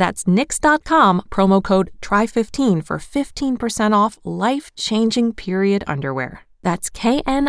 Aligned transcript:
That's 0.00 0.24
knix.com, 0.24 1.22
promo 1.28 1.62
code 1.62 1.90
TRY15 2.00 2.82
for 2.86 2.96
15% 2.96 3.92
off 3.94 4.18
life 4.24 4.74
changing 4.74 5.34
period 5.34 5.84
underwear. 5.86 6.46
That's 6.62 6.88
knix.com. 6.88 7.48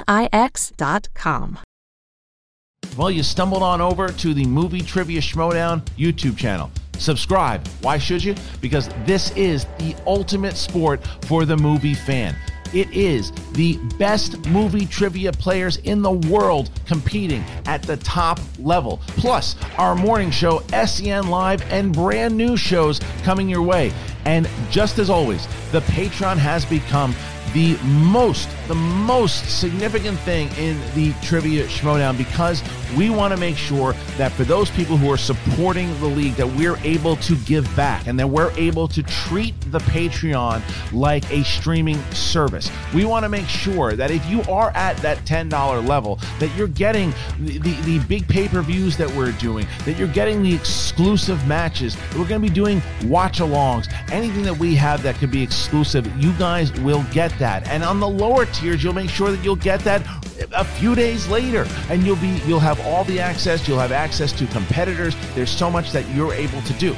Well, 2.97 3.09
you 3.09 3.23
stumbled 3.23 3.63
on 3.63 3.79
over 3.79 4.09
to 4.09 4.33
the 4.33 4.43
Movie 4.43 4.81
Trivia 4.81 5.21
Schmoedown 5.21 5.81
YouTube 5.97 6.35
channel. 6.37 6.69
Subscribe. 6.97 7.65
Why 7.79 7.97
should 7.97 8.21
you? 8.21 8.35
Because 8.59 8.89
this 9.05 9.31
is 9.37 9.63
the 9.79 9.95
ultimate 10.05 10.57
sport 10.57 10.99
for 11.21 11.45
the 11.45 11.55
movie 11.55 11.93
fan. 11.93 12.35
It 12.73 12.91
is 12.91 13.31
the 13.51 13.77
best 13.97 14.45
movie 14.47 14.85
trivia 14.85 15.31
players 15.33 15.77
in 15.77 16.01
the 16.01 16.11
world 16.11 16.71
competing 16.85 17.43
at 17.65 17.83
the 17.83 17.97
top 17.97 18.39
level. 18.59 19.01
Plus, 19.07 19.55
our 19.77 19.95
morning 19.95 20.31
show, 20.31 20.63
SEN 20.85 21.27
Live, 21.27 21.61
and 21.71 21.91
brand 21.91 22.37
new 22.37 22.55
shows 22.55 22.99
coming 23.23 23.49
your 23.49 23.61
way. 23.61 23.91
And 24.25 24.47
just 24.69 24.99
as 24.99 25.09
always, 25.09 25.47
the 25.71 25.81
Patreon 25.81 26.37
has 26.37 26.63
become 26.65 27.13
the 27.53 27.77
most, 27.83 28.49
the 28.67 28.75
most 28.75 29.59
significant 29.59 30.17
thing 30.19 30.49
in 30.57 30.79
the 30.95 31.13
Trivia 31.21 31.65
Schmoedown 31.67 32.17
because 32.17 32.63
we 32.95 33.09
want 33.09 33.33
to 33.33 33.39
make 33.39 33.57
sure 33.57 33.93
that 34.17 34.31
for 34.31 34.43
those 34.43 34.69
people 34.71 34.97
who 34.97 35.11
are 35.11 35.17
supporting 35.17 35.87
the 35.99 36.07
league, 36.07 36.35
that 36.35 36.47
we're 36.47 36.77
able 36.77 37.15
to 37.17 37.35
give 37.37 37.73
back 37.75 38.07
and 38.07 38.19
that 38.19 38.27
we're 38.27 38.51
able 38.51 38.87
to 38.87 39.03
treat 39.03 39.53
the 39.71 39.79
Patreon 39.79 40.61
like 40.93 41.29
a 41.31 41.43
streaming 41.43 42.01
service. 42.11 42.69
We 42.93 43.05
want 43.05 43.23
to 43.23 43.29
make 43.29 43.47
sure 43.47 43.93
that 43.93 44.11
if 44.11 44.25
you 44.27 44.41
are 44.43 44.71
at 44.71 44.97
that 44.97 45.19
$10 45.19 45.87
level, 45.87 46.19
that 46.39 46.55
you're 46.55 46.67
getting 46.67 47.13
the, 47.39 47.57
the, 47.59 47.73
the 47.81 47.99
big 47.99 48.27
pay-per-views 48.27 48.97
that 48.97 49.09
we're 49.11 49.31
doing, 49.33 49.67
that 49.85 49.97
you're 49.97 50.07
getting 50.07 50.43
the 50.43 50.53
exclusive 50.53 51.45
matches, 51.47 51.97
we're 52.11 52.27
going 52.27 52.41
to 52.41 52.47
be 52.47 52.53
doing 52.53 52.81
watch-alongs, 53.05 53.91
anything 54.11 54.43
that 54.43 54.57
we 54.57 54.75
have 54.75 55.01
that 55.03 55.15
could 55.15 55.31
be 55.31 55.41
exclusive, 55.41 56.05
you 56.21 56.33
guys 56.33 56.71
will 56.81 57.03
get 57.11 57.30
that. 57.39 57.67
And 57.67 57.83
on 57.83 57.99
the 57.99 58.07
lower 58.07 58.45
tiers, 58.45 58.83
you'll 58.83 58.93
make 58.93 59.09
sure 59.09 59.31
that 59.31 59.43
you'll 59.43 59.55
get 59.55 59.79
that 59.81 60.01
a 60.53 60.65
few 60.65 60.95
days 60.95 61.27
later 61.27 61.67
and 61.89 62.03
you'll 62.03 62.15
be 62.15 62.41
you'll 62.45 62.59
have 62.59 62.79
all 62.81 63.03
the 63.05 63.19
access, 63.19 63.67
you'll 63.67 63.79
have 63.79 63.91
access 63.91 64.31
to 64.33 64.47
competitors. 64.47 65.15
There's 65.35 65.51
so 65.51 65.69
much 65.69 65.91
that 65.91 66.07
you're 66.15 66.33
able 66.33 66.61
to 66.63 66.73
do. 66.73 66.95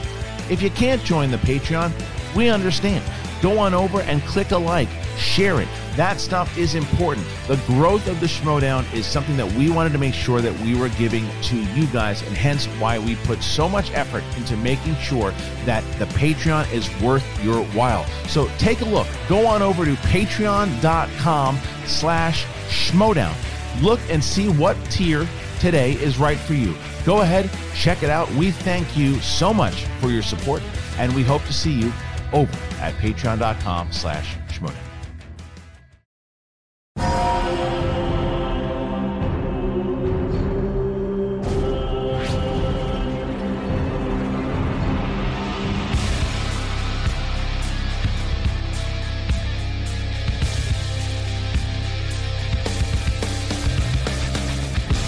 If 0.50 0.62
you 0.62 0.70
can't 0.70 1.04
join 1.04 1.32
the 1.32 1.38
Patreon, 1.38 1.92
we 2.36 2.50
understand. 2.50 3.04
Go 3.42 3.60
on 3.60 3.74
over 3.74 4.02
and 4.02 4.22
click 4.24 4.52
a 4.52 4.58
like, 4.58 4.90
share 5.18 5.62
it. 5.62 5.68
That 5.96 6.20
stuff 6.20 6.58
is 6.58 6.76
important. 6.76 7.28
The 7.48 7.58
growth 7.68 8.08
of 8.08 8.20
the 8.20 8.26
Schmoedown 8.26 8.92
is 8.94 9.06
something 9.06 9.38
that 9.38 9.52
we 9.54 9.70
wanted 9.70 9.92
to 9.94 10.00
make 10.00 10.14
sure 10.14 10.42
that 10.42 10.58
we 10.62 10.76
were 10.76 10.90
giving 10.90 11.28
to 11.44 11.56
you 11.74 11.86
guys, 11.88 12.22
and 12.24 12.36
hence 12.36 12.66
why 12.80 12.98
we 13.00 13.16
put 13.18 13.44
so 13.44 13.70
much 13.70 13.92
effort 13.92 14.24
into 14.38 14.58
making 14.58 14.96
sure 14.96 15.32
that 15.66 15.84
the 16.00 16.06
Patreon 16.06 16.72
is 16.72 16.90
worth 17.02 17.24
your 17.44 17.64
while. 17.68 18.06
So 18.28 18.48
take 18.58 18.82
a 18.82 18.86
look. 18.86 19.08
Go 19.28 19.46
on 19.46 19.62
over 19.62 19.86
to 19.86 19.94
patreon.com 19.94 21.60
slash 21.86 22.46
Schmoedown. 22.68 23.36
Look 23.82 24.00
and 24.10 24.24
see 24.24 24.50
what 24.50 24.78
tier 24.90 25.28
today 25.60 25.94
is 25.94 26.18
right 26.18 26.38
for 26.38 26.54
you. 26.54 26.76
Go 27.06 27.22
ahead, 27.22 27.50
check 27.76 28.04
it 28.04 28.10
out. 28.10 28.30
We 28.32 28.52
thank 28.52 28.98
you 28.98 29.20
so 29.20 29.54
much 29.54 29.86
for 30.00 30.08
your 30.08 30.24
support, 30.24 30.62
and 30.98 31.14
we 31.14 31.24
hope 31.24 31.44
to 31.46 31.54
see 31.54 31.72
you 31.72 31.92
over 32.32 32.54
at 32.80 32.94
patreon.com 32.96 33.92
slash 33.92 34.38
Schmoedown. 34.48 34.93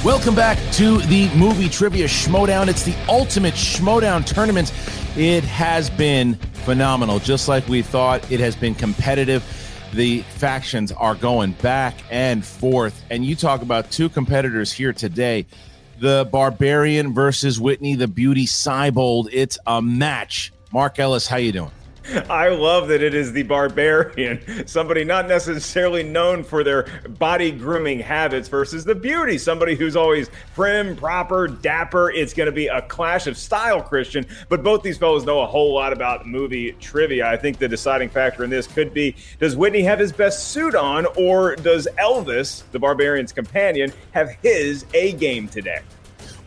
Welcome 0.05 0.35
back 0.35 0.59
to 0.73 0.99
the 0.99 1.33
movie 1.35 1.67
trivia 1.67 2.05
Schmoedown. 2.05 2.67
It's 2.67 2.83
the 2.83 2.93
ultimate 3.09 3.55
Schmoedown 3.55 4.23
tournament. 4.23 4.71
It 5.17 5.43
has 5.45 5.89
been 5.89 6.35
phenomenal, 6.35 7.17
just 7.17 7.47
like 7.47 7.67
we 7.67 7.81
thought. 7.81 8.31
It 8.31 8.39
has 8.39 8.55
been 8.55 8.75
competitive. 8.75 9.43
The 9.93 10.21
factions 10.21 10.91
are 10.91 11.15
going 11.15 11.53
back 11.53 11.95
and 12.11 12.45
forth, 12.45 13.03
and 13.09 13.25
you 13.25 13.35
talk 13.35 13.63
about 13.63 13.89
two 13.89 14.07
competitors 14.09 14.71
here 14.71 14.93
today: 14.93 15.47
the 15.99 16.29
Barbarian 16.31 17.11
versus 17.15 17.59
Witney, 17.59 17.95
the 17.95 18.07
Beauty 18.07 18.45
Seibold. 18.45 19.29
It's 19.31 19.57
a 19.65 19.81
match. 19.81 20.53
Mark 20.71 20.99
Ellis, 20.99 21.25
how 21.25 21.37
you 21.37 21.51
doing? 21.51 21.71
I 22.29 22.49
love 22.49 22.89
that 22.89 23.01
it 23.01 23.13
is 23.13 23.31
the 23.31 23.43
barbarian, 23.43 24.67
somebody 24.67 25.03
not 25.03 25.27
necessarily 25.27 26.03
known 26.03 26.43
for 26.43 26.63
their 26.63 26.83
body 27.17 27.51
grooming 27.51 27.99
habits, 27.99 28.47
versus 28.47 28.85
the 28.85 28.95
beauty, 28.95 29.37
somebody 29.37 29.75
who's 29.75 29.95
always 29.95 30.29
prim, 30.53 30.95
proper, 30.95 31.47
dapper. 31.47 32.11
It's 32.11 32.33
going 32.33 32.45
to 32.45 32.51
be 32.51 32.67
a 32.67 32.81
clash 32.83 33.27
of 33.27 33.37
style, 33.37 33.81
Christian. 33.81 34.25
But 34.49 34.63
both 34.63 34.83
these 34.83 34.97
fellows 34.97 35.25
know 35.25 35.41
a 35.41 35.47
whole 35.47 35.73
lot 35.73 35.93
about 35.93 36.27
movie 36.27 36.73
trivia. 36.73 37.27
I 37.27 37.37
think 37.37 37.57
the 37.57 37.67
deciding 37.67 38.09
factor 38.09 38.43
in 38.43 38.49
this 38.49 38.67
could 38.67 38.93
be 38.93 39.15
does 39.39 39.55
Witney 39.55 39.83
have 39.83 39.99
his 39.99 40.11
best 40.11 40.49
suit 40.49 40.75
on, 40.75 41.07
or 41.17 41.55
does 41.55 41.87
Elvis, 41.99 42.63
the 42.71 42.79
barbarian's 42.79 43.31
companion, 43.31 43.91
have 44.11 44.29
his 44.41 44.85
A 44.93 45.13
game 45.13 45.47
today? 45.47 45.79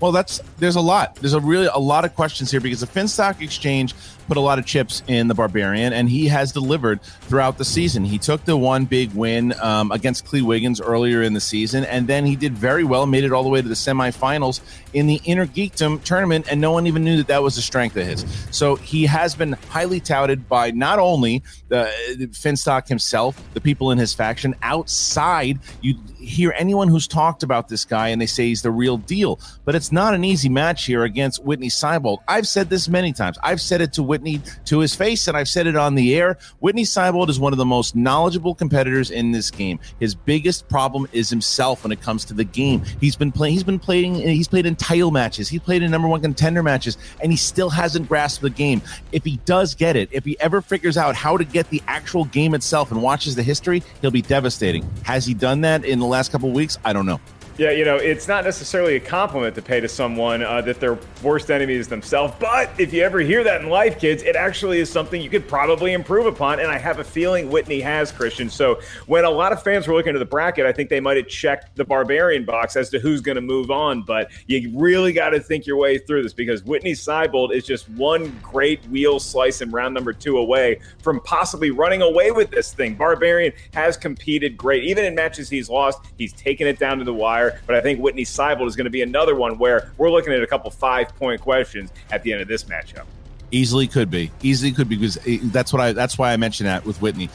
Well, 0.00 0.12
that's 0.12 0.41
there's 0.59 0.77
a 0.77 0.81
lot. 0.81 1.17
There's 1.17 1.35
a 1.35 1.41
really 1.41 1.67
a 1.67 1.79
lot 1.79 2.05
of 2.05 2.15
questions 2.15 2.50
here 2.50 2.61
because 2.61 2.81
the 2.81 2.87
Finstock 2.87 3.41
Exchange 3.41 3.94
put 4.29 4.37
a 4.37 4.41
lot 4.41 4.59
of 4.59 4.67
chips 4.67 5.03
in 5.09 5.27
the 5.27 5.35
Barbarian, 5.35 5.93
and 5.93 6.09
he 6.09 6.29
has 6.29 6.53
delivered 6.53 7.03
throughout 7.03 7.59
the 7.59 7.65
season. 7.65 8.05
He 8.05 8.19
took 8.19 8.45
the 8.45 8.57
one 8.57 8.85
big 8.85 9.13
win 9.15 9.55
um, 9.61 9.91
against 9.91 10.27
Clee 10.27 10.43
Wiggins 10.43 10.81
earlier 10.81 11.23
in 11.23 11.33
the 11.33 11.41
season, 11.41 11.85
and 11.85 12.07
then 12.07 12.27
he 12.27 12.37
did 12.37 12.53
very 12.53 12.85
well, 12.85 13.07
made 13.07 13.25
it 13.25 13.33
all 13.33 13.43
the 13.43 13.49
way 13.49 13.63
to 13.63 13.69
the 13.69 13.75
semifinals 13.75 14.61
in 14.93 15.07
the 15.07 15.21
Inner 15.25 15.47
Geekdom 15.47 16.03
tournament, 16.05 16.47
and 16.51 16.61
no 16.61 16.73
one 16.73 16.87
even 16.87 17.03
knew 17.03 17.17
that 17.17 17.29
that 17.29 17.43
was 17.43 17.57
a 17.57 17.63
strength 17.63 17.97
of 17.97 18.07
his. 18.07 18.25
So 18.51 18.77
he 18.77 19.07
has 19.07 19.35
been 19.35 19.53
highly 19.71 20.01
touted 20.01 20.49
by 20.49 20.71
not 20.71 20.99
only 20.99 21.43
the, 21.69 21.91
the 22.17 22.27
Finstock 22.27 22.87
himself, 22.89 23.43
the 23.55 23.61
people 23.61 23.91
in 23.91 23.99
his 23.99 24.13
faction, 24.13 24.55
outside. 24.63 25.59
You 25.81 25.97
hear 26.19 26.53
anyone 26.57 26.89
who's 26.89 27.09
talked 27.09 27.43
about 27.43 27.69
this 27.69 27.85
guy, 27.85 28.09
and 28.09 28.21
they 28.21 28.27
say 28.27 28.49
he's 28.49 28.63
the 28.63 28.71
real 28.71 28.99
deal. 28.99 29.41
But 29.65 29.75
it's 29.75 29.91
not 29.91 30.15
an 30.15 30.25
easy 30.25 30.49
match 30.51 30.85
here 30.85 31.05
against 31.05 31.43
Witney 31.45 31.69
Seibold. 31.69 32.19
I've 32.29 32.47
said 32.47 32.69
this 32.69 32.89
many 32.89 33.13
times. 33.13 33.39
I've 33.43 33.61
said 33.61 33.81
it 33.81 33.95
to 33.95 34.03
Witney 34.03 34.18
Witney 34.19 34.41
to 34.67 34.81
his 34.81 34.94
face, 34.94 35.29
and 35.29 35.37
I've 35.37 35.49
said 35.49 35.67
it 35.67 35.76
on 35.76 35.94
the 35.94 36.17
air. 36.17 36.38
Witney 36.61 36.82
Seibold 36.82 37.29
is 37.29 37.38
one 37.38 37.53
of 37.53 37.56
the 37.56 37.65
most 37.65 37.94
knowledgeable 37.94 38.55
competitors 38.55 39.11
in 39.11 39.32
this 39.32 39.50
game. 39.50 39.79
His 40.00 40.15
biggest 40.15 40.69
problem 40.69 41.06
is 41.12 41.31
himself 41.31 41.85
when 41.85 41.93
it 41.93 42.00
comes 42.00 42.25
to 42.26 42.35
the 42.35 42.44
game. 42.44 42.82
He's 43.00 43.17
been 43.17 43.32
playing. 43.32 43.55
He's 43.55 43.65
been 43.65 43.79
playing. 43.79 44.15
He's 44.17 44.49
played 44.49 44.67
in 44.67 44.76
title 44.76 45.11
matches. 45.11 45.49
He's 45.49 45.61
played 45.61 45.82
in 45.82 45.91
number 45.91 46.09
one 46.09 46.20
contender 46.20 46.62
matches, 46.62 46.99
and 47.23 47.31
he 47.31 47.37
still 47.37 47.70
hasn't 47.70 48.09
grasped 48.09 48.43
the 48.43 48.50
game. 48.50 48.82
If 49.12 49.25
he 49.25 49.37
does 49.44 49.75
get 49.75 49.97
it, 49.97 50.09
if 50.11 50.25
he 50.25 50.38
ever 50.41 50.61
figures 50.61 50.97
out 50.97 51.15
how 51.15 51.37
to 51.37 51.44
get 51.44 51.70
the 51.70 51.82
actual 51.87 52.25
game 52.26 52.55
itself 52.55 52.91
and 52.91 53.03
watches 53.03 53.35
the 53.35 53.43
history, 53.43 53.82
he'll 54.00 54.11
be 54.11 54.23
devastating. 54.23 54.88
Has 55.05 55.25
he 55.25 55.35
done 55.35 55.61
that 55.62 55.85
in 55.85 55.99
the 55.99 56.06
last 56.06 56.32
couple 56.32 56.50
weeks? 56.50 56.79
I 56.85 56.93
don't 56.93 57.06
know. 57.06 57.20
Yeah, 57.58 57.72
you 57.72 57.84
know, 57.84 57.96
it's 57.96 58.28
not 58.28 58.44
necessarily 58.44 58.94
a 58.94 59.00
compliment 59.00 59.56
to 59.56 59.62
pay 59.62 59.81
to 59.81 59.88
someone 59.88 60.44
uh, 60.44 60.60
that 60.60 60.78
their 60.78 60.96
worst 61.25 61.50
enemy 61.50 61.75
is 61.75 61.88
themselves. 61.88 62.32
But 62.38 62.70
if 62.78 62.93
you 62.93 63.02
ever 63.02 63.19
hear 63.19 63.43
that 63.43 63.62
in 63.62 63.69
life, 63.69 63.99
kids, 63.99 64.22
it 64.22 64.37
actually 64.37 64.78
is 64.78 64.88
something 64.88 65.20
you 65.20 65.28
could 65.28 65.49
probably 65.49 65.93
improve 65.93 66.26
upon. 66.26 66.60
And 66.60 66.69
I 66.69 66.78
have 66.78 67.00
a 67.00 67.05
feeling 67.05 67.50
Witney 67.50 67.81
has, 67.81 68.12
Christian. 68.12 68.49
So 68.49 68.78
when 69.06 69.25
a 69.25 69.31
lot 69.31 69.50
of 69.50 69.60
fans 69.60 69.88
were 69.88 69.94
looking 69.94 70.14
at 70.14 70.20
the 70.20 70.25
bracket, 70.25 70.66
I 70.66 70.72
think 70.72 70.88
they 70.88 71.00
might 71.00 71.16
have 71.16 71.26
checked 71.26 71.75
the 71.75 71.84
Barbarian 71.84 72.44
box 72.44 72.76
as 72.76 72.90
to 72.90 73.00
who's 73.00 73.20
going 73.20 73.34
to 73.34 73.40
move 73.40 73.72
on. 73.72 74.02
But 74.02 74.31
you 74.46 74.70
really 74.78 75.12
got 75.12 75.31
to 75.31 75.40
think 75.40 75.66
your 75.66 75.78
way 75.78 75.99
through 75.99 76.22
this 76.22 76.32
because 76.32 76.62
Witney 76.62 76.93
Seibold 76.93 77.52
is 77.52 77.66
just 77.66 77.88
one 77.88 78.38
great 78.40 78.84
wheel 78.87 79.19
slice 79.19 79.62
in 79.62 79.72
round 79.72 79.94
number 79.94 80.12
two 80.12 80.38
away 80.38 80.78
from 81.02 81.19
possibly 81.22 81.72
running 81.72 82.02
away 82.02 82.31
with 82.31 82.52
this 82.52 82.72
thing. 82.72 82.94
Barbarian 82.94 83.52
has 83.75 83.96
competed 83.96 84.56
great. 84.56 84.84
Even 84.84 85.05
in 85.05 85.16
matches 85.16 85.49
he's 85.49 85.69
lost, 85.69 85.99
he's 86.19 86.32
taken 86.34 86.69
it 86.69 86.78
down 86.78 86.99
to 86.99 87.05
the 87.05 87.12
wire. 87.12 87.48
But 87.67 87.77
I 87.77 87.81
think 87.81 88.00
Witney 88.00 88.25
Seibold 88.25 88.67
is 88.67 88.77
going 88.77 88.85
to 88.85 88.91
be 88.91 89.03
another 89.03 89.35
one 89.35 89.59
where 89.59 89.93
we're 89.99 90.11
looking 90.11 90.33
at 90.33 90.43
a 90.43 90.47
couple 90.47 90.71
five 90.71 91.15
point 91.17 91.41
questions 91.41 91.91
at 92.11 92.23
the 92.23 92.33
end 92.33 92.43
of 92.43 92.49
this 92.49 92.65
matchup. 92.65 93.05
Easily 93.50 93.87
could 93.87 94.11
be. 94.11 94.31
Easily 94.43 94.73
could 94.73 94.89
be 94.89 94.97
because 94.97 95.19
eh, 95.27 95.39
that's 95.45 95.73
what 95.73 95.81
I. 95.81 95.93
That's 95.93 96.19
why 96.19 96.33
I 96.33 96.37
mentioned 96.37 96.69
that 96.69 96.85
with 96.85 97.00
Witney. 97.00 97.31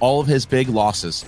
All 0.00 0.20
of 0.20 0.26
his 0.26 0.46
big 0.46 0.68
losses, 0.68 1.24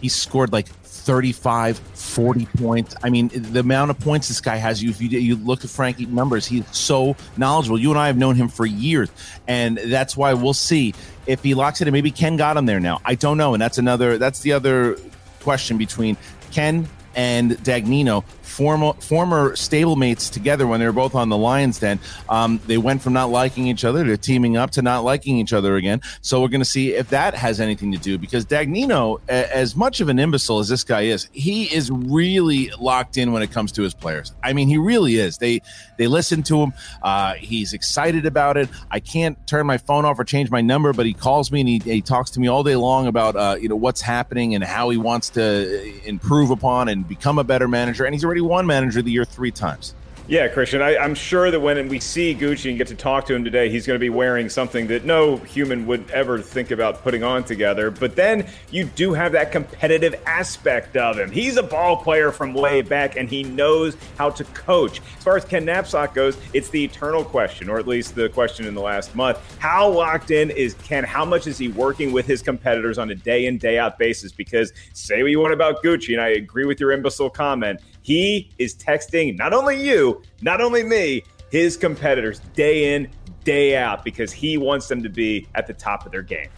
he 0.00 0.08
scored 0.08 0.52
like 0.52 0.68
35, 1.06 1.78
40 1.78 2.46
points. 2.58 2.96
I 3.00 3.10
mean, 3.10 3.30
the 3.32 3.60
amount 3.60 3.92
of 3.92 4.00
points 4.00 4.26
this 4.26 4.40
guy 4.40 4.56
has, 4.56 4.82
you, 4.82 4.90
if 4.90 5.00
you, 5.00 5.08
you 5.08 5.36
look 5.36 5.62
at 5.62 5.70
Frankie 5.70 6.06
numbers, 6.06 6.46
he's 6.46 6.64
so 6.76 7.14
knowledgeable. 7.36 7.78
You 7.78 7.90
and 7.90 7.98
I 7.98 8.08
have 8.08 8.16
known 8.16 8.34
him 8.34 8.48
for 8.48 8.66
years. 8.66 9.08
And 9.46 9.78
that's 9.78 10.16
why 10.16 10.34
we'll 10.34 10.52
see 10.52 10.94
if 11.26 11.44
he 11.44 11.54
locks 11.54 11.80
it. 11.80 11.86
in. 11.86 11.92
maybe 11.92 12.10
Ken 12.10 12.36
got 12.36 12.56
him 12.56 12.66
there 12.66 12.80
now. 12.80 13.00
I 13.04 13.14
don't 13.14 13.38
know. 13.38 13.54
And 13.54 13.62
that's 13.62 13.78
another, 13.78 14.18
that's 14.18 14.40
the 14.40 14.52
other 14.52 14.98
question 15.40 15.78
between 15.78 16.16
Ken 16.50 16.88
and 17.16 17.52
Dagnino, 17.52 18.24
former 18.42 18.92
former 18.94 19.52
stablemates 19.52 20.30
together 20.30 20.66
when 20.66 20.80
they 20.80 20.86
were 20.86 20.92
both 20.92 21.14
on 21.14 21.28
the 21.30 21.36
Lions 21.36 21.80
Den. 21.80 21.98
Um, 22.28 22.60
they 22.66 22.78
went 22.78 23.02
from 23.02 23.14
not 23.14 23.30
liking 23.30 23.66
each 23.66 23.84
other 23.84 24.04
to 24.04 24.16
teaming 24.16 24.56
up 24.56 24.70
to 24.72 24.82
not 24.82 25.02
liking 25.02 25.38
each 25.38 25.52
other 25.52 25.76
again. 25.76 26.02
So 26.20 26.40
we're 26.40 26.48
going 26.48 26.60
to 26.60 26.64
see 26.64 26.94
if 26.94 27.08
that 27.10 27.34
has 27.34 27.60
anything 27.60 27.90
to 27.92 27.98
do 27.98 28.18
because 28.18 28.44
Dagnino, 28.44 29.20
as 29.28 29.74
much 29.74 30.00
of 30.00 30.08
an 30.08 30.18
imbecile 30.18 30.58
as 30.58 30.68
this 30.68 30.84
guy 30.84 31.02
is, 31.02 31.28
he 31.32 31.64
is 31.74 31.90
really 31.90 32.70
locked 32.78 33.16
in 33.16 33.32
when 33.32 33.42
it 33.42 33.50
comes 33.50 33.72
to 33.72 33.82
his 33.82 33.94
players. 33.94 34.32
I 34.42 34.52
mean, 34.52 34.68
he 34.68 34.78
really 34.78 35.16
is. 35.16 35.38
They 35.38 35.62
they 35.96 36.06
listen 36.06 36.42
to 36.44 36.60
him. 36.60 36.72
Uh, 37.02 37.34
he's 37.34 37.72
excited 37.72 38.26
about 38.26 38.58
it. 38.58 38.68
I 38.90 39.00
can't 39.00 39.44
turn 39.46 39.66
my 39.66 39.78
phone 39.78 40.04
off 40.04 40.18
or 40.18 40.24
change 40.24 40.50
my 40.50 40.60
number, 40.60 40.92
but 40.92 41.06
he 41.06 41.14
calls 41.14 41.50
me 41.50 41.60
and 41.60 41.68
he, 41.68 41.78
he 41.78 42.02
talks 42.02 42.30
to 42.32 42.40
me 42.40 42.48
all 42.48 42.62
day 42.62 42.76
long 42.76 43.06
about 43.06 43.36
uh, 43.36 43.56
you 43.58 43.68
know 43.70 43.76
what's 43.76 44.02
happening 44.02 44.54
and 44.54 44.62
how 44.62 44.90
he 44.90 44.98
wants 44.98 45.30
to 45.30 46.06
improve 46.06 46.50
upon 46.50 46.88
and 46.88 47.05
become 47.08 47.38
a 47.38 47.44
better 47.44 47.68
manager. 47.68 48.04
And 48.04 48.14
he's 48.14 48.24
already 48.24 48.40
won 48.40 48.66
manager 48.66 49.00
of 49.00 49.04
the 49.04 49.10
year 49.10 49.24
three 49.24 49.50
times. 49.50 49.94
Yeah, 50.28 50.48
Christian, 50.48 50.82
I, 50.82 50.96
am 50.96 51.14
sure 51.14 51.52
that 51.52 51.60
when 51.60 51.88
we 51.88 52.00
see 52.00 52.34
Gucci 52.34 52.68
and 52.68 52.76
get 52.76 52.88
to 52.88 52.96
talk 52.96 53.26
to 53.26 53.34
him 53.34 53.44
today, 53.44 53.70
he's 53.70 53.86
going 53.86 53.94
to 53.94 54.00
be 54.00 54.10
wearing 54.10 54.48
something 54.48 54.88
that 54.88 55.04
no 55.04 55.36
human 55.36 55.86
would 55.86 56.10
ever 56.10 56.40
think 56.40 56.72
about 56.72 57.04
putting 57.04 57.22
on 57.22 57.44
together. 57.44 57.92
But 57.92 58.16
then 58.16 58.48
you 58.72 58.86
do 58.86 59.12
have 59.12 59.30
that 59.32 59.52
competitive 59.52 60.20
aspect 60.26 60.96
of 60.96 61.16
him. 61.16 61.30
He's 61.30 61.58
a 61.58 61.62
ball 61.62 61.98
player 61.98 62.32
from 62.32 62.54
way 62.54 62.82
back, 62.82 63.14
and 63.14 63.28
he 63.28 63.44
knows 63.44 63.96
how 64.18 64.30
to 64.30 64.42
coach. 64.46 65.00
As 65.16 65.22
far 65.22 65.36
as 65.36 65.44
Ken 65.44 65.64
Napzok 65.64 66.12
goes, 66.12 66.36
it's 66.52 66.70
the 66.70 66.82
eternal 66.82 67.24
question, 67.24 67.70
or 67.70 67.78
at 67.78 67.86
least 67.86 68.16
the 68.16 68.28
question 68.28 68.66
in 68.66 68.74
the 68.74 68.82
last 68.82 69.14
month. 69.14 69.38
How 69.60 69.88
locked 69.88 70.32
in 70.32 70.50
is 70.50 70.74
Ken? 70.82 71.04
How 71.04 71.24
much 71.24 71.46
is 71.46 71.56
he 71.56 71.68
working 71.68 72.10
with 72.10 72.26
his 72.26 72.42
competitors 72.42 72.98
on 72.98 73.10
a 73.10 73.14
day 73.14 73.46
in, 73.46 73.58
day 73.58 73.78
out 73.78 73.96
basis? 73.96 74.32
Because 74.32 74.72
say 74.92 75.22
what 75.22 75.30
you 75.30 75.38
want 75.38 75.52
about 75.52 75.84
Gucci, 75.84 76.14
and 76.14 76.20
I 76.20 76.30
agree 76.30 76.64
with 76.64 76.80
your 76.80 76.90
imbecile 76.90 77.30
comment, 77.30 77.80
he 78.06 78.48
is 78.58 78.72
texting 78.72 79.36
not 79.36 79.52
only 79.52 79.84
you, 79.84 80.22
not 80.40 80.60
only 80.60 80.84
me, 80.84 81.24
his 81.50 81.76
competitors 81.76 82.38
day 82.54 82.94
in, 82.94 83.10
day 83.42 83.76
out 83.76 84.04
because 84.04 84.30
he 84.30 84.56
wants 84.56 84.86
them 84.86 85.02
to 85.02 85.08
be 85.08 85.48
at 85.56 85.66
the 85.66 85.74
top 85.74 86.06
of 86.06 86.12
their 86.12 86.22
game. 86.22 86.48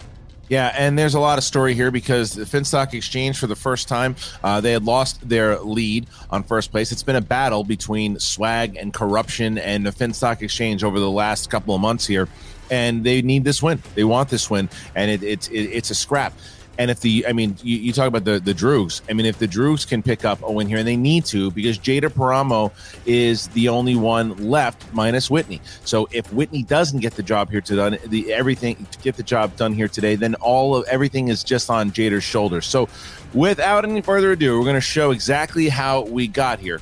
Yeah, 0.50 0.74
and 0.76 0.98
there's 0.98 1.14
a 1.14 1.20
lot 1.20 1.38
of 1.38 1.44
story 1.44 1.72
here 1.72 1.90
because 1.90 2.34
the 2.34 2.44
Finstock 2.44 2.92
Exchange, 2.92 3.38
for 3.38 3.46
the 3.46 3.56
first 3.56 3.88
time, 3.88 4.14
uh, 4.44 4.60
they 4.60 4.72
had 4.72 4.84
lost 4.84 5.26
their 5.26 5.58
lead 5.60 6.06
on 6.28 6.42
first 6.42 6.70
place. 6.70 6.92
It's 6.92 7.02
been 7.02 7.16
a 7.16 7.22
battle 7.22 7.64
between 7.64 8.18
swag 8.18 8.76
and 8.76 8.92
corruption 8.92 9.56
and 9.56 9.86
the 9.86 9.90
Finstock 9.90 10.42
Exchange 10.42 10.84
over 10.84 11.00
the 11.00 11.10
last 11.10 11.48
couple 11.48 11.74
of 11.74 11.80
months 11.80 12.06
here, 12.06 12.28
and 12.70 13.04
they 13.04 13.22
need 13.22 13.44
this 13.44 13.62
win. 13.62 13.82
They 13.94 14.04
want 14.04 14.28
this 14.28 14.50
win, 14.50 14.68
and 14.94 15.10
it, 15.10 15.22
it, 15.22 15.50
it 15.50 15.70
it's 15.72 15.90
a 15.90 15.94
scrap. 15.94 16.34
And 16.78 16.92
if 16.92 17.00
the, 17.00 17.26
I 17.26 17.32
mean, 17.32 17.56
you, 17.62 17.76
you, 17.76 17.92
talk 17.92 18.06
about 18.06 18.24
the 18.24 18.38
the 18.38 18.54
Droogs. 18.54 19.02
I 19.10 19.12
mean, 19.12 19.26
if 19.26 19.38
the 19.38 19.48
Droogs 19.48 19.86
can 19.86 20.00
pick 20.00 20.24
up 20.24 20.40
a 20.42 20.50
win 20.50 20.68
here, 20.68 20.78
and 20.78 20.86
they 20.86 20.96
need 20.96 21.24
to, 21.26 21.50
because 21.50 21.76
Jada 21.76 22.08
Paramo 22.08 22.72
is 23.04 23.48
the 23.48 23.68
only 23.68 23.96
one 23.96 24.36
left 24.48 24.92
minus 24.94 25.28
Witney. 25.28 25.60
So 25.84 26.08
if 26.12 26.32
Witney 26.32 26.62
doesn't 26.62 27.00
get 27.00 27.14
the 27.14 27.22
job 27.22 27.50
here 27.50 27.60
to 27.60 27.76
done, 27.76 27.98
the 28.06 28.32
everything 28.32 28.86
to 28.92 28.98
get 29.00 29.16
the 29.16 29.24
job 29.24 29.56
done 29.56 29.72
here 29.72 29.88
today, 29.88 30.14
then 30.14 30.36
all 30.36 30.76
of 30.76 30.86
everything 30.86 31.28
is 31.28 31.42
just 31.42 31.68
on 31.68 31.90
Jada's 31.90 32.22
shoulders. 32.22 32.64
So 32.64 32.88
without 33.34 33.84
any 33.84 34.00
further 34.00 34.32
ado, 34.32 34.56
we're 34.56 34.64
going 34.64 34.76
to 34.76 34.80
show 34.80 35.10
exactly 35.10 35.68
how 35.68 36.02
we 36.02 36.28
got 36.28 36.60
here. 36.60 36.80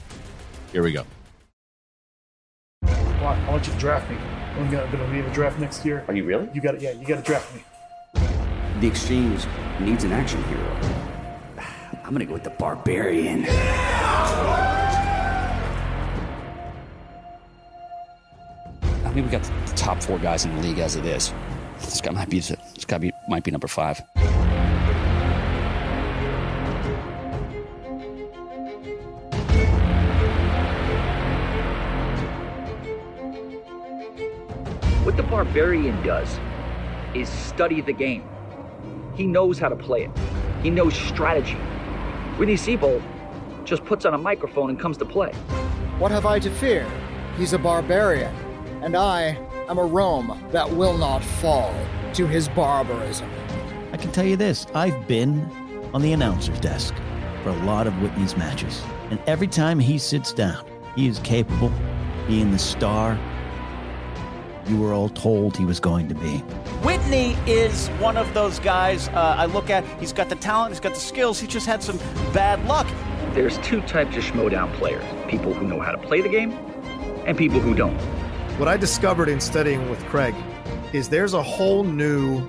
Here 0.73 0.83
we 0.83 0.93
go. 0.93 1.07
I 2.83 3.51
want 3.51 3.67
you 3.67 3.73
to 3.73 3.79
draft 3.79 4.11
me. 4.11 4.17
I'm 4.17 4.71
going 4.71 4.91
to 4.91 4.97
be 5.11 5.19
in 5.19 5.25
the 5.25 5.31
draft 5.33 5.59
next 5.59 5.85
year. 5.85 6.05
Are 6.07 6.15
you 6.15 6.25
really? 6.25 6.49
You 6.55 6.61
got 6.61 6.75
it. 6.75 6.83
Yeah, 6.83 6.93
you 6.93 7.07
got 7.07 7.17
to 7.17 7.23
draft 7.23 7.55
me. 7.55 7.63
The 8.81 8.87
exchange 8.87 9.47
needs 9.81 10.05
an 10.05 10.13
action 10.13 10.43
hero. 10.45 10.79
I'm 12.05 12.13
gonna 12.13 12.27
go 12.27 12.35
with 12.35 12.45
the 12.45 12.51
barbarian. 12.51 13.47
I 19.03 19.13
mean, 19.15 19.25
we 19.25 19.31
got 19.31 19.43
the 19.43 19.73
top 19.77 20.03
four 20.03 20.19
guys 20.19 20.45
in 20.45 20.55
the 20.55 20.61
league 20.61 20.79
as 20.79 20.95
it 20.95 21.07
is. 21.07 21.33
This 21.81 22.03
guy 22.03 22.11
might 22.11 22.29
be. 22.29 22.41
This 22.41 22.85
guy 22.87 22.99
be, 22.99 23.13
might 23.29 23.45
be 23.45 23.51
number 23.51 23.67
five. 23.67 23.99
What 35.03 35.17
the 35.17 35.23
barbarian 35.23 36.03
does 36.03 36.39
is 37.15 37.31
study 37.31 37.81
the 37.81 37.95
game. 37.95 38.36
He 39.17 39.27
knows 39.27 39.59
how 39.59 39.71
to 39.71 39.77
play 39.77 40.05
it. 40.05 40.11
He 40.63 40.71
knows 40.71 40.95
strategy. 40.95 41.59
Witney 42.39 42.55
Seibold 42.55 43.03
just 43.65 43.85
puts 43.85 44.05
on 44.05 44.13
a 44.13 44.19
microphone 44.19 44.69
and 44.69 44.79
comes 44.79 44.99
to 44.99 45.05
play. 45.07 45.33
What 45.99 46.11
have 46.13 46.27
I 46.27 46.39
to 46.41 46.51
fear? 46.51 46.87
He's 47.39 47.55
a 47.55 47.59
barbarian, 47.59 48.35
and 48.83 48.95
I 48.95 49.39
am 49.69 49.79
a 49.79 49.85
Rome 49.85 50.39
that 50.53 50.71
will 50.71 50.99
not 50.99 51.25
fall 51.25 51.75
to 52.13 52.27
his 52.27 52.49
barbarism. 52.49 53.31
I 53.93 53.97
can 53.97 54.13
tell 54.13 54.27
you 54.27 54.37
this 54.37 54.67
I've 54.75 55.09
been 55.09 55.51
on 55.95 56.03
the 56.03 56.13
announcer's 56.13 56.61
desk 56.61 56.95
for 57.43 57.49
a 57.49 57.65
lot 57.65 57.87
of 57.87 58.01
Witney's 58.03 58.37
matches, 58.37 58.83
and 59.11 59.19
every 59.27 59.49
time 59.49 59.79
he 59.79 59.97
sits 59.97 60.33
down, 60.33 60.65
he 60.95 61.09
is 61.09 61.19
capable 61.21 61.69
of 61.69 62.27
being 62.29 62.51
the 62.51 62.59
star 62.59 63.19
you 64.69 64.77
were 64.77 64.93
all 64.93 65.09
told 65.09 65.57
he 65.57 65.65
was 65.65 65.81
going 65.81 66.09
to 66.09 66.15
be. 66.15 66.43
Witney 66.83 67.37
is 67.47 67.89
one 68.01 68.17
of 68.17 68.33
those 68.35 68.59
guys 68.61 69.09
uh, 69.09 69.35
I 69.39 69.47
look 69.47 69.71
at. 69.71 69.85
He's 70.01 70.13
got 70.13 70.29
the 70.29 70.37
talent, 70.37 70.73
he's 70.73 70.81
got 70.81 70.95
the 70.95 71.01
skills, 71.01 71.39
he 71.39 71.47
just 71.47 71.67
had 71.67 71.83
some 71.83 71.99
bad 72.33 72.65
luck. 72.67 72.87
There's 73.33 73.59
two 73.59 73.81
types 73.83 74.17
of 74.17 74.25
schmoedown 74.25 74.73
players 74.75 75.05
people 75.29 75.53
who 75.53 75.67
know 75.67 75.81
how 75.81 75.93
to 75.93 75.99
play 75.99 76.21
the 76.21 76.29
game 76.29 76.53
and 77.27 77.37
people 77.37 77.61
who 77.61 77.75
don't. 77.75 77.99
What 78.59 78.69
I 78.69 78.77
discovered 78.77 79.29
in 79.29 79.41
studying 79.41 79.91
with 79.91 80.03
Craig 80.07 80.35
is 80.93 81.09
there's 81.09 81.35
a 81.35 81.43
whole 81.43 81.85
new 81.85 82.47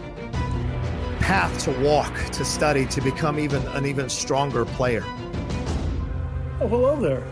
path 1.20 1.66
to 1.66 1.72
walk, 1.82 2.14
to 2.32 2.46
study, 2.46 2.86
to 2.86 3.02
become 3.02 3.38
even 3.40 3.62
an 3.68 3.86
even 3.86 4.08
stronger 4.08 4.64
player. 4.64 5.04
Oh, 6.62 6.68
hello 6.68 6.96
there. 6.96 7.24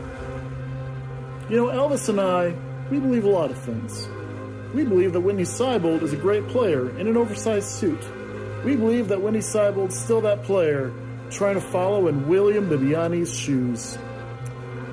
You 1.50 1.56
know, 1.56 1.68
Elvis 1.68 2.10
and 2.10 2.20
I, 2.20 2.54
we 2.90 3.00
believe 3.00 3.24
a 3.24 3.30
lot 3.30 3.52
of 3.52 3.58
things. 3.58 4.10
We 4.76 4.84
believe 4.84 5.14
that 5.14 5.22
Witney 5.22 5.44
Seibold 5.44 6.04
is 6.04 6.14
a 6.14 6.18
great 6.18 6.48
player 6.50 6.90
in 7.00 7.08
an 7.08 7.18
oversized 7.18 7.70
suit. 7.70 8.04
We 8.64 8.76
believe 8.76 9.08
that 9.08 9.22
Witney 9.22 9.40
Seibold's 9.40 9.98
still 9.98 10.22
that 10.22 10.44
player 10.44 10.94
trying 11.32 11.56
to 11.56 11.62
follow 11.62 12.08
in 12.08 12.28
William 12.28 12.70
Bibbiani's 12.70 13.34
shoes. 13.34 13.98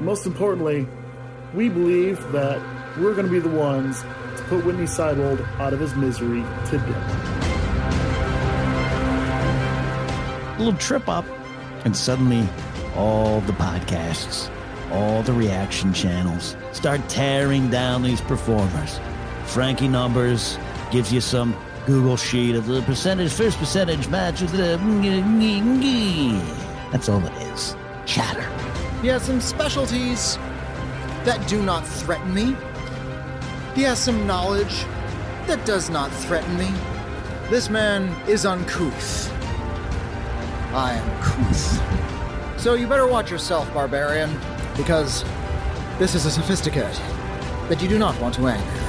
Most 0.01 0.25
importantly, 0.25 0.87
we 1.53 1.69
believe 1.69 2.17
that 2.33 2.63
we're 2.97 3.15
going 3.15 3.27
to 3.27 3.33
be 3.33 3.41
the 3.41 3.49
ones 3.49 4.03
to 4.37 4.43
to 4.43 4.43
put 4.45 4.65
Witney 4.65 4.85
Seibold 4.85 5.47
out 5.59 5.73
of 5.73 5.81
his 5.81 5.95
misery 5.95 6.45
today. 6.67 6.85
A 10.49 10.57
little 10.59 10.79
trip 10.79 11.09
up, 11.09 11.25
and 11.85 11.97
suddenly 11.97 12.49
all 12.97 13.41
the 13.43 13.53
podcasts, 13.53 14.51
all 14.91 15.23
the 15.23 15.33
reaction 15.33 15.93
channels 15.93 16.57
start 16.73 17.07
tearing 17.09 17.71
down 17.71 18.03
these 18.03 18.21
performers. 18.21 18.99
Frankie 19.53 19.87
Numbers 19.87 20.59
gives 20.91 21.13
you 21.13 21.21
some 21.21 21.55
Google 21.85 22.17
sheet 22.17 22.55
of 22.55 22.65
the 22.65 22.81
percentage, 22.83 23.31
first 23.31 23.59
percentage 23.59 24.09
match 24.09 24.41
with 24.41 24.53
the. 24.53 24.79
That's 26.91 27.11
all 27.11 27.23
it 27.23 27.33
is. 27.53 27.77
Chatter. 28.07 28.49
He 29.03 29.09
has 29.09 29.23
some 29.23 29.43
specialties 29.43 30.37
that 31.25 31.47
do 31.49 31.63
not 31.63 31.87
threaten 31.87 32.33
me. 32.33 32.57
He 33.75 33.83
has 33.83 33.99
some 33.99 34.27
knowledge 34.27 34.87
that 35.47 35.63
does 35.67 35.91
not 35.91 36.11
threaten 36.11 36.57
me. 36.57 36.73
This 37.51 37.69
man 37.69 38.09
is 38.27 38.47
uncouth. 38.47 39.31
I 40.73 40.95
am 40.95 41.23
couth. 41.23 42.59
So 42.59 42.73
you 42.73 42.87
better 42.87 43.07
watch 43.07 43.31
yourself, 43.31 43.71
barbarian, 43.75 44.31
because 44.79 45.25
this 45.99 46.15
is 46.15 46.25
a 46.25 46.31
sophisticate 46.31 46.99
that 47.69 47.83
you 47.83 47.89
do 47.89 47.99
not 47.99 48.19
want 48.19 48.35
to 48.37 48.47
anger. 48.47 48.82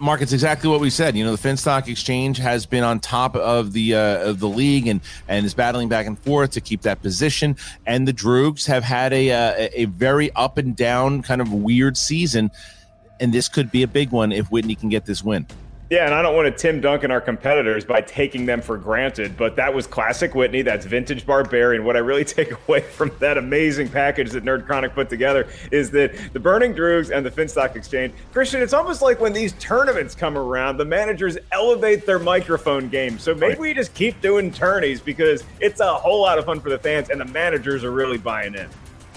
Mark, 0.00 0.22
it's 0.22 0.32
exactly 0.32 0.70
what 0.70 0.80
we 0.80 0.88
said. 0.88 1.14
You 1.14 1.24
know, 1.24 1.36
the 1.36 1.48
Finstock 1.48 1.86
Exchange 1.86 2.38
has 2.38 2.64
been 2.64 2.82
on 2.82 3.00
top 3.00 3.36
of 3.36 3.72
the 3.72 3.94
uh, 3.94 4.28
of 4.28 4.40
the 4.40 4.48
league 4.48 4.86
and 4.86 5.00
and 5.28 5.44
is 5.44 5.52
battling 5.52 5.88
back 5.88 6.06
and 6.06 6.18
forth 6.18 6.52
to 6.52 6.60
keep 6.60 6.82
that 6.82 7.02
position. 7.02 7.56
And 7.86 8.08
the 8.08 8.12
Droogs 8.12 8.66
have 8.66 8.82
had 8.82 9.12
a 9.12 9.30
uh, 9.30 9.68
a 9.74 9.84
very 9.84 10.30
up 10.32 10.56
and 10.56 10.74
down 10.74 11.22
kind 11.22 11.40
of 11.42 11.52
weird 11.52 11.98
season, 11.98 12.50
and 13.20 13.32
this 13.32 13.48
could 13.48 13.70
be 13.70 13.82
a 13.82 13.88
big 13.88 14.10
one 14.10 14.32
if 14.32 14.50
Witney 14.50 14.74
can 14.74 14.88
get 14.88 15.04
this 15.04 15.22
win. 15.22 15.46
Yeah, 15.90 16.04
and 16.04 16.14
I 16.14 16.22
don't 16.22 16.36
want 16.36 16.46
to 16.46 16.52
Tim 16.52 16.80
Duncan 16.80 17.10
our 17.10 17.20
competitors 17.20 17.84
by 17.84 18.00
taking 18.00 18.46
them 18.46 18.62
for 18.62 18.78
granted, 18.78 19.36
but 19.36 19.56
that 19.56 19.74
was 19.74 19.88
classic 19.88 20.36
Witney. 20.36 20.62
That's 20.62 20.86
vintage 20.86 21.26
Barbarian. 21.26 21.84
What 21.84 21.96
I 21.96 21.98
really 21.98 22.24
take 22.36 22.52
away 22.68 22.82
from 22.82 23.10
that 23.18 23.36
amazing 23.36 23.88
package 23.88 24.30
that 24.30 24.44
Nerd 24.44 24.66
Chronic 24.66 24.94
put 24.94 25.08
together 25.08 25.48
is 25.72 25.90
that 25.90 26.32
the 26.32 26.38
Burning 26.38 26.74
Droogs 26.74 27.10
and 27.10 27.26
the 27.26 27.30
Finstock 27.30 27.74
Exchange, 27.74 28.14
Christian, 28.32 28.62
it's 28.62 28.72
almost 28.72 29.02
like 29.02 29.18
when 29.18 29.32
these 29.32 29.52
tournaments 29.54 30.14
come 30.14 30.38
around, 30.38 30.76
the 30.76 30.84
managers 30.84 31.36
elevate 31.50 32.06
their 32.06 32.20
microphone 32.20 32.88
game. 32.88 33.18
So 33.18 33.34
maybe 33.34 33.58
we 33.58 33.74
just 33.74 33.92
keep 33.92 34.20
doing 34.20 34.52
tourneys 34.52 35.00
because 35.00 35.42
it's 35.58 35.80
a 35.80 35.92
whole 35.92 36.22
lot 36.22 36.38
of 36.38 36.44
fun 36.44 36.60
for 36.60 36.70
the 36.70 36.78
fans, 36.78 37.10
and 37.10 37.20
the 37.20 37.24
managers 37.24 37.82
are 37.82 37.90
really 37.90 38.18
buying 38.18 38.54
in. 38.54 38.68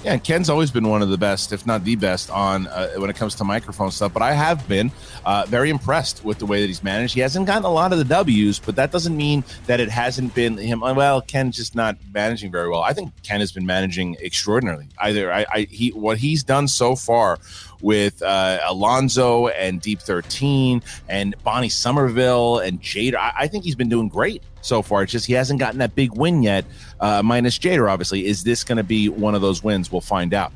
Yeah, 0.03 0.17
Ken's 0.17 0.49
always 0.49 0.69
been 0.69 0.89
one 0.89 1.01
of 1.01 1.07
the 1.07 1.17
best, 1.17 1.53
if 1.53 1.65
not 1.65 1.85
the 1.85 1.95
best, 1.95 2.29
on 2.29 2.67
uh, 2.67 2.89
when 2.97 3.09
it 3.09 3.15
comes 3.15 3.35
to 3.35 3.45
microphone 3.45 3.89
stuff. 3.89 4.11
But 4.11 4.21
I 4.21 4.33
have 4.33 4.67
been 4.67 4.91
uh, 5.25 5.45
very 5.47 5.69
impressed 5.69 6.25
with 6.25 6.39
the 6.39 6.45
way 6.45 6.59
that 6.59 6.67
he's 6.67 6.83
managed. 6.83 7.13
He 7.13 7.21
hasn't 7.21 7.47
gotten 7.47 7.63
a 7.63 7.71
lot 7.71 7.93
of 7.93 7.99
the 7.99 8.03
W's, 8.03 8.59
but 8.59 8.75
that 8.75 8.91
doesn't 8.91 9.15
mean 9.15 9.45
that 9.65 9.79
it 9.79 9.89
hasn't 9.89 10.35
been 10.35 10.57
him. 10.57 10.81
Well, 10.81 11.21
Ken's 11.21 11.55
just 11.55 11.73
not 11.73 11.95
managing 12.13 12.51
very 12.51 12.67
well. 12.67 12.81
I 12.81 12.91
think 12.91 13.13
Ken 13.23 13.39
has 13.39 13.53
been 13.53 13.65
managing 13.65 14.17
extraordinarily. 14.21 14.89
Either 14.97 15.31
I, 15.31 15.45
I 15.49 15.67
he 15.71 15.91
what 15.91 16.17
he's 16.17 16.43
done 16.43 16.67
so 16.67 16.97
far 16.97 17.39
with 17.83 18.21
uh, 18.23 18.59
Alonzo 18.65 19.47
and 19.49 19.79
Deep 19.81 19.99
13 19.99 20.81
and 21.09 21.35
Bonnie 21.43 21.69
Somerville 21.69 22.59
and 22.59 22.81
Jada. 22.81 23.15
I, 23.15 23.33
I, 23.39 23.47
think 23.47 23.65
he's 23.65 23.75
been 23.75 23.89
doing 23.89 24.07
great 24.07 24.41
so 24.61 24.81
far. 24.81 25.03
It's 25.03 25.11
just 25.11 25.25
he 25.25 25.33
hasn't 25.33 25.59
gotten 25.59 25.79
that 25.79 25.93
big 25.93 26.17
win 26.17 26.41
yet, 26.41 26.65
uh, 27.03 27.21
minus 27.21 27.59
Jader, 27.59 27.91
obviously. 27.91 28.25
Is 28.25 28.43
this 28.43 28.63
going 28.63 28.77
to 28.77 28.83
be 28.83 29.09
one 29.09 29.35
of 29.35 29.41
those 29.41 29.61
wins? 29.61 29.91
We'll 29.91 30.01
find 30.01 30.33
out. 30.33 30.53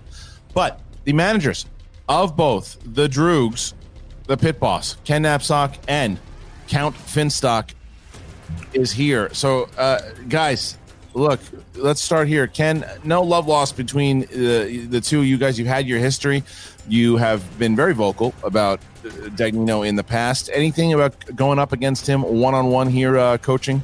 But 0.53 0.79
the 1.03 1.13
managers 1.13 1.65
of 2.07 2.37
both 2.37 2.77
the 2.85 3.07
Droogs, 3.07 3.73
the 4.27 4.37
pit 4.37 4.59
boss, 4.59 4.95
Ken 5.03 5.23
Napzok, 5.23 5.75
and 5.89 6.17
Count 6.67 6.95
Finstock 6.95 7.73
is 8.73 8.93
here. 8.93 9.29
So, 9.33 9.69
uh, 9.77 9.99
guys, 10.29 10.77
look, 11.13 11.41
let's 11.75 12.01
start 12.01 12.29
here. 12.29 12.47
Ken, 12.47 12.85
no 13.03 13.21
love 13.23 13.47
lost 13.47 13.75
between 13.75 14.21
the, 14.21 14.87
the 14.89 15.01
two 15.01 15.19
of 15.19 15.25
you 15.25 15.37
guys. 15.37 15.59
You've 15.59 15.67
had 15.67 15.85
your 15.85 15.99
history. 15.99 16.43
You 16.87 17.17
have 17.17 17.59
been 17.59 17.75
very 17.75 17.93
vocal 17.93 18.33
about 18.43 18.79
uh, 19.03 19.09
Dagnino 19.35 19.85
in 19.85 19.97
the 19.97 20.03
past. 20.03 20.49
Anything 20.53 20.93
about 20.93 21.13
going 21.35 21.59
up 21.59 21.73
against 21.73 22.07
him 22.07 22.21
one 22.21 22.53
on 22.53 22.67
one 22.67 22.87
here, 22.87 23.17
uh, 23.17 23.37
coaching? 23.37 23.83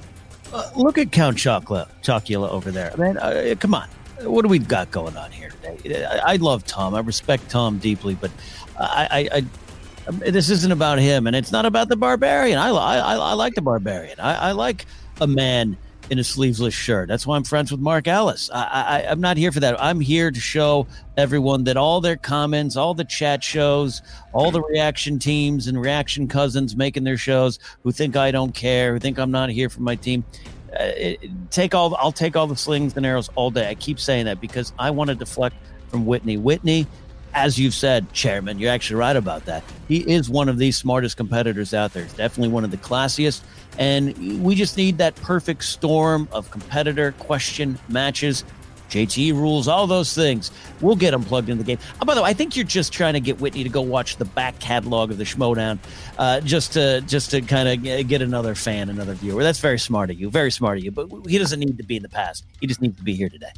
Look 0.75 0.97
at 0.97 1.11
Count 1.11 1.37
Chocula, 1.37 1.87
Chocula 2.01 2.49
over 2.49 2.71
there. 2.71 2.93
Man, 2.97 3.17
uh, 3.17 3.55
come 3.59 3.73
on. 3.73 3.87
What 4.21 4.43
do 4.43 4.47
we 4.47 4.59
got 4.59 4.91
going 4.91 5.17
on 5.17 5.31
here 5.31 5.49
today? 5.49 6.05
I, 6.05 6.33
I 6.33 6.35
love 6.37 6.65
Tom. 6.65 6.95
I 6.95 6.99
respect 6.99 7.49
Tom 7.49 7.79
deeply, 7.79 8.15
but 8.15 8.31
I, 8.79 9.27
I, 9.31 9.37
I, 9.37 10.29
this 10.29 10.49
isn't 10.49 10.71
about 10.71 10.99
him, 10.99 11.27
and 11.27 11.35
it's 11.35 11.51
not 11.51 11.65
about 11.65 11.89
the 11.89 11.95
barbarian. 11.95 12.57
I, 12.57 12.69
I, 12.69 13.15
I 13.15 13.33
like 13.33 13.55
the 13.55 13.61
barbarian. 13.61 14.19
I, 14.19 14.49
I 14.49 14.51
like 14.51 14.85
a 15.19 15.27
man 15.27 15.77
in 16.13 16.19
a 16.19 16.23
sleeveless 16.23 16.75
shirt. 16.75 17.07
That's 17.07 17.25
why 17.25 17.35
I'm 17.35 17.43
friends 17.43 17.71
with 17.71 17.81
Mark 17.81 18.07
Ellis. 18.07 18.47
I, 18.53 18.61
I, 18.63 19.05
I'm 19.09 19.19
not 19.19 19.35
here 19.35 19.51
for 19.51 19.59
that. 19.61 19.81
I'm 19.81 19.99
here 19.99 20.29
to 20.29 20.39
show 20.39 20.85
everyone 21.17 21.63
that 21.63 21.75
all 21.75 22.01
their 22.01 22.17
comments, 22.17 22.77
all 22.77 22.93
the 22.93 23.03
chat 23.03 23.43
shows, 23.43 24.03
all 24.31 24.51
the 24.51 24.61
reaction 24.61 25.17
teams 25.17 25.65
and 25.65 25.81
reaction 25.81 26.27
cousins 26.27 26.75
making 26.75 27.03
their 27.03 27.17
shows 27.17 27.57
who 27.81 27.91
think 27.91 28.15
I 28.15 28.29
don't 28.29 28.53
care, 28.53 28.93
who 28.93 28.99
think 28.99 29.17
I'm 29.17 29.31
not 29.31 29.49
here 29.49 29.69
for 29.69 29.81
my 29.81 29.95
team. 29.95 30.23
Uh, 30.71 30.83
it, 30.95 31.19
take 31.49 31.73
all. 31.73 31.95
I'll 31.95 32.11
take 32.11 32.35
all 32.35 32.45
the 32.45 32.55
slings 32.55 32.95
and 32.95 33.05
arrows 33.07 33.29
all 33.33 33.49
day. 33.49 33.67
I 33.67 33.73
keep 33.73 33.99
saying 33.99 34.25
that 34.25 34.39
because 34.39 34.71
I 34.77 34.91
want 34.91 35.09
to 35.09 35.15
deflect 35.15 35.55
from 35.89 36.05
Witney. 36.05 36.37
Witney 36.37 36.85
as 37.33 37.59
you've 37.59 37.73
said, 37.73 38.11
Chairman, 38.13 38.59
you're 38.59 38.71
actually 38.71 38.97
right 38.97 39.15
about 39.15 39.45
that. 39.45 39.63
He 39.87 39.99
is 39.99 40.29
one 40.29 40.49
of 40.49 40.57
the 40.57 40.71
smartest 40.71 41.17
competitors 41.17 41.73
out 41.73 41.93
there. 41.93 42.03
He's 42.03 42.13
definitely 42.13 42.53
one 42.53 42.63
of 42.63 42.71
the 42.71 42.77
classiest. 42.77 43.41
And 43.77 44.43
we 44.43 44.55
just 44.55 44.77
need 44.77 44.99
that 44.99 45.15
perfect 45.15 45.63
storm 45.63 46.27
of 46.31 46.51
competitor 46.51 47.13
question 47.13 47.79
matches. 47.89 48.43
JT 48.89 49.33
rules, 49.33 49.67
all 49.67 49.87
those 49.87 50.13
things. 50.13 50.51
We'll 50.79 50.95
get 50.95 51.15
him 51.15 51.23
plugged 51.23 51.49
in 51.49 51.57
the 51.57 51.63
game. 51.63 51.79
Oh, 51.99 52.05
by 52.05 52.13
the 52.13 52.21
way, 52.21 52.29
I 52.29 52.33
think 52.33 52.55
you're 52.55 52.63
just 52.63 52.93
trying 52.93 53.13
to 53.13 53.19
get 53.19 53.39
Witney 53.39 53.63
to 53.63 53.69
go 53.69 53.81
watch 53.81 54.17
the 54.17 54.25
back 54.25 54.59
catalog 54.59 55.09
of 55.09 55.17
the 55.17 55.23
Schmoedown, 55.23 55.79
uh, 56.19 56.41
just 56.41 56.73
to 56.73 57.01
just 57.01 57.31
to 57.31 57.41
kind 57.41 57.69
of 57.69 58.07
get 58.07 58.21
another 58.21 58.53
fan, 58.53 58.89
another 58.89 59.15
viewer. 59.15 59.41
That's 59.41 59.59
very 59.59 59.79
smart 59.79 60.11
of 60.11 60.19
you. 60.19 60.29
Very 60.29 60.51
smart 60.51 60.77
of 60.77 60.83
you. 60.83 60.91
But 60.91 61.09
he 61.27 61.39
doesn't 61.39 61.59
need 61.59 61.77
to 61.77 61.83
be 61.83 61.95
in 61.95 62.03
the 62.03 62.09
past. 62.09 62.45
He 62.61 62.67
just 62.67 62.81
needs 62.81 62.95
to 62.97 63.03
be 63.03 63.15
here 63.15 63.29
today. 63.29 63.51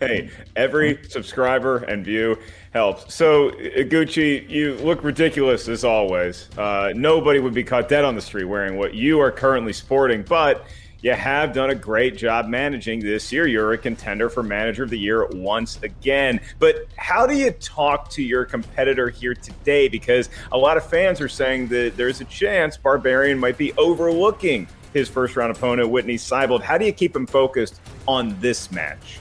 Hey, 0.00 0.30
every 0.56 0.98
subscriber 1.08 1.78
and 1.78 2.04
view 2.04 2.38
helps. 2.72 3.14
So, 3.14 3.50
Gucci, 3.50 4.48
you 4.48 4.74
look 4.76 5.04
ridiculous 5.04 5.68
as 5.68 5.84
always. 5.84 6.48
Uh, 6.58 6.92
nobody 6.94 7.38
would 7.38 7.54
be 7.54 7.64
caught 7.64 7.88
dead 7.88 8.04
on 8.04 8.14
the 8.14 8.20
street 8.20 8.44
wearing 8.44 8.76
what 8.76 8.94
you 8.94 9.20
are 9.20 9.30
currently 9.30 9.72
sporting, 9.72 10.22
but 10.22 10.66
you 11.04 11.12
have 11.12 11.52
done 11.52 11.68
a 11.68 11.74
great 11.74 12.16
job 12.16 12.48
managing 12.48 13.00
this 13.00 13.30
year. 13.30 13.46
You're 13.46 13.72
a 13.74 13.78
contender 13.78 14.30
for 14.30 14.42
manager 14.42 14.84
of 14.84 14.90
the 14.90 14.98
year 14.98 15.26
once 15.26 15.78
again. 15.82 16.40
But 16.58 16.86
how 16.96 17.26
do 17.26 17.34
you 17.34 17.50
talk 17.50 18.08
to 18.12 18.22
your 18.22 18.46
competitor 18.46 19.10
here 19.10 19.34
today? 19.34 19.88
Because 19.88 20.30
a 20.50 20.56
lot 20.56 20.78
of 20.78 20.88
fans 20.88 21.20
are 21.20 21.28
saying 21.28 21.68
that 21.68 21.98
there's 21.98 22.22
a 22.22 22.24
chance 22.24 22.78
Barbarian 22.78 23.38
might 23.38 23.58
be 23.58 23.74
overlooking 23.74 24.66
his 24.94 25.10
first 25.10 25.36
round 25.36 25.54
opponent, 25.54 25.90
Witney 25.90 26.14
Seibold. 26.14 26.62
How 26.62 26.78
do 26.78 26.86
you 26.86 26.92
keep 26.92 27.14
him 27.14 27.26
focused 27.26 27.82
on 28.08 28.40
this 28.40 28.72
match? 28.72 29.20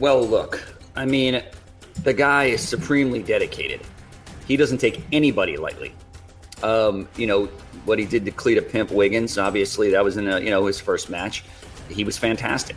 Well, 0.00 0.26
look, 0.26 0.66
I 0.96 1.04
mean, 1.04 1.42
the 2.04 2.14
guy 2.14 2.44
is 2.44 2.66
supremely 2.66 3.22
dedicated. 3.22 3.82
He 4.48 4.56
doesn't 4.56 4.78
take 4.78 5.02
anybody 5.12 5.58
lightly. 5.58 5.94
Um, 6.62 7.06
you 7.16 7.26
know 7.26 7.46
what 7.84 7.98
he 7.98 8.06
did 8.06 8.24
to 8.24 8.30
Cleta 8.30 8.62
Pimp 8.62 8.90
Wiggins. 8.90 9.36
Obviously, 9.36 9.90
that 9.90 10.02
was 10.02 10.16
in 10.16 10.26
a, 10.26 10.40
you 10.40 10.48
know 10.48 10.64
his 10.64 10.80
first 10.80 11.10
match. 11.10 11.44
He 11.90 12.02
was 12.02 12.16
fantastic. 12.16 12.76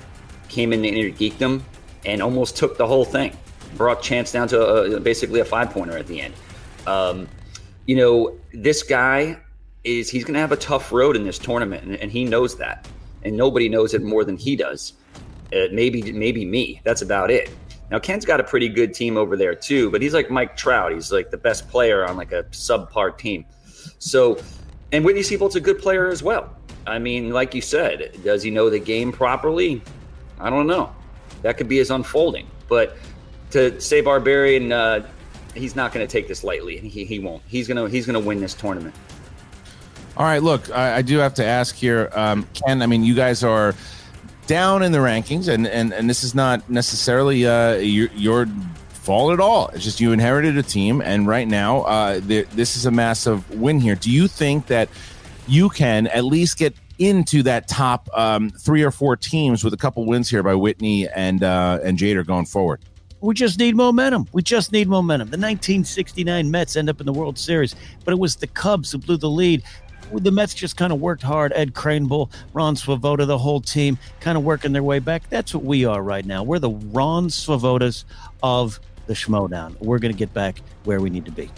Came 0.49 0.73
in 0.73 0.83
and 0.83 1.17
geeked 1.17 1.61
and 2.05 2.21
almost 2.21 2.57
took 2.57 2.77
the 2.77 2.85
whole 2.85 3.05
thing. 3.05 3.35
Brought 3.77 4.03
Chance 4.03 4.33
down 4.33 4.49
to 4.49 4.61
a, 4.61 4.99
basically 4.99 5.39
a 5.39 5.45
five 5.45 5.69
pointer 5.69 5.97
at 5.97 6.07
the 6.07 6.19
end. 6.19 6.33
Um, 6.85 7.29
you 7.85 7.95
know 7.95 8.37
this 8.53 8.83
guy 8.83 9.39
is 9.85 10.09
he's 10.09 10.25
going 10.25 10.33
to 10.33 10.41
have 10.41 10.51
a 10.51 10.57
tough 10.57 10.91
road 10.91 11.15
in 11.15 11.23
this 11.23 11.39
tournament, 11.39 11.83
and, 11.83 11.95
and 11.95 12.11
he 12.11 12.25
knows 12.25 12.57
that. 12.57 12.85
And 13.23 13.37
nobody 13.37 13.69
knows 13.69 13.93
it 13.93 14.03
more 14.03 14.25
than 14.25 14.35
he 14.35 14.57
does 14.57 14.93
uh, 15.53 15.67
maybe 15.71 16.11
maybe 16.11 16.45
me. 16.45 16.81
That's 16.83 17.01
about 17.01 17.31
it. 17.31 17.49
Now 17.91 17.99
Ken's 17.99 18.25
got 18.25 18.39
a 18.39 18.43
pretty 18.43 18.69
good 18.69 18.93
team 18.93 19.17
over 19.17 19.37
there 19.37 19.55
too, 19.55 19.91
but 19.91 20.01
he's 20.01 20.13
like 20.13 20.29
Mike 20.29 20.57
Trout. 20.57 20.91
He's 20.91 21.11
like 21.11 21.31
the 21.31 21.37
best 21.37 21.69
player 21.69 22.05
on 22.05 22.17
like 22.17 22.31
a 22.31 22.43
subpar 22.45 23.17
team. 23.17 23.45
So, 23.99 24.39
and 24.91 25.05
Witney 25.05 25.23
Seibold's 25.23 25.55
a 25.55 25.61
good 25.61 25.79
player 25.79 26.09
as 26.09 26.23
well. 26.23 26.55
I 26.85 26.99
mean, 26.99 27.29
like 27.29 27.53
you 27.53 27.61
said, 27.61 28.17
does 28.23 28.43
he 28.43 28.51
know 28.51 28.69
the 28.69 28.79
game 28.79 29.11
properly? 29.11 29.81
I 30.39 30.49
don't 30.49 30.67
know. 30.67 30.93
That 31.41 31.57
could 31.57 31.69
be 31.69 31.77
his 31.77 31.91
unfolding. 31.91 32.47
But 32.67 32.97
to 33.51 33.79
say 33.79 34.01
Barbarian, 34.01 34.71
uh, 34.71 35.05
he's 35.53 35.75
not 35.75 35.93
going 35.93 36.05
to 36.05 36.11
take 36.11 36.27
this 36.27 36.43
lightly. 36.43 36.77
He, 36.79 37.05
he 37.05 37.19
won't. 37.19 37.43
He's 37.47 37.67
gonna 37.67 37.87
he's 37.87 38.05
gonna 38.05 38.19
win 38.19 38.41
this 38.41 38.53
tournament. 38.53 38.95
All 40.15 40.25
right, 40.25 40.43
look, 40.43 40.69
I, 40.71 40.97
I 40.97 41.01
do 41.01 41.17
have 41.17 41.33
to 41.35 41.45
ask 41.45 41.75
here, 41.75 42.09
um, 42.13 42.47
Ken. 42.53 42.81
I 42.81 42.87
mean, 42.87 43.03
you 43.03 43.15
guys 43.15 43.43
are 43.43 43.73
down 44.47 44.83
in 44.83 44.91
the 44.91 44.99
rankings, 44.99 45.47
and 45.47 45.67
and, 45.67 45.93
and 45.93 46.09
this 46.09 46.23
is 46.23 46.35
not 46.35 46.69
necessarily 46.69 47.45
uh, 47.45 47.75
your, 47.75 48.09
your 48.15 48.47
fault 48.89 49.33
at 49.33 49.39
all. 49.39 49.67
It's 49.69 49.83
just 49.83 49.99
you 49.99 50.11
inherited 50.11 50.57
a 50.57 50.63
team, 50.63 51.01
and 51.01 51.27
right 51.27 51.47
now, 51.47 51.81
uh, 51.81 52.19
th- 52.21 52.47
this 52.49 52.75
is 52.75 52.85
a 52.85 52.91
massive 52.91 53.49
win 53.51 53.79
here. 53.79 53.95
Do 53.95 54.11
you 54.11 54.27
think 54.27 54.67
that 54.67 54.89
you 55.47 55.69
can 55.69 56.07
at 56.07 56.23
least 56.23 56.57
get 56.57 56.75
into 56.99 57.43
that 57.43 57.67
top 57.67 58.09
um, 58.13 58.49
three 58.49 58.83
or 58.83 58.91
four 58.91 59.15
teams 59.17 59.63
with 59.63 59.73
a 59.73 59.77
couple 59.77 60.05
wins 60.05 60.29
here 60.29 60.43
by 60.43 60.53
Witney 60.53 61.07
and 61.15 61.43
uh, 61.43 61.79
and 61.83 61.97
Jader 61.97 62.25
going 62.25 62.45
forward? 62.45 62.81
We 63.23 63.33
just 63.33 63.57
need 63.57 63.77
momentum. 63.77 64.27
We 64.33 64.41
just 64.41 64.73
need 64.73 64.89
momentum. 64.89 65.27
The 65.27 65.37
1969 65.37 66.51
Mets 66.51 66.75
end 66.75 66.89
up 66.89 66.99
in 66.99 67.05
the 67.05 67.13
World 67.13 67.39
Series, 67.39 67.73
but 68.03 68.11
it 68.11 68.19
was 68.19 68.35
the 68.35 68.47
Cubs 68.47 68.91
who 68.91 68.97
blew 68.97 69.15
the 69.15 69.29
lead. 69.29 69.63
The 70.11 70.31
Mets 70.31 70.53
just 70.53 70.77
kind 70.77 70.93
of 70.93 70.99
worked 70.99 71.23
hard. 71.23 71.53
Ed 71.55 71.73
Kranepool, 71.73 72.31
Ron 72.53 72.75
Swoboda, 72.75 73.25
the 73.25 73.37
whole 73.37 73.61
team 73.61 73.97
kind 74.19 74.37
of 74.37 74.43
working 74.43 74.73
their 74.73 74.83
way 74.83 74.99
back. 74.99 75.29
That's 75.29 75.53
what 75.53 75.63
we 75.63 75.85
are 75.85 76.01
right 76.01 76.25
now. 76.25 76.43
We're 76.43 76.59
the 76.59 76.69
Ron 76.69 77.27
Swobodas 77.29 78.03
of 78.41 78.79
the 79.07 79.13
Schmoedown. 79.13 79.79
We're 79.79 79.99
going 79.99 80.13
to 80.13 80.17
get 80.17 80.33
back 80.33 80.61
where 80.83 80.99
we 80.99 81.09
need 81.09 81.25
to 81.25 81.31
be. 81.31 81.49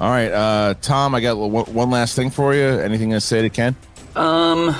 All 0.00 0.10
right, 0.10 0.32
uh, 0.32 0.74
Tom, 0.80 1.14
I 1.14 1.20
got 1.20 1.36
one 1.36 1.90
last 1.90 2.16
thing 2.16 2.30
for 2.30 2.54
you. 2.54 2.64
Anything 2.64 3.10
to 3.10 3.20
say 3.20 3.42
to 3.42 3.50
Ken? 3.50 3.76
Um, 4.16 4.74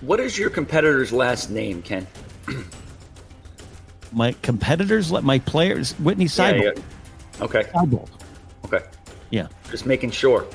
what 0.00 0.20
is 0.20 0.38
your 0.38 0.48
competitor's 0.48 1.12
last 1.12 1.50
name, 1.50 1.82
Ken? 1.82 2.06
my 4.12 4.34
competitors, 4.42 5.12
let 5.12 5.24
my 5.24 5.38
players, 5.40 5.94
Witney 5.94 6.26
Seibold. 6.26 6.62
Yeah, 6.62 6.70
yeah. 6.76 7.44
Okay. 7.44 7.62
Seibold. 7.64 8.08
Okay. 8.64 8.84
Yeah. 9.30 9.48
Just 9.70 9.86
making 9.86 10.12
sure. 10.12 10.46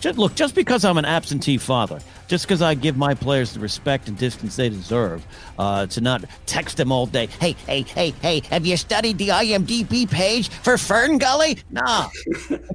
Just, 0.00 0.18
look, 0.18 0.34
just 0.34 0.54
because 0.54 0.84
I'm 0.84 0.98
an 0.98 1.04
absentee 1.04 1.58
father, 1.58 2.00
just 2.28 2.44
because 2.44 2.62
I 2.62 2.74
give 2.74 2.96
my 2.96 3.14
players 3.14 3.52
the 3.52 3.60
respect 3.60 4.08
and 4.08 4.16
distance 4.16 4.56
they 4.56 4.68
deserve, 4.68 5.26
uh, 5.58 5.86
to 5.86 6.00
not 6.00 6.24
text 6.46 6.76
them 6.76 6.92
all 6.92 7.06
day. 7.06 7.26
Hey, 7.26 7.52
hey, 7.66 7.82
hey, 7.82 8.10
hey, 8.22 8.40
have 8.50 8.64
you 8.64 8.76
studied 8.76 9.18
the 9.18 9.28
IMDb 9.28 10.08
page 10.08 10.48
for 10.48 10.78
Fern 10.78 11.18
Gully? 11.18 11.58
Nah. 11.70 12.08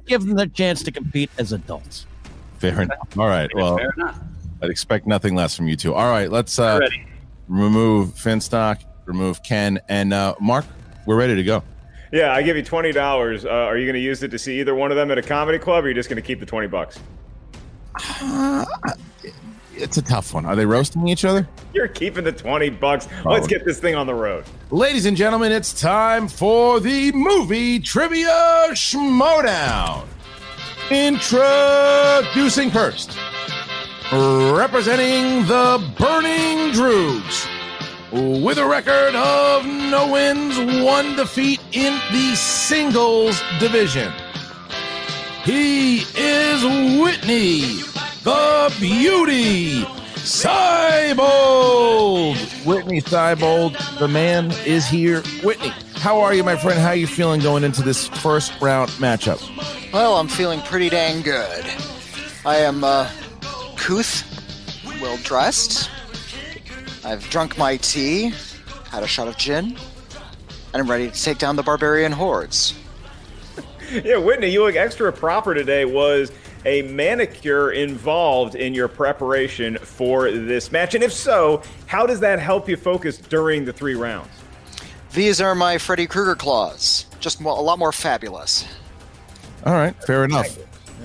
give 0.06 0.26
them 0.26 0.34
the 0.34 0.46
chance 0.46 0.82
to 0.82 0.92
compete 0.92 1.30
as 1.38 1.52
adults. 1.52 2.06
Fair 2.58 2.82
enough. 2.82 3.18
All 3.18 3.26
right. 3.26 3.50
Well, 3.54 3.78
I'd 4.62 4.70
expect 4.70 5.06
nothing 5.06 5.34
less 5.34 5.56
from 5.56 5.68
you 5.68 5.76
two. 5.76 5.94
All 5.94 6.10
right. 6.10 6.30
Let's 6.30 6.58
uh, 6.58 6.80
remove 7.48 8.14
Finstock 8.14 8.82
remove 9.06 9.42
Ken 9.42 9.80
and 9.88 10.12
uh, 10.12 10.34
Mark. 10.40 10.64
We're 11.06 11.16
ready 11.16 11.36
to 11.36 11.42
go. 11.42 11.62
Yeah, 12.14 12.32
I 12.32 12.42
give 12.42 12.56
you 12.56 12.62
twenty 12.62 12.92
dollars. 12.92 13.44
Uh, 13.44 13.48
are 13.48 13.76
you 13.76 13.86
going 13.86 13.94
to 13.94 14.00
use 14.00 14.22
it 14.22 14.30
to 14.30 14.38
see 14.38 14.60
either 14.60 14.72
one 14.72 14.92
of 14.92 14.96
them 14.96 15.10
at 15.10 15.18
a 15.18 15.22
comedy 15.22 15.58
club, 15.58 15.82
or 15.82 15.86
are 15.86 15.90
you 15.90 15.94
just 15.96 16.08
going 16.08 16.22
to 16.22 16.22
keep 16.22 16.38
the 16.38 16.46
twenty 16.46 16.68
bucks? 16.68 17.00
Uh, 18.20 18.64
it's 19.72 19.96
a 19.96 20.02
tough 20.02 20.32
one. 20.32 20.46
Are 20.46 20.54
they 20.54 20.64
roasting 20.64 21.08
each 21.08 21.24
other? 21.24 21.48
You're 21.72 21.88
keeping 21.88 22.22
the 22.22 22.32
20 22.32 22.70
bucks. 22.70 23.08
Let's 23.24 23.48
get 23.48 23.64
this 23.64 23.80
thing 23.80 23.96
on 23.96 24.06
the 24.06 24.14
road. 24.14 24.44
Ladies 24.70 25.06
and 25.06 25.16
gentlemen, 25.16 25.50
it's 25.50 25.80
time 25.80 26.28
for 26.28 26.78
the 26.78 27.10
movie 27.12 27.80
trivia 27.80 28.68
schmoedown. 28.70 30.06
Introducing 30.90 32.70
first, 32.70 33.18
representing 34.12 35.46
the 35.46 35.94
Burning 35.98 36.72
Droogs 36.72 37.53
with 38.14 38.58
a 38.58 38.66
record 38.66 39.16
of 39.16 39.66
no 39.66 40.12
wins, 40.12 40.56
one 40.84 41.16
defeat 41.16 41.60
in 41.72 41.98
the 42.12 42.36
singles 42.36 43.42
division. 43.58 44.12
He 45.42 46.04
is 46.16 46.62
Witney, 47.00 47.82
the 48.22 48.72
beauty, 48.78 49.82
Seibold. 50.22 51.16
Witney 52.64 53.00
Seibold, 53.00 53.98
the 53.98 54.06
man 54.06 54.52
is 54.64 54.86
here. 54.86 55.24
Witney, 55.42 55.70
how 55.96 56.20
are 56.20 56.32
you, 56.32 56.44
my 56.44 56.56
friend? 56.56 56.78
How 56.78 56.90
are 56.90 56.94
you 56.94 57.08
feeling 57.08 57.40
going 57.40 57.64
into 57.64 57.82
this 57.82 58.06
first 58.06 58.52
round 58.60 58.90
matchup? 58.92 59.40
Well, 59.92 60.16
I'm 60.16 60.28
feeling 60.28 60.60
pretty 60.60 60.88
dang 60.88 61.22
good. 61.22 61.66
I 62.46 62.58
am 62.58 62.84
uh, 62.84 63.10
couth, 63.76 64.22
well 65.02 65.16
dressed, 65.24 65.90
I've 67.04 67.28
drunk 67.28 67.58
my 67.58 67.76
tea, 67.76 68.32
had 68.90 69.02
a 69.02 69.06
shot 69.06 69.28
of 69.28 69.36
gin, 69.36 69.76
and 70.72 70.82
I'm 70.82 70.90
ready 70.90 71.10
to 71.10 71.22
take 71.22 71.36
down 71.36 71.54
the 71.54 71.62
barbarian 71.62 72.12
hordes. 72.12 72.74
yeah, 73.92 74.16
Witney, 74.16 74.50
you 74.50 74.64
look 74.64 74.74
extra 74.74 75.12
proper 75.12 75.52
today. 75.52 75.84
Was 75.84 76.32
a 76.64 76.80
manicure 76.82 77.72
involved 77.72 78.54
in 78.54 78.72
your 78.72 78.88
preparation 78.88 79.76
for 79.76 80.30
this 80.30 80.72
match? 80.72 80.94
And 80.94 81.04
if 81.04 81.12
so, 81.12 81.62
how 81.86 82.06
does 82.06 82.20
that 82.20 82.38
help 82.38 82.70
you 82.70 82.76
focus 82.76 83.18
during 83.18 83.66
the 83.66 83.72
three 83.72 83.94
rounds? 83.94 84.30
These 85.12 85.42
are 85.42 85.54
my 85.54 85.76
Freddy 85.76 86.06
Krueger 86.06 86.34
claws, 86.34 87.04
just 87.20 87.40
a 87.40 87.44
lot 87.44 87.78
more 87.78 87.92
fabulous. 87.92 88.64
All 89.66 89.74
right, 89.74 89.94
fair 90.04 90.24
enough. 90.24 90.58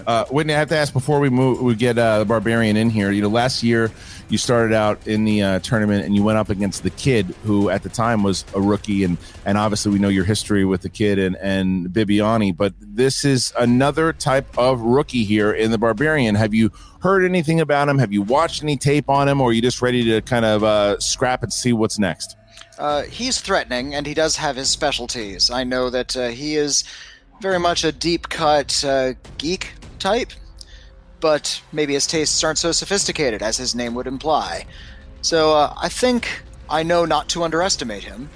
Uh, 0.08 0.24
Witney, 0.32 0.54
I 0.54 0.60
have 0.60 0.70
to 0.70 0.78
ask 0.78 0.94
before 0.94 1.20
we 1.20 1.30
move, 1.30 1.62
we 1.62 1.76
get 1.76 1.98
uh, 1.98 2.20
the 2.20 2.26
barbarian 2.26 2.78
in 2.78 2.90
here. 2.90 3.12
You 3.12 3.22
know, 3.22 3.28
last 3.28 3.64
year 3.64 3.92
you 4.30 4.38
started 4.38 4.74
out 4.74 5.06
in 5.08 5.26
the 5.26 5.42
uh, 5.42 5.60
tournament 5.60 6.06
and 6.06 6.16
you 6.16 6.24
went 6.24 6.38
up 6.38 6.50
against 6.50 6.84
the 6.84 6.90
kid 6.92 7.26
who 7.44 7.70
at 7.70 7.84
the 7.84 7.90
time 7.90 8.24
was 8.24 8.46
a 8.54 8.62
rookie 8.62 9.04
and 9.04 9.18
and 9.46 9.58
obviously 9.58 9.92
we 9.92 10.00
know 10.00 10.10
your 10.10 10.24
history 10.24 10.66
with 10.66 10.82
the 10.82 10.90
kid 10.90 11.20
and 11.20 11.36
and 11.38 11.90
Bibbiani 11.90 12.56
but 12.56 12.74
this 12.80 13.26
is 13.26 13.52
another 13.58 14.14
type 14.14 14.58
of 14.58 14.82
rookie 14.82 15.24
here 15.24 15.52
in 15.52 15.72
the 15.72 15.78
barbarian. 15.78 16.36
Have 16.36 16.54
you 16.54 16.72
heard 17.02 17.24
anything 17.24 17.60
about 17.60 17.90
him? 17.90 17.98
Have 17.98 18.14
you 18.14 18.22
watched 18.22 18.64
any 18.64 18.78
tape 18.78 19.10
on 19.10 19.28
him 19.28 19.42
or 19.42 19.50
are 19.50 19.54
you 19.54 19.62
just 19.62 19.82
ready 19.82 20.04
to 20.06 20.22
kind 20.22 20.46
of 20.46 20.64
uh, 20.64 21.00
scrap 21.00 21.44
and 21.44 21.52
see 21.52 21.74
what's 21.74 21.98
next? 21.98 22.36
Uh, 22.78 23.04
he's 23.04 23.42
threatening 23.42 23.96
and 23.96 24.06
he 24.06 24.14
does 24.14 24.36
have 24.38 24.56
his 24.56 24.70
specialties. 24.70 25.50
I 25.50 25.64
know 25.64 25.90
that 25.90 26.16
uh, 26.16 26.28
he 26.30 26.56
is 26.56 26.84
very 27.42 27.60
much 27.60 27.84
a 27.84 27.92
deep 27.92 28.30
cut 28.30 28.84
uh, 28.86 29.14
geek 29.38 29.74
type 29.98 30.32
but 31.20 31.62
maybe 31.72 31.94
his 31.94 32.08
tastes 32.08 32.44
aren't 32.44 32.58
so 32.58 32.72
sophisticated 32.72 33.42
as 33.42 33.58
his 33.58 33.76
name 33.76 33.94
would 33.96 34.08
imply. 34.08 34.66
So 35.22 35.54
uh, 35.54 35.74
I 35.78 35.90
think 35.90 36.44
I 36.70 36.84
know 36.84 37.06
not 37.06 37.28
to 37.30 37.44
underestimate 37.44 38.04
him, 38.04 38.30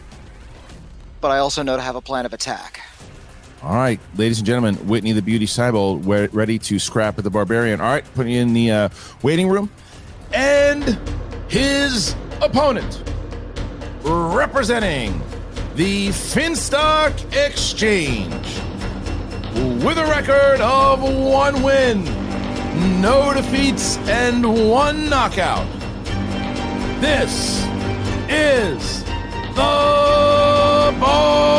but 1.21 1.31
I 1.31 1.37
also 1.37 1.63
know 1.63 1.77
to 1.77 1.81
have 1.81 1.95
a 1.95 2.01
plan 2.01 2.25
of 2.25 2.33
attack. 2.33 2.81
All 3.61 3.75
right, 3.75 3.99
ladies 4.17 4.39
and 4.39 4.45
gentlemen, 4.45 4.75
Witney 4.87 5.13
the 5.13 5.21
Beauty 5.21 5.45
Seibold, 5.45 6.03
we're 6.03 6.27
ready 6.33 6.59
to 6.59 6.79
scrap 6.79 7.15
with 7.15 7.23
the 7.23 7.29
Barbarian. 7.29 7.79
All 7.79 7.89
right, 7.89 8.03
putting 8.13 8.33
you 8.33 8.41
in 8.41 8.53
the 8.53 8.71
uh, 8.71 8.89
waiting 9.21 9.47
room. 9.47 9.69
And 10.33 10.99
his 11.47 12.13
opponent, 12.41 13.03
representing 14.03 15.21
the 15.75 16.09
Finstock 16.09 17.13
Exchange, 17.33 18.33
with 19.81 19.97
a 19.97 20.05
record 20.07 20.59
of 20.59 21.01
one 21.01 21.63
win 21.63 22.22
no 23.01 23.33
defeats, 23.33 23.97
and 24.07 24.69
one 24.69 25.09
knockout. 25.09 25.67
This 26.99 27.63
is 28.29 29.03
the 29.55 30.95
Barbarian. 30.99 31.53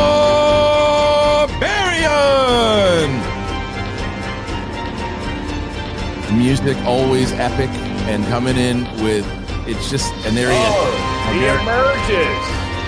Music 6.37 6.77
always 6.85 7.31
epic 7.33 7.69
and 8.09 8.25
coming 8.25 8.57
in 8.57 8.83
with 9.03 9.25
it's 9.67 9.89
just 9.89 10.13
and 10.25 10.37
there 10.37 10.49
oh, 10.51 10.55
he 10.55 10.61
oh, 10.61 10.91
is. 11.31 11.39
He 11.39 11.45
emerges 11.47 12.37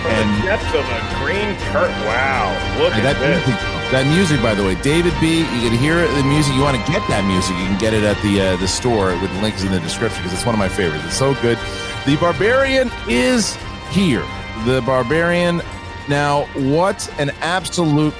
from 0.01 0.11
and, 0.13 0.29
the 0.37 0.45
depths 0.45 0.73
of 0.77 0.85
a 0.85 1.01
green 1.17 1.55
curtain. 1.73 2.05
Wow! 2.05 2.53
Look 2.79 2.93
at 2.93 3.03
that 3.03 3.17
this. 3.19 3.47
Music, 3.47 3.76
that 3.91 4.05
music, 4.07 4.41
by 4.41 4.53
the 4.53 4.63
way, 4.63 4.75
David 4.81 5.13
B. 5.21 5.39
You 5.39 5.69
can 5.69 5.77
hear 5.77 5.95
the 5.95 6.23
music. 6.23 6.53
You 6.55 6.61
want 6.61 6.77
to 6.77 6.91
get 6.91 7.07
that 7.07 7.23
music? 7.25 7.55
You 7.57 7.65
can 7.65 7.79
get 7.79 7.93
it 7.93 8.03
at 8.03 8.21
the 8.21 8.41
uh, 8.41 8.57
the 8.57 8.67
store 8.67 9.17
with 9.21 9.31
links 9.41 9.63
in 9.63 9.71
the 9.71 9.79
description 9.79 10.21
because 10.21 10.33
it's 10.33 10.45
one 10.45 10.55
of 10.55 10.59
my 10.59 10.69
favorites. 10.69 11.05
It's 11.05 11.17
so 11.17 11.33
good. 11.35 11.57
The 12.05 12.17
Barbarian 12.17 12.91
is 13.07 13.55
here. 13.91 14.25
The 14.65 14.81
Barbarian. 14.85 15.61
Now, 16.09 16.45
what 16.55 17.09
an 17.19 17.31
absolute 17.41 18.13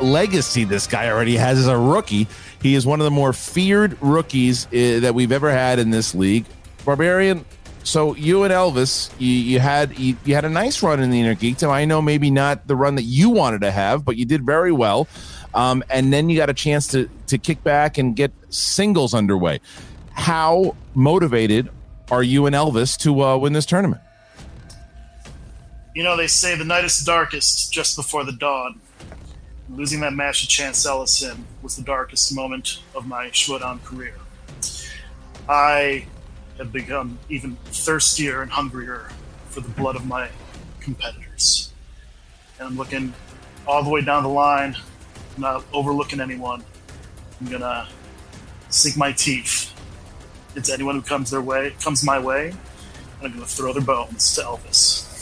legacy 0.00 0.64
this 0.64 0.86
guy 0.86 1.08
already 1.08 1.36
has 1.36 1.58
as 1.58 1.66
a 1.66 1.76
rookie. 1.76 2.26
He 2.60 2.74
is 2.74 2.86
one 2.86 3.00
of 3.00 3.04
the 3.04 3.10
more 3.10 3.32
feared 3.32 3.96
rookies 4.02 4.66
uh, 4.66 5.00
that 5.00 5.14
we've 5.14 5.32
ever 5.32 5.50
had 5.50 5.78
in 5.78 5.90
this 5.90 6.14
league. 6.14 6.46
Barbarian, 6.84 7.44
so 7.84 8.16
you 8.16 8.44
and 8.44 8.52
Elvis, 8.52 9.12
you, 9.18 9.30
you 9.30 9.60
had 9.60 9.98
you, 9.98 10.16
you, 10.24 10.34
had 10.34 10.46
a 10.46 10.50
nice 10.50 10.82
run 10.82 11.00
in 11.00 11.10
the 11.10 11.20
Inner 11.20 11.34
Geekdom. 11.34 11.68
I 11.68 11.84
know 11.84 12.00
maybe 12.00 12.30
not 12.30 12.66
the 12.66 12.74
run 12.74 12.94
that 12.94 13.02
you 13.02 13.28
wanted 13.28 13.60
to 13.60 13.70
have, 13.70 14.04
but 14.04 14.16
you 14.16 14.24
did 14.24 14.44
very 14.44 14.72
well. 14.72 15.06
Um, 15.52 15.84
and 15.90 16.12
then 16.12 16.30
you 16.30 16.36
got 16.36 16.50
a 16.50 16.54
chance 16.54 16.88
to 16.88 17.08
to 17.26 17.38
kick 17.38 17.62
back 17.62 17.98
and 17.98 18.16
get 18.16 18.32
singles 18.48 19.12
underway. 19.12 19.60
How 20.12 20.74
motivated 20.94 21.68
are 22.10 22.22
you 22.22 22.46
and 22.46 22.56
Elvis 22.56 22.96
to 23.00 23.22
uh, 23.22 23.36
win 23.36 23.52
this 23.52 23.66
tournament? 23.66 24.00
You 25.94 26.02
know, 26.02 26.16
they 26.16 26.26
say 26.26 26.56
the 26.56 26.64
night 26.64 26.84
is 26.84 26.98
darkest 26.98 27.72
just 27.72 27.96
before 27.96 28.24
the 28.24 28.32
dawn. 28.32 28.80
Losing 29.68 30.00
that 30.00 30.12
match 30.12 30.42
to 30.42 30.48
Chance 30.48 30.84
Ellison 30.86 31.44
was 31.62 31.76
the 31.76 31.82
darkest 31.82 32.34
moment 32.34 32.80
of 32.94 33.06
my 33.06 33.28
Schmoedown 33.28 33.82
career. 33.82 34.14
I 35.48 36.06
have 36.58 36.72
become 36.72 37.18
even 37.28 37.56
thirstier 37.66 38.42
and 38.42 38.50
hungrier 38.50 39.10
for 39.48 39.60
the 39.60 39.68
blood 39.68 39.96
of 39.96 40.06
my 40.06 40.28
competitors. 40.80 41.72
And 42.58 42.68
I'm 42.68 42.76
looking 42.76 43.12
all 43.66 43.82
the 43.82 43.90
way 43.90 44.02
down 44.02 44.22
the 44.22 44.28
line, 44.28 44.76
I'm 45.36 45.42
not 45.42 45.64
overlooking 45.72 46.20
anyone. 46.20 46.62
I'm 47.40 47.50
gonna 47.50 47.88
sink 48.68 48.96
my 48.96 49.12
teeth 49.12 49.72
into 50.54 50.72
anyone 50.72 50.96
who 50.96 51.02
comes 51.02 51.30
their 51.30 51.42
way, 51.42 51.74
comes 51.80 52.04
my 52.04 52.18
way, 52.18 52.48
and 52.48 52.56
I'm 53.22 53.32
gonna 53.32 53.46
throw 53.46 53.72
their 53.72 53.82
bones 53.82 54.34
to 54.36 54.42
Elvis. 54.42 55.13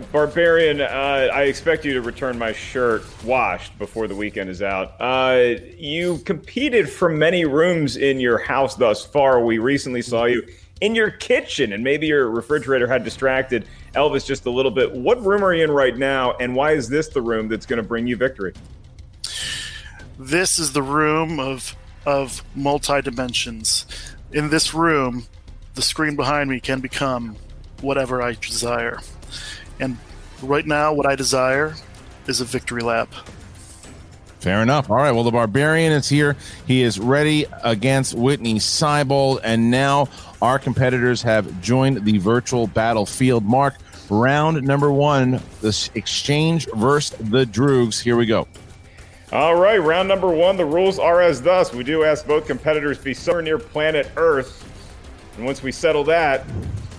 Barbarian, 0.00 0.80
uh, 0.80 1.28
I 1.32 1.42
expect 1.44 1.84
you 1.84 1.92
to 1.94 2.02
return 2.02 2.38
my 2.38 2.52
shirt 2.52 3.04
washed 3.24 3.78
before 3.78 4.08
the 4.08 4.14
weekend 4.14 4.50
is 4.50 4.62
out. 4.62 4.94
Uh, 5.00 5.54
you 5.76 6.18
competed 6.18 6.88
from 6.88 7.18
many 7.18 7.44
rooms 7.44 7.96
in 7.96 8.20
your 8.20 8.38
house 8.38 8.74
thus 8.74 9.04
far. 9.04 9.44
We 9.44 9.58
recently 9.58 10.02
saw 10.02 10.24
you 10.24 10.46
in 10.80 10.94
your 10.94 11.10
kitchen, 11.10 11.72
and 11.72 11.82
maybe 11.82 12.06
your 12.06 12.30
refrigerator 12.30 12.86
had 12.86 13.04
distracted 13.04 13.66
Elvis 13.94 14.24
just 14.26 14.46
a 14.46 14.50
little 14.50 14.70
bit. 14.70 14.92
What 14.92 15.24
room 15.24 15.44
are 15.44 15.52
you 15.52 15.64
in 15.64 15.70
right 15.70 15.96
now, 15.96 16.34
and 16.34 16.54
why 16.54 16.72
is 16.72 16.88
this 16.88 17.08
the 17.08 17.22
room 17.22 17.48
that's 17.48 17.66
going 17.66 17.78
to 17.78 17.82
bring 17.82 18.06
you 18.06 18.16
victory? 18.16 18.52
This 20.18 20.58
is 20.58 20.72
the 20.72 20.82
room 20.82 21.38
of 21.38 21.76
of 22.06 22.42
multi 22.54 23.02
dimensions. 23.02 23.86
In 24.32 24.50
this 24.50 24.72
room, 24.72 25.26
the 25.74 25.82
screen 25.82 26.16
behind 26.16 26.50
me 26.50 26.60
can 26.60 26.80
become 26.80 27.36
whatever 27.80 28.22
I 28.22 28.32
desire. 28.32 29.00
And 29.80 29.96
right 30.42 30.66
now, 30.66 30.92
what 30.92 31.06
I 31.06 31.16
desire 31.16 31.74
is 32.26 32.40
a 32.40 32.44
victory 32.44 32.82
lap. 32.82 33.12
Fair 34.40 34.62
enough. 34.62 34.88
All 34.88 34.96
right. 34.96 35.10
Well, 35.10 35.24
the 35.24 35.32
Barbarian 35.32 35.92
is 35.92 36.08
here. 36.08 36.36
He 36.66 36.82
is 36.82 37.00
ready 37.00 37.46
against 37.64 38.14
Witney 38.14 38.56
Seibold. 38.56 39.40
And 39.42 39.70
now 39.70 40.08
our 40.40 40.58
competitors 40.58 41.22
have 41.22 41.60
joined 41.60 42.04
the 42.04 42.18
virtual 42.18 42.68
battlefield. 42.68 43.44
Mark, 43.44 43.74
round 44.08 44.62
number 44.62 44.92
one, 44.92 45.40
this 45.60 45.90
exchange 45.96 46.68
versus 46.74 47.18
the 47.18 47.44
Droogs. 47.46 48.00
Here 48.00 48.16
we 48.16 48.26
go. 48.26 48.46
All 49.32 49.56
right, 49.56 49.76
round 49.76 50.08
number 50.08 50.28
one. 50.28 50.56
The 50.56 50.64
rules 50.64 50.98
are 50.98 51.20
as 51.20 51.42
thus. 51.42 51.72
We 51.74 51.84
do 51.84 52.04
ask 52.04 52.26
both 52.26 52.46
competitors 52.46 52.96
be 52.96 53.12
somewhere 53.12 53.42
near 53.42 53.58
planet 53.58 54.10
Earth. 54.16 54.64
And 55.36 55.44
once 55.44 55.62
we 55.62 55.72
settle 55.72 56.04
that, 56.04 56.46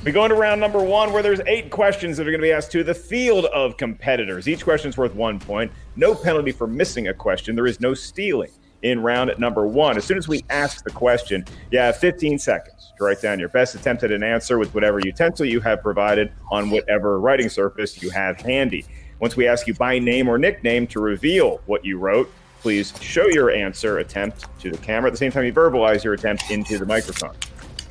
we 0.06 0.14
go 0.14 0.24
into 0.24 0.36
round 0.36 0.62
number 0.62 0.82
one 0.82 1.12
where 1.12 1.22
there's 1.22 1.42
eight 1.46 1.70
questions 1.70 2.16
that 2.16 2.24
are 2.26 2.32
going 2.32 2.40
to 2.40 2.48
be 2.48 2.54
asked 2.54 2.72
to 2.72 2.84
the 2.84 2.94
field 2.94 3.46
of 3.46 3.76
competitors. 3.76 4.48
Each 4.48 4.64
question 4.64 4.90
is 4.90 4.98
worth 4.98 5.14
one 5.14 5.40
point. 5.40 5.72
No 5.98 6.16
penalty 6.16 6.54
for 6.54 6.68
missing 6.68 7.10
a 7.10 7.14
question. 7.14 7.56
There 7.56 7.68
is 7.68 7.82
no 7.82 7.94
stealing 7.94 8.52
in 8.82 9.02
round 9.02 9.34
number 9.40 9.68
one. 9.68 9.98
As 9.98 10.06
soon 10.06 10.18
as 10.18 10.26
we 10.26 10.46
ask 10.50 10.86
the 10.86 10.92
question, 10.92 11.44
you 11.70 11.80
have 11.80 11.98
15 11.98 12.40
seconds 12.40 12.94
to 12.98 13.04
write 13.04 13.22
down 13.22 13.40
your 13.40 13.50
best 13.50 13.76
attempt 13.76 14.04
at 14.04 14.12
an 14.12 14.24
answer 14.24 14.58
with 14.58 14.74
whatever 14.74 15.02
utensil 15.02 15.46
you 15.46 15.60
have 15.60 15.82
provided 15.82 16.32
on 16.50 16.70
whatever 16.70 17.20
writing 17.20 17.50
surface 17.50 18.02
you 18.02 18.10
have 18.10 18.40
handy. 18.40 18.86
Once 19.20 19.36
we 19.36 19.48
ask 19.48 19.68
you 19.68 19.74
by 19.74 20.00
name 20.00 20.30
or 20.30 20.38
nickname 20.38 20.88
to 20.88 21.02
reveal 21.02 21.60
what 21.66 21.84
you 21.84 21.98
wrote, 21.98 22.32
please 22.62 22.94
show 23.02 23.28
your 23.28 23.52
answer 23.52 23.98
attempt 23.98 24.46
to 24.62 24.72
the 24.72 24.78
camera 24.78 25.10
at 25.10 25.12
the 25.12 25.18
same 25.18 25.32
time 25.32 25.44
you 25.44 25.52
verbalize 25.52 26.06
your 26.06 26.14
attempt 26.14 26.50
into 26.52 26.78
the 26.78 26.86
microphone. 26.86 27.36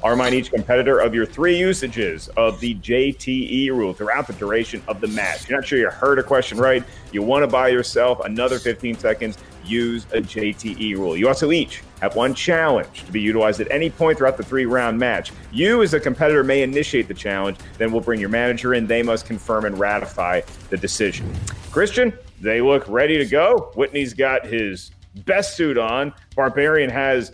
I'll 0.02 0.32
each 0.32 0.52
competitor 0.52 1.00
of 1.00 1.14
your 1.14 1.26
three 1.26 1.58
usages 1.58 2.28
of 2.37 2.61
the 2.61 2.76
JTE 2.76 3.70
rule 3.70 3.92
throughout 3.92 4.26
the 4.26 4.32
duration 4.34 4.82
of 4.87 5.00
the 5.00 5.08
match. 5.08 5.48
You're 5.48 5.58
not 5.58 5.66
sure 5.66 5.78
you 5.78 5.90
heard 5.90 6.18
a 6.18 6.22
question 6.22 6.58
right, 6.58 6.84
you 7.12 7.22
want 7.22 7.42
to 7.42 7.48
buy 7.48 7.68
yourself 7.68 8.20
another 8.24 8.58
15 8.58 8.96
seconds, 8.98 9.38
use 9.64 10.04
a 10.12 10.20
JTE 10.20 10.96
rule. 10.96 11.16
You 11.16 11.26
also 11.26 11.50
each 11.50 11.82
have 12.00 12.14
one 12.14 12.32
challenge 12.32 13.04
to 13.06 13.12
be 13.12 13.20
utilized 13.20 13.61
at 13.61 13.70
any 13.70 13.90
point 13.90 14.18
throughout 14.18 14.37
the 14.37 14.44
three 14.44 14.66
round 14.66 14.98
match. 14.98 15.32
You, 15.52 15.82
as 15.82 15.94
a 15.94 16.00
competitor, 16.00 16.44
may 16.44 16.62
initiate 16.62 17.08
the 17.08 17.14
challenge, 17.14 17.58
then 17.76 17.90
we'll 17.90 18.00
bring 18.00 18.20
your 18.20 18.28
manager 18.28 18.74
in. 18.74 18.87
They 18.87 19.02
must 19.02 19.26
confirm 19.26 19.64
and 19.64 19.78
ratify 19.78 20.42
the 20.70 20.76
decision. 20.76 21.32
Christian, 21.72 22.12
they 22.40 22.61
look 22.61 22.88
ready 22.88 23.18
to 23.18 23.26
go. 23.26 23.72
Witney's 23.74 24.14
got 24.14 24.46
his 24.46 24.92
best 25.24 25.56
suit 25.56 25.76
on, 25.76 26.14
Barbarian 26.37 26.90
has 26.90 27.32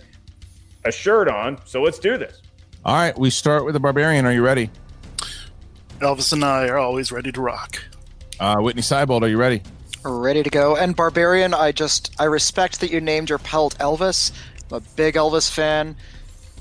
a 0.85 0.93
shirt 0.93 1.29
on, 1.29 1.59
so 1.67 1.83
let's 1.83 1.99
do 1.99 2.17
this. 2.17 2.41
All 2.85 2.95
right. 2.95 3.17
We 3.19 3.31
start 3.31 3.65
with 3.65 3.75
the 3.75 3.81
Barbarian. 3.81 4.27
Are 4.27 4.33
you 4.33 4.43
ready? 4.43 4.71
Elvis 6.01 6.33
and 6.33 6.45
I 6.45 6.69
are 6.69 6.79
always 6.79 7.11
ready 7.13 7.33
to 7.33 7.41
rock. 7.41 7.83
Uh, 8.41 8.57
Witney 8.59 8.83
Seibold, 8.83 9.23
are 9.23 9.29
you 9.29 9.39
ready? 9.39 9.63
Ready 10.05 10.43
to 10.43 10.51
go. 10.51 10.77
And 10.77 10.95
Barbarian, 10.95 11.55
I 11.55 11.73
just 11.73 12.15
I 12.19 12.25
respect 12.25 12.81
that 12.81 12.91
you 12.91 13.01
named 13.01 13.31
your 13.31 13.39
pelt 13.39 13.77
Elvis. 13.79 14.33
I'm 14.71 14.79
a 14.79 14.81
big 14.97 15.15
Elvis 15.15 15.51
fan. 15.51 15.97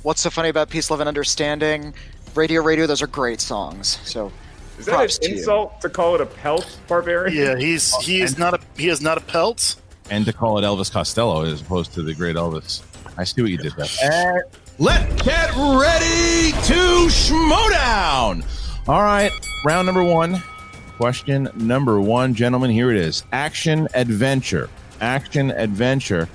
What's 0.04 0.22
so 0.22 0.30
funny 0.30 0.50
about 0.50 0.70
Peace, 0.70 0.90
Love, 0.92 1.00
and 1.02 1.08
Understanding? 1.10 1.94
Radio, 2.36 2.62
Radio, 2.62 2.88
those 2.88 3.02
are 3.02 3.08
great 3.08 3.42
songs. 3.42 4.00
So 4.04 4.32
Is 4.80 4.86
that 4.86 4.96
props 4.96 5.18
an 5.18 5.24
to 5.24 5.30
you. 5.32 5.38
insult 5.38 5.82
to 5.82 5.90
call 5.90 6.16
it 6.16 6.22
a 6.22 6.26
pelt, 6.26 6.80
Barbarian? 6.88 7.36
Yeah, 7.36 7.58
he's 7.58 7.94
he 7.98 8.22
is 8.22 8.38
not 8.38 8.54
a 8.54 8.60
he 8.78 8.88
is 8.88 9.02
not 9.02 9.18
a 9.18 9.22
pelt. 9.22 9.76
And 10.10 10.26
to 10.26 10.32
call 10.34 10.58
it 10.58 10.62
Elvis 10.62 10.92
Costello 10.92 11.44
as 11.46 11.60
opposed 11.62 11.94
to 11.96 12.02
the 12.02 12.14
great 12.14 12.36
Elvis. 12.36 12.82
I 13.18 13.24
see 13.26 13.42
what 13.42 13.52
you 13.52 13.58
did 13.58 13.74
there. 13.76 14.46
Let's 14.80 15.22
get 15.22 15.52
ready 15.56 16.52
to 16.52 17.08
schmoedown. 17.08 18.44
All 18.88 19.04
right. 19.04 19.32
Round 19.66 19.86
number 19.86 20.04
one. 20.04 20.42
Question 20.98 21.48
number 21.56 22.02
one, 22.02 22.34
gentlemen. 22.34 22.72
Here 22.72 22.90
it 22.90 22.98
is 22.98 23.24
action 23.32 23.88
adventure. 23.94 24.70
Action 25.00 25.52
adventure. 25.52 26.28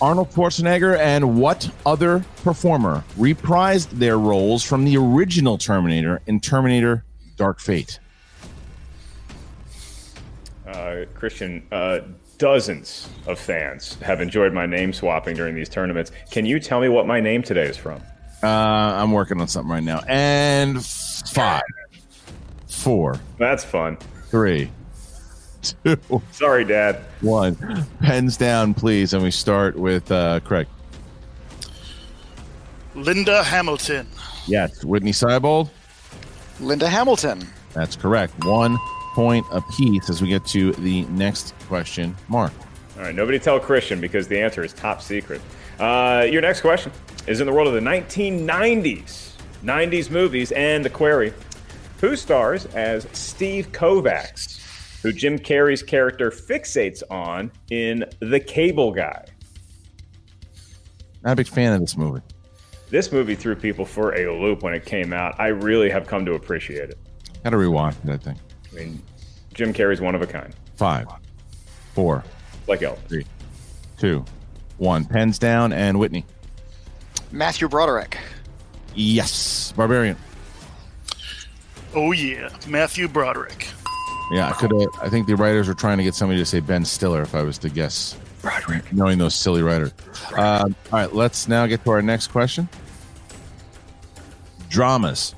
Arnold 0.00 0.30
Schwarzenegger 0.30 0.98
and 0.98 1.38
what 1.38 1.70
other 1.86 2.24
performer 2.42 3.04
reprised 3.16 3.90
their 3.90 4.18
roles 4.18 4.64
from 4.64 4.84
the 4.84 4.96
original 4.96 5.56
Terminator 5.56 6.20
in 6.26 6.40
Terminator 6.40 7.04
Dark 7.36 7.60
Fate? 7.60 8.00
Uh, 10.66 11.04
Christian, 11.14 11.64
uh, 11.70 12.00
dozens 12.38 13.08
of 13.26 13.38
fans 13.38 13.94
have 14.02 14.20
enjoyed 14.20 14.52
my 14.52 14.66
name 14.66 14.92
swapping 14.92 15.36
during 15.36 15.54
these 15.54 15.68
tournaments. 15.68 16.10
Can 16.30 16.44
you 16.46 16.58
tell 16.60 16.80
me 16.80 16.88
what 16.88 17.06
my 17.06 17.20
name 17.20 17.42
today 17.42 17.66
is 17.66 17.76
from? 17.76 18.00
Uh, 18.42 18.46
I'm 18.46 19.12
working 19.12 19.40
on 19.40 19.48
something 19.48 19.70
right 19.72 19.82
now. 19.82 20.00
And 20.06 20.84
five, 20.84 21.62
four, 22.68 23.18
That's 23.38 23.64
fun. 23.64 23.96
three, 24.28 24.70
two, 25.62 25.96
Sorry, 26.32 26.64
Dad. 26.64 26.96
one. 27.22 27.86
Pens 28.00 28.36
down, 28.36 28.74
please. 28.74 29.14
And 29.14 29.22
we 29.22 29.30
start 29.30 29.76
with 29.76 30.10
uh, 30.12 30.40
Craig. 30.40 30.66
Linda 32.94 33.42
Hamilton. 33.42 34.06
Yes. 34.46 34.84
Witney 34.84 35.10
Seibold. 35.12 35.70
Linda 36.60 36.88
Hamilton. 36.88 37.48
That's 37.72 37.96
correct. 37.96 38.44
One 38.44 38.78
point 39.14 39.46
apiece 39.52 40.10
as 40.10 40.20
we 40.20 40.28
get 40.28 40.44
to 40.46 40.72
the 40.72 41.04
next 41.04 41.54
question. 41.68 42.16
Mark. 42.28 42.52
All 42.96 43.02
right, 43.02 43.14
nobody 43.14 43.38
tell 43.38 43.58
Christian 43.58 44.00
because 44.00 44.28
the 44.28 44.40
answer 44.40 44.64
is 44.64 44.72
top 44.72 45.00
secret. 45.00 45.40
Uh, 45.78 46.26
your 46.30 46.42
next 46.42 46.60
question 46.60 46.92
is 47.26 47.40
in 47.40 47.46
the 47.46 47.52
world 47.52 47.68
of 47.68 47.74
the 47.74 47.80
1990s, 47.80 49.32
90s 49.64 50.10
movies, 50.10 50.52
and 50.52 50.84
the 50.84 50.90
query 50.90 51.32
Who 52.00 52.16
stars 52.16 52.66
as 52.66 53.06
Steve 53.12 53.72
Kovacs, 53.72 55.00
who 55.02 55.12
Jim 55.12 55.38
Carrey's 55.38 55.82
character 55.82 56.30
fixates 56.30 57.02
on 57.10 57.50
in 57.70 58.04
The 58.20 58.40
Cable 58.40 58.92
Guy? 58.92 59.24
Not 61.22 61.32
a 61.32 61.36
big 61.36 61.48
fan 61.48 61.72
of 61.72 61.80
this 61.80 61.96
movie. 61.96 62.20
This 62.90 63.10
movie 63.10 63.34
threw 63.34 63.56
people 63.56 63.84
for 63.84 64.14
a 64.14 64.32
loop 64.40 64.62
when 64.62 64.74
it 64.74 64.84
came 64.84 65.12
out. 65.12 65.34
I 65.40 65.48
really 65.48 65.90
have 65.90 66.06
come 66.06 66.24
to 66.26 66.34
appreciate 66.34 66.90
it. 66.90 66.98
Got 67.42 67.50
to 67.50 67.56
rewatch 67.56 67.94
that 68.04 68.22
thing. 68.22 68.38
I 68.74 68.78
mean, 68.78 69.02
Jim 69.52 69.72
Carrey's 69.72 70.00
one 70.00 70.14
of 70.14 70.22
a 70.22 70.26
kind, 70.26 70.52
Five, 70.76 71.06
four, 71.94 72.24
like 72.66 72.80
Elvis. 72.80 72.98
three, 73.08 73.26
two, 73.98 74.24
one. 74.78 75.04
Pens 75.04 75.38
down 75.38 75.72
and 75.72 75.98
Witney. 75.98 76.24
Matthew 77.30 77.68
Broderick. 77.68 78.18
Yes. 78.94 79.72
Barbarian. 79.76 80.16
Oh 81.94 82.10
yeah, 82.12 82.48
Matthew 82.68 83.06
Broderick. 83.08 83.68
Yeah, 84.32 84.48
I 84.48 84.52
could 84.52 84.72
have. 84.72 84.88
I 85.00 85.08
think 85.08 85.26
the 85.26 85.36
writers 85.36 85.68
were 85.68 85.74
trying 85.74 85.98
to 85.98 86.04
get 86.04 86.14
somebody 86.14 86.40
to 86.40 86.46
say 86.46 86.58
Ben 86.60 86.84
Stiller 86.84 87.22
if 87.22 87.34
I 87.34 87.42
was 87.42 87.58
to 87.58 87.68
guess. 87.68 88.16
Broderick. 88.42 88.92
Knowing 88.92 89.18
those 89.18 89.34
silly 89.34 89.62
writers. 89.62 89.92
Uh, 90.36 90.64
all 90.66 90.98
right, 90.98 91.12
let's 91.14 91.46
now 91.48 91.66
get 91.66 91.84
to 91.84 91.90
our 91.90 92.02
next 92.02 92.28
question. 92.28 92.68
Dramas. 94.68 95.34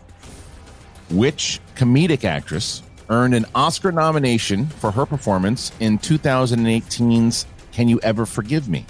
Which 1.11 1.61
comedic 1.77 2.25
actress 2.25 2.83
earned 3.08 3.34
an 3.34 3.44
Oscar 3.54 3.92
nomination 3.92 4.66
for 4.66 4.90
her 4.90 5.06
performance 5.06 5.72
in 5.80 5.98
2018's 5.98 7.46
Can 7.72 7.88
You 7.88 8.00
Ever 8.02 8.26
Forgive 8.26 8.68
Me? 8.68 8.84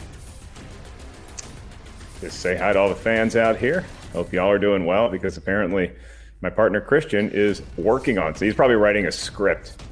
Just 2.20 2.40
say 2.40 2.57
hi 2.57 2.72
to 2.72 2.79
all 2.79 2.88
the 2.88 2.94
fans 2.94 3.37
out 3.37 3.57
here. 3.57 3.85
Hope 4.12 4.33
y'all 4.33 4.50
are 4.50 4.59
doing 4.59 4.87
well 4.87 5.09
because 5.11 5.37
apparently 5.37 5.92
my 6.40 6.48
partner 6.50 6.81
Christian 6.81 7.31
is 7.31 7.62
working 7.76 8.18
on. 8.18 8.35
So 8.35 8.44
he's 8.46 8.55
probably 8.55 8.76
writing 8.76 9.07
a 9.07 9.12
script. 9.12 9.83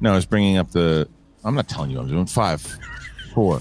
No, 0.00 0.12
I 0.12 0.16
was 0.16 0.26
bringing 0.26 0.56
up 0.56 0.70
the. 0.70 1.08
I'm 1.44 1.54
not 1.54 1.68
telling 1.68 1.90
you. 1.90 1.98
I'm 1.98 2.08
doing 2.08 2.26
five, 2.26 2.62
four, 3.34 3.60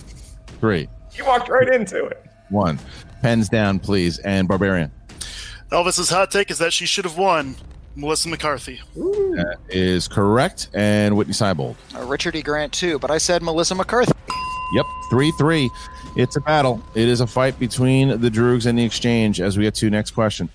three, 0.61 0.87
You 1.15 1.25
walked 1.25 1.49
right 1.49 1.67
into 1.67 2.05
it. 2.05 2.25
one. 2.49 2.79
Pens 3.21 3.49
down, 3.49 3.79
please. 3.79 4.19
And 4.19 4.47
Barbarian. 4.47 4.91
Elvis's 5.71 6.09
hot 6.09 6.31
take 6.31 6.49
is 6.51 6.57
that 6.59 6.71
she 6.71 6.85
should 6.85 7.03
have 7.05 7.17
won. 7.17 7.55
Melissa 7.95 8.29
McCarthy. 8.29 8.81
That 8.95 9.57
is 9.69 10.07
correct. 10.07 10.69
And 10.73 11.15
Witney 11.15 11.33
Seibold. 11.33 11.75
Uh, 11.95 12.05
Richard 12.05 12.35
E. 12.35 12.41
Grant 12.41 12.73
too, 12.73 12.99
but 12.99 13.11
I 13.11 13.17
said 13.17 13.43
Melissa 13.43 13.75
McCarthy. 13.75 14.13
Yep, 14.73 14.85
3 15.09 15.31
3. 15.37 15.69
It's 16.15 16.35
a 16.35 16.41
battle. 16.41 16.81
It 16.95 17.07
is 17.07 17.21
a 17.21 17.27
fight 17.27 17.57
between 17.59 18.19
the 18.21 18.29
Droogs 18.29 18.65
and 18.65 18.77
the 18.77 18.83
Exchange 18.83 19.41
as 19.41 19.57
we 19.57 19.63
get 19.63 19.75
to 19.75 19.89
next 19.89 20.11
question. 20.11 20.49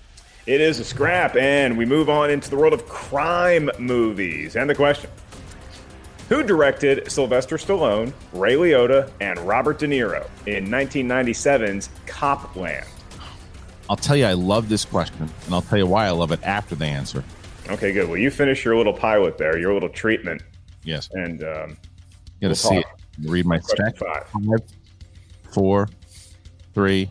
It 0.45 0.61
is 0.61 0.79
a 0.79 0.83
scrap, 0.83 1.35
and 1.35 1.77
we 1.77 1.85
move 1.85 2.09
on 2.09 2.29
into 2.31 2.49
the 2.49 2.57
world 2.57 2.73
of 2.73 2.87
crime 2.87 3.69
movies. 3.77 4.55
And 4.55 4.69
the 4.69 4.75
question 4.75 5.09
Who 6.29 6.43
directed 6.43 7.11
Sylvester 7.11 7.57
Stallone, 7.57 8.13
Ray 8.33 8.55
Liotta, 8.55 9.11
and 9.21 9.39
Robert 9.39 9.79
De 9.79 9.87
Niro 9.87 10.27
in 10.47 10.67
1997's 10.67 11.89
Copland? 12.05 12.85
I'll 13.89 13.95
tell 13.97 14.15
you, 14.15 14.25
I 14.25 14.33
love 14.33 14.69
this 14.69 14.85
question, 14.85 15.29
and 15.45 15.53
I'll 15.53 15.63
tell 15.63 15.77
you 15.79 15.87
why 15.87 16.05
I 16.05 16.11
love 16.11 16.31
it 16.31 16.39
after 16.43 16.75
the 16.75 16.85
answer. 16.85 17.23
Okay, 17.69 17.91
good. 17.91 18.07
Well, 18.07 18.17
you 18.17 18.29
finish 18.31 18.63
your 18.63 18.75
little 18.77 18.93
pilot 18.93 19.37
there, 19.37 19.57
your 19.57 19.73
little 19.73 19.89
treatment. 19.89 20.43
Yes. 20.83 21.09
And 21.13 21.43
um, 21.43 21.69
You 22.39 22.47
gotta 22.47 22.47
we'll 22.49 22.55
see 22.55 22.77
it. 22.77 22.85
Read 23.23 23.45
my 23.45 23.59
stack. 23.59 23.97
five. 23.97 24.27
Five, 24.27 24.59
four, 25.51 25.89
three, 26.73 27.09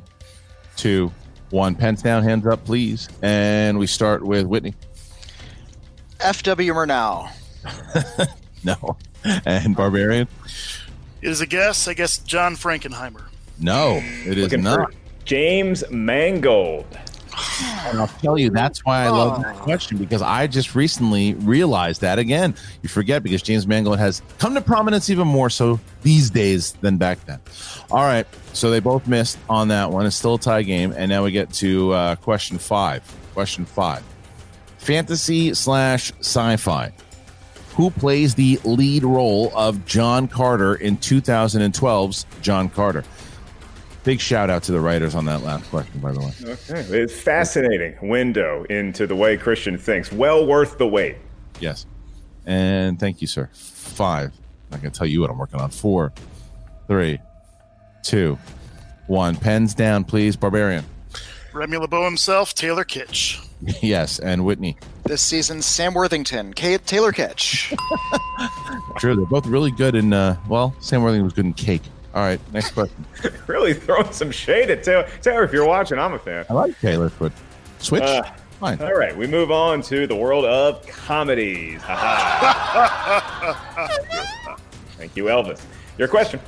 two, 0.76 1.12
one. 1.50 1.74
Pens 1.74 2.00
down, 2.02 2.22
hands 2.22 2.46
up, 2.46 2.64
please. 2.64 3.08
And 3.22 3.78
we 3.78 3.86
start 3.86 4.24
with 4.24 4.46
Witney. 4.46 4.74
F.W. 6.20 6.72
Murnau. 6.74 7.28
No. 8.64 8.96
And 9.46 9.76
Barbarian? 9.76 10.26
It 11.22 11.28
is 11.30 11.40
a 11.40 11.46
guess. 11.46 11.86
I 11.86 11.94
guess 11.94 12.18
John 12.18 12.56
Frankenheimer. 12.56 13.22
No, 13.60 14.00
it 14.02 14.36
is 14.36 14.44
Looking 14.44 14.64
not. 14.64 14.92
for 14.92 14.98
James 15.28 15.84
Mangold. 15.90 16.86
And 17.84 17.98
I'll 18.00 18.06
tell 18.06 18.38
you, 18.38 18.48
that's 18.48 18.82
why 18.86 19.04
I 19.04 19.10
love 19.10 19.42
that 19.42 19.56
question 19.56 19.98
because 19.98 20.22
I 20.22 20.46
just 20.46 20.74
recently 20.74 21.34
realized 21.34 22.00
that 22.00 22.18
again. 22.18 22.54
You 22.82 22.88
forget 22.88 23.22
because 23.22 23.42
James 23.42 23.66
Mangold 23.66 23.98
has 23.98 24.22
come 24.38 24.54
to 24.54 24.62
prominence 24.62 25.10
even 25.10 25.28
more 25.28 25.50
so 25.50 25.80
these 26.00 26.30
days 26.30 26.72
than 26.80 26.96
back 26.96 27.22
then. 27.26 27.40
All 27.90 28.04
right, 28.04 28.26
so 28.54 28.70
they 28.70 28.80
both 28.80 29.06
missed 29.06 29.38
on 29.50 29.68
that 29.68 29.90
one. 29.90 30.06
It's 30.06 30.16
still 30.16 30.36
a 30.36 30.38
tie 30.38 30.62
game, 30.62 30.94
and 30.96 31.10
now 31.10 31.24
we 31.24 31.30
get 31.30 31.52
to 31.54 31.92
uh, 31.92 32.16
question 32.16 32.56
five. 32.56 33.02
Question 33.34 33.66
five: 33.66 34.02
fantasy 34.78 35.52
slash 35.52 36.10
sci-fi. 36.20 36.90
Who 37.74 37.90
plays 37.90 38.34
the 38.34 38.58
lead 38.64 39.04
role 39.04 39.52
of 39.54 39.84
John 39.84 40.26
Carter 40.26 40.76
in 40.76 40.96
2012's 40.96 42.24
John 42.40 42.70
Carter? 42.70 43.04
Big 44.08 44.22
shout 44.22 44.48
out 44.48 44.62
to 44.62 44.72
the 44.72 44.80
writers 44.80 45.14
on 45.14 45.26
that 45.26 45.42
last 45.42 45.68
question, 45.68 46.00
by 46.00 46.12
the 46.12 46.20
way. 46.20 46.32
Okay. 46.42 46.80
It's 46.98 47.12
fascinating 47.12 47.94
window 48.00 48.64
into 48.70 49.06
the 49.06 49.14
way 49.14 49.36
Christian 49.36 49.76
thinks. 49.76 50.10
Well 50.10 50.46
worth 50.46 50.78
the 50.78 50.88
wait. 50.88 51.16
Yes. 51.60 51.84
And 52.46 52.98
thank 52.98 53.20
you, 53.20 53.26
sir. 53.26 53.50
Five. 53.52 54.32
I 54.72 54.78
can 54.78 54.92
tell 54.92 55.06
you 55.06 55.20
what 55.20 55.28
I'm 55.28 55.36
working 55.36 55.60
on. 55.60 55.68
Four, 55.68 56.14
three, 56.86 57.18
two, 58.02 58.38
one. 59.08 59.36
Pens 59.36 59.74
down, 59.74 60.04
please. 60.04 60.36
Barbarian. 60.36 60.86
Remy 61.52 61.76
LeBeau 61.76 62.06
himself, 62.06 62.54
Taylor 62.54 62.86
Kitsch. 62.86 63.46
yes. 63.82 64.20
And 64.20 64.46
Witney. 64.46 64.78
This 65.04 65.20
season, 65.20 65.60
Sam 65.60 65.92
Worthington, 65.92 66.54
Kate 66.54 66.86
Taylor 66.86 67.12
Kitsch. 67.12 67.76
True. 68.96 69.16
They're 69.16 69.26
both 69.26 69.44
really 69.44 69.70
good 69.70 69.94
in, 69.94 70.14
uh, 70.14 70.38
well, 70.48 70.74
Sam 70.80 71.02
Worthington 71.02 71.24
was 71.24 71.34
good 71.34 71.44
in 71.44 71.52
cake. 71.52 71.82
All 72.18 72.24
right. 72.24 72.40
Next 72.52 72.72
question. 72.72 73.06
really 73.46 73.72
throwing 73.72 74.10
some 74.10 74.32
shade 74.32 74.70
at 74.70 74.82
Taylor. 74.82 75.08
Taylor, 75.22 75.44
if 75.44 75.52
you're 75.52 75.64
watching, 75.64 76.00
I'm 76.00 76.14
a 76.14 76.18
fan. 76.18 76.44
I 76.50 76.52
like 76.52 76.76
Taylor, 76.80 77.12
but 77.16 77.32
switch. 77.78 78.02
Uh, 78.02 78.24
Fine. 78.58 78.82
All 78.82 78.94
right, 78.94 79.16
we 79.16 79.28
move 79.28 79.52
on 79.52 79.82
to 79.82 80.08
the 80.08 80.16
world 80.16 80.44
of 80.44 80.84
comedies. 80.84 81.80
Thank 84.96 85.14
you, 85.14 85.26
Elvis. 85.26 85.62
Your 85.96 86.08
question. 86.08 86.40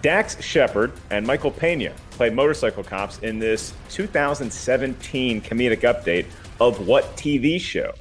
Dax 0.00 0.42
Shepard 0.42 0.92
and 1.10 1.26
Michael 1.26 1.50
Pena 1.50 1.92
played 2.12 2.32
motorcycle 2.32 2.82
cops 2.82 3.18
in 3.18 3.38
this 3.38 3.74
2017 3.90 5.42
comedic 5.42 5.80
update 5.80 6.24
of 6.58 6.86
what 6.86 7.04
TV 7.18 7.60
show? 7.60 7.92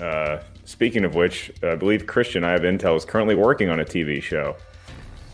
Uh, 0.00 0.38
speaking 0.64 1.04
of 1.04 1.14
which, 1.14 1.52
I 1.62 1.74
believe 1.76 2.06
Christian, 2.06 2.44
I 2.44 2.50
have 2.50 2.62
intel, 2.62 2.96
is 2.96 3.04
currently 3.04 3.34
working 3.34 3.70
on 3.70 3.80
a 3.80 3.84
TV 3.84 4.22
show. 4.22 4.56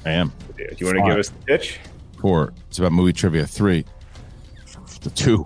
I 0.05 0.11
am. 0.11 0.33
Do 0.57 0.65
you 0.79 0.87
want 0.87 0.99
to 0.99 1.05
give 1.07 1.19
us 1.19 1.29
the 1.29 1.39
pitch? 1.47 1.79
Four. 2.21 2.53
It's 2.69 2.79
about 2.79 2.93
movie 2.93 3.13
trivia. 3.13 3.47
Three. 3.47 3.85
The 5.03 5.11
two. 5.11 5.45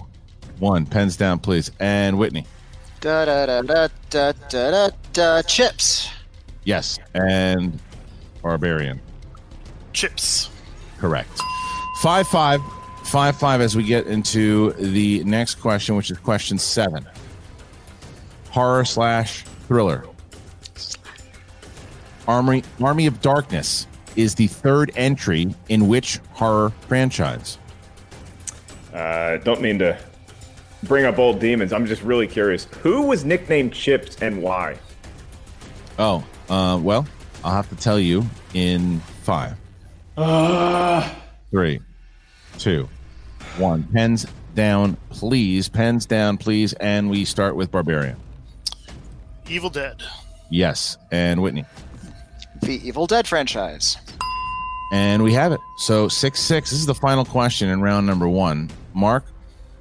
One. 0.58 0.86
Pens 0.86 1.16
down, 1.16 1.38
please. 1.38 1.70
And 1.80 2.18
Witney. 2.18 2.46
Da 3.00 3.24
da 3.24 3.46
da 3.46 3.62
da 3.62 3.88
da 4.10 4.32
da 4.48 4.68
da 4.70 4.90
da. 5.12 5.42
Chips. 5.42 6.08
Yes. 6.64 6.98
And 7.14 7.78
Barbarian. 8.42 9.00
Chips. 9.92 10.50
Correct. 10.98 11.40
Five 12.00 12.26
five. 12.28 12.60
Five 13.04 13.36
five 13.36 13.60
as 13.60 13.76
we 13.76 13.84
get 13.84 14.06
into 14.06 14.72
the 14.72 15.22
next 15.24 15.56
question, 15.56 15.94
which 15.94 16.10
is 16.10 16.18
question 16.18 16.58
seven. 16.58 17.06
Horror 18.50 18.84
slash 18.84 19.44
thriller. 19.66 20.04
Army 22.26 22.62
Army 22.80 23.06
of 23.06 23.20
Darkness 23.20 23.86
is 24.16 24.34
the 24.34 24.46
third 24.46 24.92
entry 24.96 25.54
in 25.68 25.88
which 25.88 26.20
horror 26.32 26.70
franchise? 26.88 27.58
Uh, 28.92 29.38
don't 29.38 29.60
mean 29.60 29.78
to 29.80 29.98
bring 30.84 31.04
up 31.04 31.18
old 31.18 31.40
demons. 31.40 31.72
I'm 31.72 31.86
just 31.86 32.02
really 32.02 32.26
curious. 32.26 32.64
Who 32.82 33.02
was 33.02 33.24
nicknamed 33.24 33.72
Chips 33.72 34.16
and 34.22 34.42
why? 34.42 34.78
Oh, 35.98 36.24
uh, 36.48 36.78
well, 36.80 37.06
I'll 37.42 37.54
have 37.54 37.68
to 37.70 37.76
tell 37.76 37.98
you 37.98 38.24
in 38.54 39.00
five, 39.22 39.56
three, 41.50 41.80
two, 42.58 42.88
one. 43.58 43.82
Pens 43.92 44.26
down, 44.54 44.96
please. 45.10 45.68
Pens 45.68 46.06
down, 46.06 46.38
please. 46.38 46.72
And 46.74 47.10
we 47.10 47.24
start 47.24 47.56
with 47.56 47.70
Barbarian. 47.70 48.16
Evil 49.48 49.70
Dead. 49.70 50.02
Yes. 50.50 50.96
And 51.10 51.40
Witney. 51.40 51.64
The 52.62 52.86
Evil 52.86 53.06
Dead 53.06 53.26
franchise. 53.26 53.96
And 54.92 55.22
we 55.22 55.32
have 55.32 55.52
it. 55.52 55.60
So 55.78 56.08
6 56.08 56.40
6. 56.40 56.70
This 56.70 56.78
is 56.78 56.86
the 56.86 56.94
final 56.94 57.24
question 57.24 57.68
in 57.68 57.80
round 57.80 58.06
number 58.06 58.28
one. 58.28 58.70
Mark, 58.94 59.24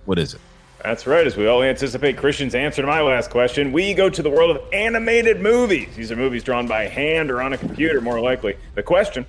what 0.06 0.17
is 0.17 0.34
it? 0.34 0.41
That's 0.84 1.08
right. 1.08 1.26
As 1.26 1.38
we 1.38 1.47
all 1.47 1.63
anticipate 1.63 2.17
Christian's 2.17 2.56
answer 2.56 2.82
to 2.82 2.88
my 2.88 3.02
last 3.02 3.30
question, 3.30 3.71
we 3.71 3.93
go 3.93 4.10
to 4.10 4.21
the 4.21 4.30
world 4.30 4.54
of 4.56 4.62
animated 4.73 5.39
movies. 5.39 5.95
These 5.95 6.12
are 6.12 6.15
movies 6.17 6.43
drawn 6.43 6.67
by 6.67 6.88
hand 6.88 7.32
or 7.32 7.41
on 7.41 7.54
a 7.54 7.58
computer, 7.58 8.02
more 8.02 8.19
likely. 8.19 8.58
The 8.76 8.84
question 8.84 9.26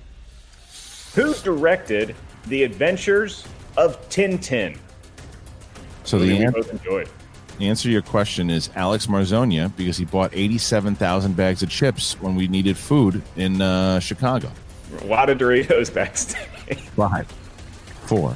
Who 1.13 1.33
directed 1.35 2.13
The 2.47 2.63
Adventures 2.63 3.45
of 3.77 4.01
Tintin? 4.09 4.77
So 6.03 6.17
Movie 6.17 6.29
the, 6.33 6.39
we 6.39 6.45
an- 6.45 6.51
both 6.51 6.71
enjoyed. 6.71 7.09
The 7.57 7.69
answer 7.69 7.83
to 7.83 7.91
your 7.91 8.01
question 8.01 8.49
is 8.49 8.69
Alex 8.75 9.07
Marzonia 9.07 9.75
because 9.77 9.97
he 9.97 10.03
bought 10.03 10.31
87,000 10.33 11.37
bags 11.37 11.63
of 11.63 11.69
chips 11.69 12.19
when 12.19 12.35
we 12.35 12.47
needed 12.47 12.77
food 12.77 13.21
in 13.37 13.61
uh, 13.61 13.99
Chicago. 13.99 14.51
A 15.01 15.05
lot 15.05 15.29
of 15.29 15.37
Doritos 15.37 15.93
backstage. 15.93 16.79
Five, 16.95 17.27
four, 18.05 18.35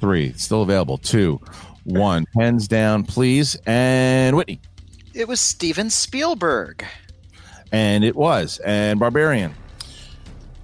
three. 0.00 0.32
Still 0.34 0.62
available. 0.62 0.98
Two, 0.98 1.40
one. 1.84 2.26
Pens 2.36 2.68
down, 2.68 3.04
please. 3.04 3.56
And 3.66 4.36
Witney. 4.36 4.60
It 5.14 5.28
was 5.28 5.40
Steven 5.40 5.90
Spielberg. 5.90 6.84
And 7.72 8.04
it 8.04 8.14
was. 8.14 8.60
And 8.64 9.00
Barbarian. 9.00 9.54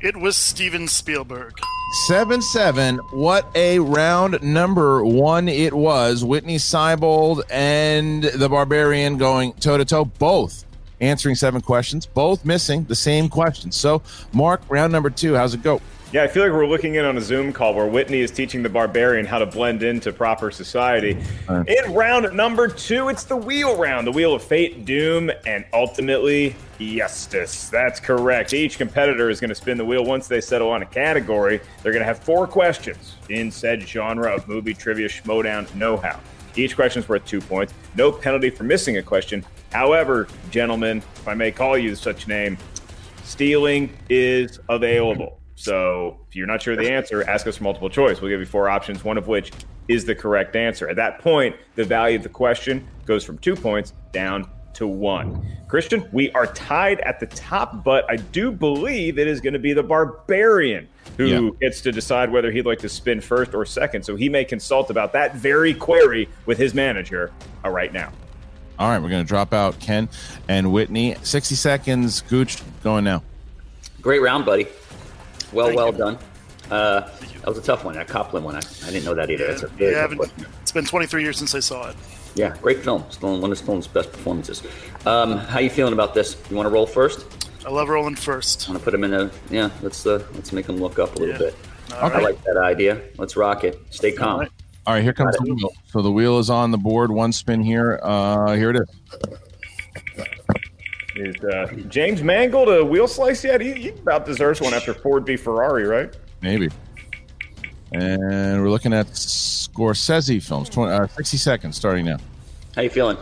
It 0.01 0.17
was 0.17 0.37
Steven 0.37 0.87
Spielberg. 0.87 1.55
Seven 1.91 2.43
seven. 2.43 2.99
What 3.13 3.51
a 3.55 3.79
round 3.79 4.43
number 4.43 5.03
one 5.03 5.49
it 5.49 5.73
was. 5.73 6.23
Witney 6.23 6.57
Seibold 6.57 7.43
and 7.49 8.25
the 8.25 8.47
Barbarian 8.47 9.17
going 9.17 9.55
toe 9.55 9.79
to 9.79 9.87
toe, 9.87 10.05
both 10.05 10.67
answering 11.01 11.35
seven 11.35 11.63
questions, 11.63 12.05
both 12.05 12.45
missing 12.45 12.85
the 12.85 12.95
same 12.95 13.31
question. 13.31 13.73
So, 13.73 14.03
Mark, 14.35 14.61
round 14.69 14.93
number 14.93 15.09
two. 15.09 15.35
How's 15.35 15.55
it 15.55 15.63
go? 15.63 15.81
Yeah, 16.11 16.23
I 16.23 16.27
feel 16.29 16.43
like 16.43 16.53
we're 16.53 16.67
looking 16.67 16.95
in 16.95 17.05
on 17.05 17.19
a 17.19 17.21
Zoom 17.21 17.53
call 17.53 17.75
where 17.75 17.87
Witney 17.87 18.21
is 18.21 18.31
teaching 18.31 18.63
the 18.63 18.71
barbarian 18.71 19.27
how 19.27 19.39
to 19.39 19.45
blend 19.45 19.83
into 19.83 20.11
proper 20.11 20.51
society. 20.51 21.19
In 21.51 21.93
round 21.93 22.35
number 22.35 22.67
two, 22.67 23.11
it's 23.11 23.25
the 23.25 23.37
wheel 23.37 23.77
round, 23.77 24.07
the 24.07 24.13
wheel 24.13 24.33
of 24.33 24.43
fate, 24.43 24.87
doom, 24.87 25.31
and 25.47 25.67
ultimately 25.75 26.57
justice. 26.79 27.69
That's 27.69 28.01
correct. 28.01 28.55
Each 28.55 28.79
competitor 28.79 29.29
is 29.29 29.39
going 29.39 29.51
to 29.51 29.55
spin 29.55 29.77
the 29.77 29.85
wheel 29.85 30.03
once 30.03 30.29
they 30.29 30.41
settle 30.41 30.71
on 30.71 30.81
a 30.81 30.87
category. 30.87 31.61
They're 31.83 31.93
going 31.93 32.01
to 32.01 32.07
have 32.07 32.21
four 32.21 32.47
questions 32.47 33.17
in 33.29 33.51
said 33.51 33.87
genre 33.87 34.35
of 34.35 34.49
movie 34.49 34.73
trivia 34.73 35.09
schmoedown 35.09 35.73
know-how. 35.75 36.19
Each 36.57 36.75
question 36.75 37.03
is 37.03 37.09
worth 37.11 37.27
two 37.27 37.43
points. 37.43 37.75
No 37.97 38.11
penalty 38.11 38.49
for 38.49 38.65
missing 38.65 38.97
a 38.97 39.03
question. 39.03 39.45
However, 39.73 40.27
gentlemen, 40.51 41.03
if 41.17 41.29
I 41.29 41.35
may 41.35 41.53
call 41.53 41.77
you 41.77 41.95
such 41.95 42.27
name, 42.27 42.57
stealing 43.25 43.91
is 44.09 44.59
available. 44.71 45.38
So 45.59 46.19
if 46.29 46.37
you're 46.37 46.47
not 46.47 46.63
sure 46.63 46.75
of 46.75 46.79
the 46.79 46.91
answer, 46.91 47.29
ask 47.29 47.47
us 47.49 47.57
for 47.57 47.65
multiple 47.65 47.91
choice. 47.91 48.21
We'll 48.21 48.31
give 48.31 48.39
you 48.39 48.47
four 48.47 48.69
options, 48.69 49.03
one 49.03 49.19
of 49.19 49.27
which 49.27 49.51
is 49.89 50.05
the 50.05 50.15
correct 50.15 50.55
answer. 50.55 50.89
At 50.89 50.97
that 50.97 51.19
point, 51.19 51.57
the 51.75 51.85
value 51.85 52.17
of 52.17 52.23
the 52.23 52.29
question 52.29 52.87
goes 53.07 53.25
from 53.25 53.39
two 53.39 53.57
points 53.57 53.93
down 54.13 54.49
to 54.75 54.87
one. 54.87 55.45
Christian, 55.67 56.09
we 56.13 56.31
are 56.31 56.47
tied 56.47 57.01
at 57.01 57.19
the 57.19 57.27
top, 57.27 57.83
but 57.83 58.09
I 58.09 58.17
do 58.17 58.53
believe 58.53 59.19
it 59.19 59.27
is 59.27 59.41
going 59.41 59.55
to 59.55 59.59
be 59.59 59.73
the 59.73 59.83
barbarian 59.83 60.87
who 61.17 61.27
Yeah. 61.27 61.51
gets 61.61 61.81
to 61.81 61.91
decide 61.91 62.31
whether 62.31 62.53
he'd 62.53 62.65
like 62.67 62.79
to 62.81 62.89
spin 62.89 63.21
first 63.21 63.53
or 63.53 63.65
second. 63.67 64.05
So 64.05 64.15
he 64.15 64.29
may 64.29 64.45
consult 64.45 64.91
about 64.91 65.13
that 65.15 65.35
very 65.35 65.75
query 65.75 66.29
with 66.47 66.59
his 66.59 66.73
manager 66.73 67.33
uh, 67.65 67.71
right 67.71 67.93
now. 67.93 68.13
All 68.79 68.89
right, 68.89 69.03
we're 69.03 69.09
going 69.09 69.25
to 69.25 69.29
drop 69.29 69.53
out 69.53 69.81
Ken 69.81 70.09
and 70.47 70.69
Witney. 70.69 71.17
60 71.25 71.57
seconds. 71.57 72.21
Gooch, 72.23 72.59
going 72.85 73.03
now. 73.03 73.25
Great 74.01 74.23
round, 74.23 74.47
buddy. 74.47 74.69
Well, 75.53 75.75
well 75.75 75.93
done. 75.93 76.19
Uh, 76.71 77.01
that 77.21 77.47
was 77.47 77.59
a 77.59 77.63
tough 77.63 77.85
one. 77.85 77.95
That 77.95 78.09
Cop 78.09 78.33
Land 78.33 78.45
one, 78.45 78.55
I, 78.57 78.59
I 78.59 78.91
didn't 78.91 79.05
know 79.05 79.15
that 79.15 79.31
either. 79.31 79.47
That's 79.47 79.63
a 79.63 79.69
very 79.69 79.93
Yeah, 79.93 80.03
tough 80.07 80.11
haven't- 80.11 80.47
it's 80.63 80.73
been 80.73 80.85
23 80.85 81.23
years 81.23 81.39
since 81.39 81.55
I 81.55 81.61
saw 81.61 81.89
it. 81.89 81.97
Yeah, 82.35 82.55
great 82.61 82.85
film. 82.85 83.03
Stallone, 83.05 83.41
one 83.41 83.51
of 83.51 83.59
Stallone's 83.59 83.87
best 83.89 84.13
performances. 84.13 84.63
Um, 85.07 85.39
how 85.39 85.61
you 85.61 85.71
feeling 85.71 85.95
about 85.95 86.15
this? 86.15 86.37
You 86.51 86.57
want 86.57 86.67
to 86.67 86.71
roll 86.71 86.87
first? 86.87 87.25
I 87.67 87.71
love 87.71 87.89
rolling 87.89 88.15
first. 88.15 88.69
Want 88.69 88.79
to 88.79 88.85
put 88.85 88.95
him 88.95 89.03
in 89.05 89.13
a 89.15 89.31
yeah? 89.51 89.71
Let's 89.83 90.07
uh, 90.07 90.23
let's 90.35 90.53
make 90.53 90.67
him 90.69 90.77
look 90.77 90.99
up 90.99 91.17
a 91.17 91.19
little 91.19 91.39
bit. 91.39 91.55
All 91.95 92.05
I 92.05 92.09
right. 92.13 92.23
like 92.23 92.45
that 92.45 92.57
idea. 92.57 93.01
Let's 93.17 93.37
rock 93.37 93.65
it. 93.65 93.81
Stay 93.91 94.13
calm. 94.13 94.47
All 94.87 94.95
right, 94.95 95.03
here 95.03 95.13
comes 95.13 95.37
the 95.37 95.53
wheel. 95.55 95.71
So 95.87 96.01
the 96.01 96.11
wheel 96.13 96.39
is 96.39 96.49
on 96.51 96.71
the 96.71 96.79
board. 96.79 97.11
One 97.11 97.33
spin 97.33 97.63
here. 97.63 97.99
Uh, 98.03 98.55
here 98.55 98.71
it 98.71 98.77
is. 98.77 99.39
Is 101.19 101.43
uh, 101.43 101.67
James 101.89 102.23
Mangold 102.23 102.69
a 102.69 102.85
wheel 102.85 103.09
slice 103.09 103.43
yet? 103.43 103.61
He, 103.61 103.73
he 103.75 103.89
about 103.89 104.25
deserves 104.25 104.61
one 104.61 104.73
after 104.73 104.95
Ford 104.95 105.27
v 105.27 105.37
Ferrari, 105.37 105.85
right? 105.85 106.17
Maybe. 106.43 106.69
And 107.93 108.63
we're 108.63 108.71
looking 108.71 108.93
at 108.93 109.07
Scorsese 109.09 110.41
films. 110.43 110.69
20, 110.69 110.93
uh, 110.93 111.07
60 111.09 111.37
seconds 111.37 111.77
starting 111.77 112.05
now. 112.05 112.19
How 112.77 112.83
you 112.83 112.91
feeling? 112.91 113.17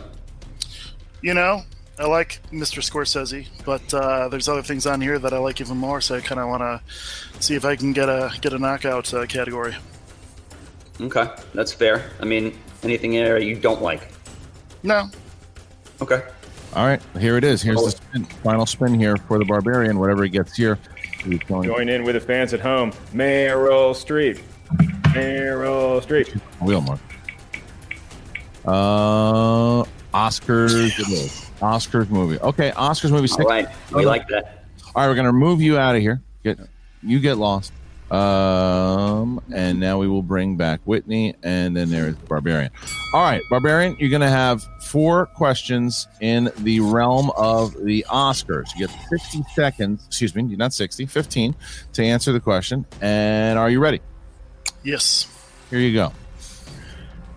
You 1.21 1.33
know, 1.33 1.63
I 1.97 2.05
like 2.05 2.39
Mr. 2.51 2.83
Scorsese, 2.83 3.47
but 3.65 3.91
uh, 3.93 4.27
there's 4.27 4.47
other 4.47 4.61
things 4.61 4.85
on 4.85 5.01
here 5.01 5.17
that 5.17 5.33
I 5.33 5.39
like 5.39 5.59
even 5.59 5.77
more. 5.77 5.99
So 5.99 6.15
I 6.15 6.21
kind 6.21 6.39
of 6.39 6.49
want 6.49 6.61
to 6.61 6.81
see 7.41 7.55
if 7.55 7.65
I 7.65 7.75
can 7.75 7.93
get 7.93 8.09
a 8.09 8.31
get 8.41 8.53
a 8.53 8.59
knockout 8.59 9.11
uh, 9.13 9.25
category. 9.25 9.75
Okay, 11.01 11.27
that's 11.55 11.73
fair. 11.73 12.11
I 12.19 12.25
mean, 12.25 12.59
anything 12.83 13.11
there 13.11 13.39
you 13.39 13.55
don't 13.55 13.81
like? 13.81 14.09
No. 14.83 15.09
Okay. 16.01 16.21
All 16.77 16.85
right, 16.85 17.01
here 17.19 17.37
it 17.37 17.43
is. 17.43 17.63
Here's 17.63 17.83
the 17.83 17.89
spin, 17.89 18.23
final 18.43 18.67
spin 18.67 18.93
here 18.99 19.17
for 19.17 19.39
the 19.39 19.45
Barbarian. 19.45 19.97
Whatever 19.97 20.23
he 20.23 20.29
gets 20.29 20.55
here. 20.55 20.77
he's 21.25 21.39
going- 21.39 21.63
Join 21.67 21.89
in 21.89 22.03
with 22.03 22.13
the 22.13 22.21
fans 22.21 22.53
at 22.53 22.59
home. 22.59 22.91
Meryl 23.15 23.95
Streep. 23.95 24.39
Meryl 25.15 25.99
Streep. 26.05 26.39
Wheel 26.61 26.81
mark. 26.81 26.99
Uh, 28.63 29.83
Oscars. 30.13 30.99
is. 30.99 31.49
Oscars 31.61 32.09
movie. 32.11 32.39
Okay, 32.41 32.69
Oscars 32.71 33.09
movie. 33.09 33.27
All 33.39 33.45
right, 33.47 33.67
we 33.91 34.05
like 34.05 34.27
that. 34.27 34.65
All 34.93 35.01
right, 35.01 35.07
we're 35.07 35.15
gonna 35.15 35.31
remove 35.33 35.63
you 35.63 35.79
out 35.79 35.95
of 35.95 36.01
here. 36.03 36.21
Get 36.43 36.59
you 37.01 37.19
get 37.19 37.39
lost. 37.39 37.73
Um, 38.11 39.41
and 39.53 39.79
now 39.79 39.97
we 39.97 40.07
will 40.07 40.23
bring 40.23 40.55
back 40.55 40.79
Witney, 40.85 41.35
and 41.43 41.75
then 41.75 41.89
there's 41.89 42.15
Barbarian. 42.15 42.71
All 43.13 43.21
right, 43.21 43.41
Barbarian, 43.49 43.97
you're 43.99 44.09
gonna 44.09 44.29
have 44.29 44.65
four 44.81 45.25
questions 45.25 46.07
in 46.21 46.49
the 46.59 46.79
realm 46.79 47.31
of 47.35 47.73
the 47.83 48.05
Oscars. 48.09 48.69
You 48.75 48.87
get 48.87 48.95
60 49.09 49.43
seconds. 49.53 50.05
Excuse 50.07 50.33
me, 50.35 50.43
not 50.43 50.73
60, 50.73 51.05
15 51.05 51.55
to 51.93 52.03
answer 52.03 52.31
the 52.31 52.39
question. 52.39 52.85
And 53.01 53.59
are 53.59 53.69
you 53.69 53.79
ready? 53.79 53.99
Yes. 54.83 55.27
Here 55.69 55.79
you 55.79 55.93
go. 55.93 56.13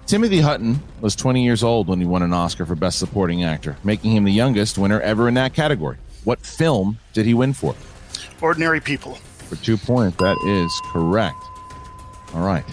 Timothy 0.07 0.41
Hutton 0.41 0.81
was 1.01 1.15
20 1.15 1.45
years 1.45 1.63
old 1.63 1.89
when 1.89 2.01
he 2.01 2.07
won 2.07 2.23
an 2.23 2.33
Oscar 2.33 2.67
for 2.67 2.75
Best 2.75 2.99
Supporting 2.99 3.45
Actor, 3.45 3.77
making 3.85 4.11
him 4.11 4.25
the 4.25 4.33
youngest 4.33 4.77
winner 4.77 5.01
ever 5.01 5.29
in 5.29 5.35
that 5.35 5.55
category. 5.55 5.99
What 6.25 6.45
film 6.45 6.99
did 7.13 7.27
he 7.27 7.35
win 7.35 7.53
for? 7.53 7.75
Ordinary 8.41 8.81
people. 8.81 9.19
For 9.51 9.57
two 9.57 9.77
points, 9.77 10.17
that 10.19 10.37
is 10.47 10.81
correct. 10.93 11.43
All 12.35 12.47
right. 12.47 12.65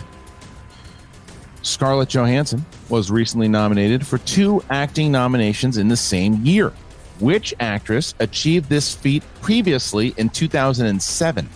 Scarlett 1.63 2.07
Johansson 2.07 2.63
was 2.87 3.09
recently 3.09 3.47
nominated 3.47 4.05
for 4.05 4.19
two 4.19 4.63
acting 4.69 5.11
nominations 5.11 5.77
in 5.77 5.87
the 5.87 5.97
same 5.97 6.45
year. 6.45 6.71
Which 7.19 7.55
actress 7.59 8.13
achieved 8.19 8.69
this 8.69 8.93
feat 8.93 9.23
previously 9.41 10.13
in 10.17 10.29
2007? 10.29 11.49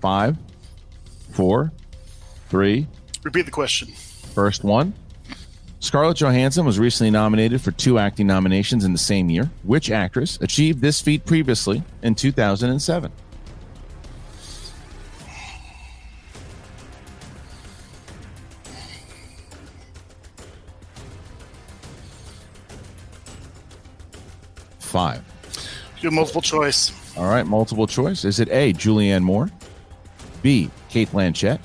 Five, 0.00 0.36
four, 1.32 1.72
three, 2.54 2.86
Repeat 3.24 3.46
the 3.46 3.50
question. 3.50 3.88
First 3.88 4.62
one. 4.62 4.94
Scarlett 5.80 6.18
Johansson 6.18 6.64
was 6.64 6.78
recently 6.78 7.10
nominated 7.10 7.60
for 7.60 7.72
two 7.72 7.98
acting 7.98 8.28
nominations 8.28 8.84
in 8.84 8.92
the 8.92 8.98
same 8.98 9.28
year. 9.28 9.50
Which 9.64 9.90
actress 9.90 10.38
achieved 10.40 10.80
this 10.80 11.00
feat 11.00 11.26
previously 11.26 11.82
in 12.02 12.14
2007? 12.14 13.10
Five. 24.78 25.24
Do 26.00 26.10
multiple 26.12 26.40
choice. 26.40 26.92
All 27.16 27.28
right, 27.28 27.44
multiple 27.44 27.88
choice. 27.88 28.24
Is 28.24 28.38
it 28.38 28.48
A, 28.50 28.72
Julianne 28.74 29.22
Moore, 29.22 29.50
B, 30.40 30.70
Cate 30.88 31.08
Blanchett, 31.08 31.58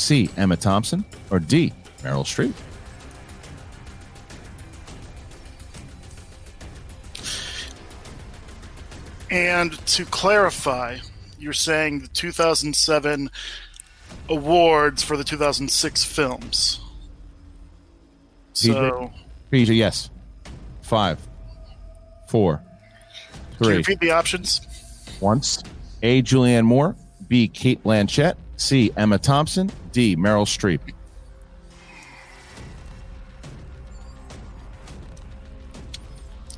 C, 0.00 0.30
Emma 0.36 0.56
Thompson, 0.56 1.04
or 1.30 1.38
D, 1.38 1.72
Meryl 2.02 2.24
Streep? 2.24 2.54
And 9.30 9.72
to 9.86 10.04
clarify, 10.06 10.98
you're 11.38 11.52
saying 11.52 12.00
the 12.00 12.08
2007 12.08 13.30
awards 14.28 15.02
for 15.02 15.16
the 15.16 15.22
2006 15.22 16.04
films. 16.04 16.80
So, 18.54 19.12
Peter, 19.50 19.72
yes. 19.72 20.10
Five, 20.82 21.20
four, 22.28 22.62
three. 23.58 23.76
repeat 23.76 24.00
the 24.00 24.10
options? 24.10 24.60
Once. 25.20 25.62
A. 26.02 26.22
Julianne 26.22 26.64
Moore. 26.64 26.96
B. 27.28 27.46
Cate 27.46 27.82
Blanchett. 27.84 28.34
C. 28.60 28.92
Emma 28.96 29.18
Thompson. 29.18 29.70
D. 29.92 30.16
Meryl 30.16 30.44
Streep. 30.44 30.80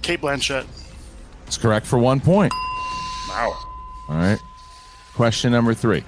Cate 0.02 0.20
Blanchett. 0.20 0.66
It's 1.46 1.56
correct 1.56 1.86
for 1.86 1.98
one 1.98 2.18
point. 2.18 2.52
Wow. 3.28 3.56
All 4.08 4.16
right. 4.16 4.38
Question 5.14 5.52
number 5.52 5.74
three. 5.74 6.02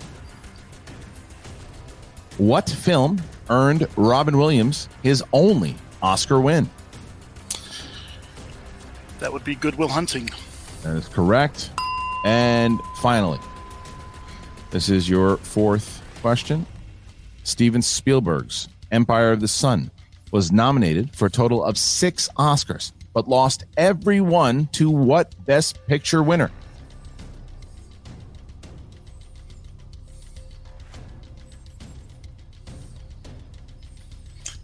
What 2.38 2.68
film 2.68 3.22
earned 3.48 3.86
Robin 3.96 4.36
Williams 4.36 4.88
his 5.04 5.22
only 5.32 5.76
Oscar 6.02 6.40
win? 6.40 6.68
That 9.20 9.32
would 9.32 9.44
be 9.44 9.54
Good 9.54 9.76
Will 9.76 9.88
Hunting. 9.88 10.28
That 10.82 10.96
is 10.96 11.06
correct. 11.06 11.70
And 12.24 12.80
finally, 13.00 13.38
this 14.74 14.88
is 14.88 15.08
your 15.08 15.36
fourth 15.36 16.02
question. 16.20 16.66
Steven 17.44 17.80
Spielberg's 17.80 18.68
Empire 18.90 19.30
of 19.30 19.38
the 19.38 19.46
Sun 19.46 19.88
was 20.32 20.50
nominated 20.50 21.14
for 21.14 21.26
a 21.26 21.30
total 21.30 21.62
of 21.62 21.78
six 21.78 22.28
Oscars, 22.36 22.90
but 23.12 23.28
lost 23.28 23.66
every 23.76 24.20
one 24.20 24.66
to 24.72 24.90
what 24.90 25.32
Best 25.46 25.78
Picture 25.86 26.24
winner? 26.24 26.50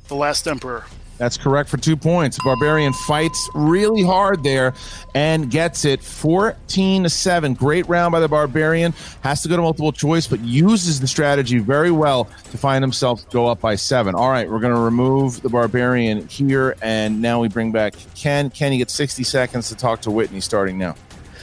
The 0.08 0.16
Last 0.16 0.48
Emperor. 0.48 0.86
That's 1.20 1.36
correct 1.36 1.68
for 1.68 1.76
two 1.76 1.98
points. 1.98 2.38
Barbarian 2.42 2.94
fights 2.94 3.50
really 3.54 4.02
hard 4.02 4.42
there 4.42 4.72
and 5.14 5.50
gets 5.50 5.84
it 5.84 6.02
14 6.02 7.02
to 7.02 7.10
7. 7.10 7.52
Great 7.52 7.86
round 7.90 8.12
by 8.12 8.20
the 8.20 8.28
Barbarian. 8.28 8.94
Has 9.20 9.42
to 9.42 9.48
go 9.50 9.56
to 9.56 9.60
multiple 9.60 9.92
choice, 9.92 10.26
but 10.26 10.40
uses 10.40 10.98
the 10.98 11.06
strategy 11.06 11.58
very 11.58 11.90
well 11.90 12.24
to 12.24 12.56
find 12.56 12.82
himself 12.82 13.28
go 13.28 13.46
up 13.48 13.60
by 13.60 13.74
seven. 13.74 14.14
All 14.14 14.30
right, 14.30 14.50
we're 14.50 14.60
going 14.60 14.72
to 14.72 14.80
remove 14.80 15.42
the 15.42 15.50
Barbarian 15.50 16.26
here, 16.26 16.74
and 16.80 17.20
now 17.20 17.38
we 17.38 17.48
bring 17.48 17.70
back 17.70 17.96
Ken. 18.14 18.48
Ken, 18.48 18.72
you 18.72 18.78
get 18.78 18.88
60 18.88 19.22
seconds 19.22 19.68
to 19.68 19.76
talk 19.76 20.00
to 20.00 20.10
Witney 20.10 20.40
starting 20.40 20.78
now. 20.78 20.94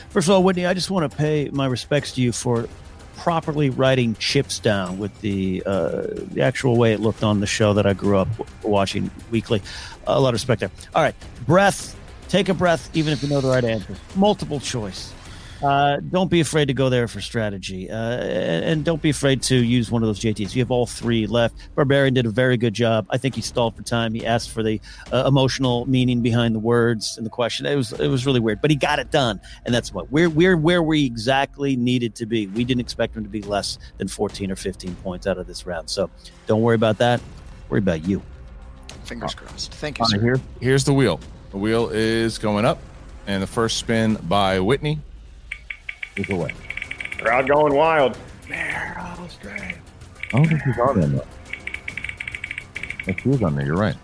First 0.09 0.27
of 0.27 0.33
all, 0.33 0.43
Witney, 0.43 0.65
I 0.65 0.73
just 0.73 0.89
want 0.89 1.11
to 1.11 1.15
pay 1.15 1.51
my 1.53 1.67
respects 1.67 2.13
to 2.13 2.21
you 2.21 2.31
for 2.31 2.67
properly 3.17 3.69
writing 3.69 4.15
chips 4.15 4.59
down 4.59 4.97
with 4.97 5.19
the 5.21 5.61
uh, 5.65 6.03
the 6.31 6.41
actual 6.41 6.77
way 6.77 6.93
it 6.93 6.99
looked 6.99 7.23
on 7.23 7.41
the 7.41 7.47
show 7.47 7.73
that 7.73 7.85
I 7.85 7.93
grew 7.93 8.17
up 8.17 8.29
watching 8.63 9.11
weekly. 9.31 9.61
a 10.05 10.19
lot 10.19 10.29
of 10.29 10.33
respect 10.33 10.61
there. 10.61 10.71
All 10.95 11.01
right, 11.01 11.15
breath. 11.45 11.95
Take 12.29 12.49
a 12.49 12.53
breath, 12.53 12.89
even 12.93 13.13
if 13.13 13.23
you 13.23 13.29
know 13.29 13.39
the 13.41 13.49
right 13.49 13.63
answer. 13.63 13.95
Multiple 14.15 14.59
choice. 14.59 15.13
Uh, 15.61 15.97
don't 16.11 16.29
be 16.29 16.39
afraid 16.39 16.65
to 16.65 16.73
go 16.73 16.89
there 16.89 17.07
for 17.07 17.19
strategy, 17.19 17.89
uh, 17.89 17.95
and, 17.95 18.65
and 18.65 18.85
don't 18.85 19.01
be 19.01 19.09
afraid 19.09 19.41
to 19.41 19.55
use 19.55 19.89
one 19.89 20.03
of 20.03 20.07
those 20.07 20.19
JTs. 20.19 20.55
You 20.55 20.61
have 20.61 20.69
all 20.69 20.85
three 20.85 21.25
left. 21.25 21.55
Barbarian 21.75 22.13
did 22.13 22.25
a 22.25 22.29
very 22.29 22.57
good 22.57 22.73
job. 22.73 23.07
I 23.09 23.17
think 23.17 23.33
he 23.33 23.41
stalled 23.41 23.75
for 23.75 23.81
time. 23.81 24.13
He 24.13 24.25
asked 24.25 24.51
for 24.51 24.61
the 24.61 24.79
uh, 25.11 25.23
emotional 25.25 25.85
meaning 25.87 26.21
behind 26.21 26.53
the 26.53 26.59
words 26.59 27.17
and 27.17 27.25
the 27.25 27.29
question. 27.31 27.65
It 27.65 27.75
was 27.75 27.91
it 27.93 28.07
was 28.07 28.25
really 28.25 28.39
weird, 28.39 28.61
but 28.61 28.69
he 28.69 28.77
got 28.77 28.99
it 28.99 29.09
done, 29.09 29.41
and 29.65 29.73
that's 29.73 29.91
what 29.91 30.11
we're 30.11 30.29
we're 30.29 30.57
where 30.57 30.83
we 30.83 31.05
exactly 31.05 31.75
needed 31.75 32.13
to 32.15 32.27
be. 32.27 32.45
We 32.47 32.63
didn't 32.63 32.81
expect 32.81 33.15
him 33.15 33.23
to 33.23 33.29
be 33.29 33.41
less 33.41 33.79
than 33.97 34.07
14 34.07 34.51
or 34.51 34.55
15 34.55 34.95
points 34.97 35.25
out 35.25 35.39
of 35.39 35.47
this 35.47 35.65
round, 35.65 35.89
so 35.89 36.09
don't 36.45 36.61
worry 36.61 36.75
about 36.75 36.99
that. 36.99 37.19
Worry 37.69 37.79
about 37.79 38.07
you. 38.07 38.21
Fingers 39.05 39.33
crossed. 39.33 39.73
Thank 39.73 39.99
you, 39.99 40.05
sir. 40.05 40.19
here, 40.19 40.39
here's 40.61 40.83
the 40.83 40.93
wheel. 40.93 41.19
The 41.51 41.57
wheel 41.57 41.89
is 41.89 42.37
going 42.37 42.65
up, 42.65 42.79
and 43.25 43.41
the 43.41 43.47
first 43.47 43.77
spin 43.77 44.15
by 44.15 44.59
Witney 44.59 44.99
is 46.19 46.29
away. 46.29 46.53
Crowd 47.19 47.47
going 47.47 47.73
wild. 47.73 48.17
I 48.49 49.15
don't 50.31 50.47
think 50.47 50.61
she's 50.63 50.77
on 50.79 50.99
there. 50.99 51.09
though. 51.09 51.27
Oh, 53.09 53.13
she 53.21 53.29
is 53.29 53.43
on 53.43 53.55
there. 53.55 53.65
You're 53.65 53.77
right. 53.77 53.95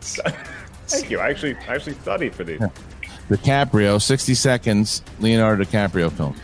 Thank 0.00 1.10
you. 1.10 1.18
I 1.18 1.30
actually 1.30 1.56
I 1.68 1.74
actually 1.74 1.94
studied 1.94 2.34
for 2.34 2.44
these. 2.44 2.60
DiCaprio, 3.28 4.00
60 4.00 4.34
seconds, 4.34 5.02
Leonardo 5.18 5.64
DiCaprio 5.64 6.12
film. 6.12 6.36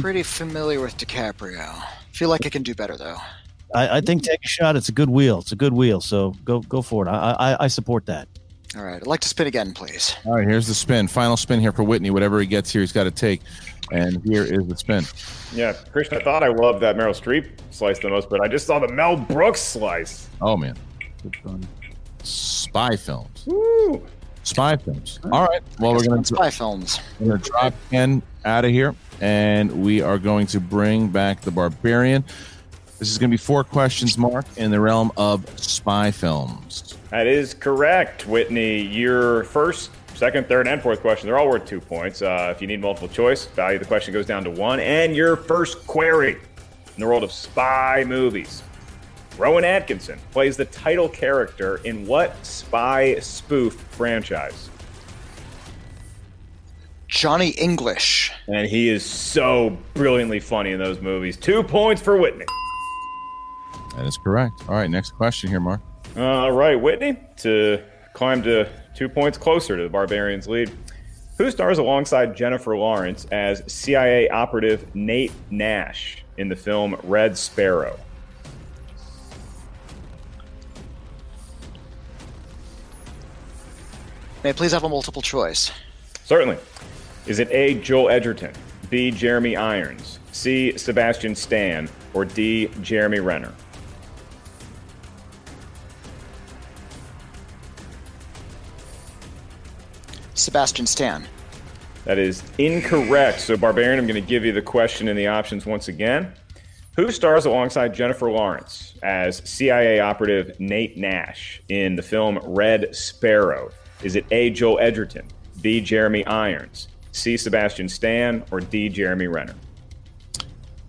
Pretty 0.00 0.22
familiar 0.22 0.80
with 0.80 0.96
DiCaprio. 0.96 1.82
Feel 2.12 2.28
like 2.28 2.46
I 2.46 2.48
can 2.48 2.62
do 2.62 2.74
better 2.74 2.96
though. 2.96 3.16
I, 3.74 3.98
I 3.98 4.00
think 4.00 4.22
take 4.22 4.44
a 4.44 4.48
shot. 4.48 4.76
It's 4.76 4.88
a 4.88 4.92
good 4.92 5.10
wheel. 5.10 5.40
It's 5.40 5.50
a 5.50 5.56
good 5.56 5.72
wheel. 5.72 6.00
So 6.00 6.34
go 6.44 6.60
go 6.60 6.80
for 6.80 7.06
it. 7.06 7.10
I 7.10 7.32
I, 7.32 7.64
I 7.64 7.66
support 7.66 8.06
that. 8.06 8.28
All 8.76 8.82
right, 8.82 8.96
I'd 8.96 9.06
like 9.06 9.20
to 9.20 9.28
spin 9.28 9.46
again, 9.46 9.72
please. 9.72 10.16
All 10.24 10.34
right, 10.34 10.46
here's 10.46 10.66
the 10.66 10.74
spin. 10.74 11.06
Final 11.06 11.36
spin 11.36 11.60
here 11.60 11.70
for 11.70 11.84
Witney. 11.84 12.10
Whatever 12.10 12.40
he 12.40 12.46
gets 12.46 12.72
here, 12.72 12.80
he's 12.80 12.92
got 12.92 13.04
to 13.04 13.10
take. 13.10 13.40
And 13.92 14.20
here 14.24 14.42
is 14.42 14.66
the 14.66 14.76
spin. 14.76 15.04
Yeah, 15.52 15.74
Christian, 15.92 16.18
I 16.20 16.24
thought 16.24 16.42
I 16.42 16.48
loved 16.48 16.80
that 16.80 16.96
Meryl 16.96 17.14
Streep 17.14 17.50
slice 17.70 17.98
the 18.00 18.08
most, 18.08 18.28
but 18.30 18.40
I 18.40 18.48
just 18.48 18.66
saw 18.66 18.78
the 18.78 18.88
Mel 18.88 19.16
Brooks 19.16 19.60
slice. 19.60 20.28
Oh, 20.40 20.56
man. 20.56 20.76
Spy 22.22 22.96
films. 22.96 23.44
Woo. 23.46 24.04
Spy 24.42 24.76
films. 24.76 25.20
All 25.30 25.46
right. 25.46 25.62
Well, 25.78 25.92
we're 25.92 26.04
going 26.04 26.22
to 26.22 26.34
spy 26.34 26.50
films. 26.50 26.98
We're 27.20 27.28
going 27.28 27.40
to 27.42 27.50
drop 27.50 27.74
Ken 27.90 28.22
out 28.44 28.64
of 28.64 28.72
here, 28.72 28.94
and 29.20 29.84
we 29.84 30.00
are 30.00 30.18
going 30.18 30.46
to 30.48 30.60
bring 30.60 31.08
back 31.08 31.42
the 31.42 31.50
Barbarian. 31.50 32.24
This 32.98 33.10
is 33.10 33.18
going 33.18 33.30
to 33.30 33.34
be 33.34 33.42
four 33.42 33.64
questions, 33.64 34.16
Mark, 34.16 34.46
in 34.56 34.70
the 34.70 34.80
realm 34.80 35.12
of 35.16 35.46
spy 35.58 36.10
films. 36.10 36.83
That 37.14 37.28
is 37.28 37.54
correct, 37.54 38.26
Witney. 38.26 38.92
Your 38.92 39.44
first, 39.44 39.92
second, 40.16 40.48
third, 40.48 40.66
and 40.66 40.82
fourth 40.82 41.00
question, 41.00 41.28
they're 41.28 41.38
all 41.38 41.48
worth 41.48 41.64
two 41.64 41.80
points. 41.80 42.22
Uh, 42.22 42.52
if 42.52 42.60
you 42.60 42.66
need 42.66 42.80
multiple 42.80 43.06
choice, 43.06 43.46
value 43.46 43.76
of 43.76 43.82
the 43.82 43.86
question 43.86 44.12
goes 44.12 44.26
down 44.26 44.42
to 44.42 44.50
one. 44.50 44.80
And 44.80 45.14
your 45.14 45.36
first 45.36 45.86
query 45.86 46.32
in 46.32 46.98
the 47.00 47.06
world 47.06 47.22
of 47.22 47.30
spy 47.30 48.02
movies. 48.04 48.64
Rowan 49.38 49.62
Atkinson 49.62 50.18
plays 50.32 50.56
the 50.56 50.64
title 50.64 51.08
character 51.08 51.76
in 51.84 52.04
what 52.04 52.44
spy 52.44 53.16
spoof 53.20 53.74
franchise? 53.92 54.68
Johnny 57.06 57.50
English. 57.50 58.32
And 58.48 58.66
he 58.66 58.88
is 58.88 59.04
so 59.04 59.78
brilliantly 59.94 60.40
funny 60.40 60.72
in 60.72 60.80
those 60.80 61.00
movies. 61.00 61.36
Two 61.36 61.62
points 61.62 62.02
for 62.02 62.16
Witney. 62.16 62.46
That 63.94 64.04
is 64.04 64.16
correct. 64.16 64.64
All 64.68 64.74
right, 64.74 64.90
next 64.90 65.12
question 65.12 65.48
here, 65.48 65.60
Mark. 65.60 65.80
All 66.16 66.52
right, 66.52 66.80
Witney, 66.80 67.18
to 67.38 67.82
climb 68.12 68.42
to 68.44 68.68
two 68.94 69.08
points 69.08 69.36
closer 69.36 69.76
to 69.76 69.82
the 69.82 69.88
Barbarians' 69.88 70.46
lead. 70.46 70.70
Who 71.38 71.50
stars 71.50 71.78
alongside 71.78 72.36
Jennifer 72.36 72.76
Lawrence 72.76 73.26
as 73.32 73.64
CIA 73.66 74.28
operative 74.28 74.94
Nate 74.94 75.32
Nash 75.50 76.22
in 76.36 76.48
the 76.48 76.54
film 76.54 76.96
Red 77.02 77.36
Sparrow? 77.36 77.98
May 84.44 84.50
I 84.50 84.52
please 84.52 84.70
have 84.70 84.84
a 84.84 84.88
multiple 84.88 85.22
choice? 85.22 85.72
Certainly. 86.24 86.58
Is 87.26 87.40
it 87.40 87.50
A. 87.50 87.74
Joel 87.74 88.10
Edgerton, 88.10 88.52
B. 88.88 89.10
Jeremy 89.10 89.56
Irons, 89.56 90.20
C. 90.30 90.78
Sebastian 90.78 91.34
Stan, 91.34 91.88
or 92.12 92.24
D. 92.24 92.70
Jeremy 92.82 93.18
Renner? 93.18 93.52
Sebastian 100.44 100.86
Stan. 100.86 101.26
That 102.04 102.18
is 102.18 102.42
incorrect. 102.58 103.40
So, 103.40 103.56
Barbarian, 103.56 103.98
I'm 103.98 104.06
going 104.06 104.22
to 104.22 104.28
give 104.28 104.44
you 104.44 104.52
the 104.52 104.60
question 104.60 105.08
and 105.08 105.18
the 105.18 105.26
options 105.26 105.64
once 105.64 105.88
again. 105.88 106.34
Who 106.96 107.10
stars 107.10 107.46
alongside 107.46 107.94
Jennifer 107.94 108.30
Lawrence 108.30 108.94
as 109.02 109.38
CIA 109.48 110.00
operative 110.00 110.60
Nate 110.60 110.98
Nash 110.98 111.62
in 111.68 111.96
the 111.96 112.02
film 112.02 112.38
Red 112.44 112.94
Sparrow? 112.94 113.70
Is 114.02 114.16
it 114.16 114.26
A. 114.30 114.50
Joel 114.50 114.78
Edgerton, 114.80 115.26
B. 115.62 115.80
Jeremy 115.80 116.26
Irons, 116.26 116.88
C. 117.12 117.38
Sebastian 117.38 117.88
Stan, 117.88 118.44
or 118.50 118.60
D. 118.60 118.90
Jeremy 118.90 119.26
Renner? 119.26 119.54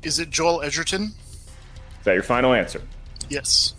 Is 0.03 0.19
it 0.19 0.29
Joel 0.29 0.61
Edgerton? 0.63 1.13
Is 1.99 2.03
that 2.03 2.13
your 2.13 2.23
final 2.23 2.53
answer? 2.53 2.81
Yes. 3.29 3.73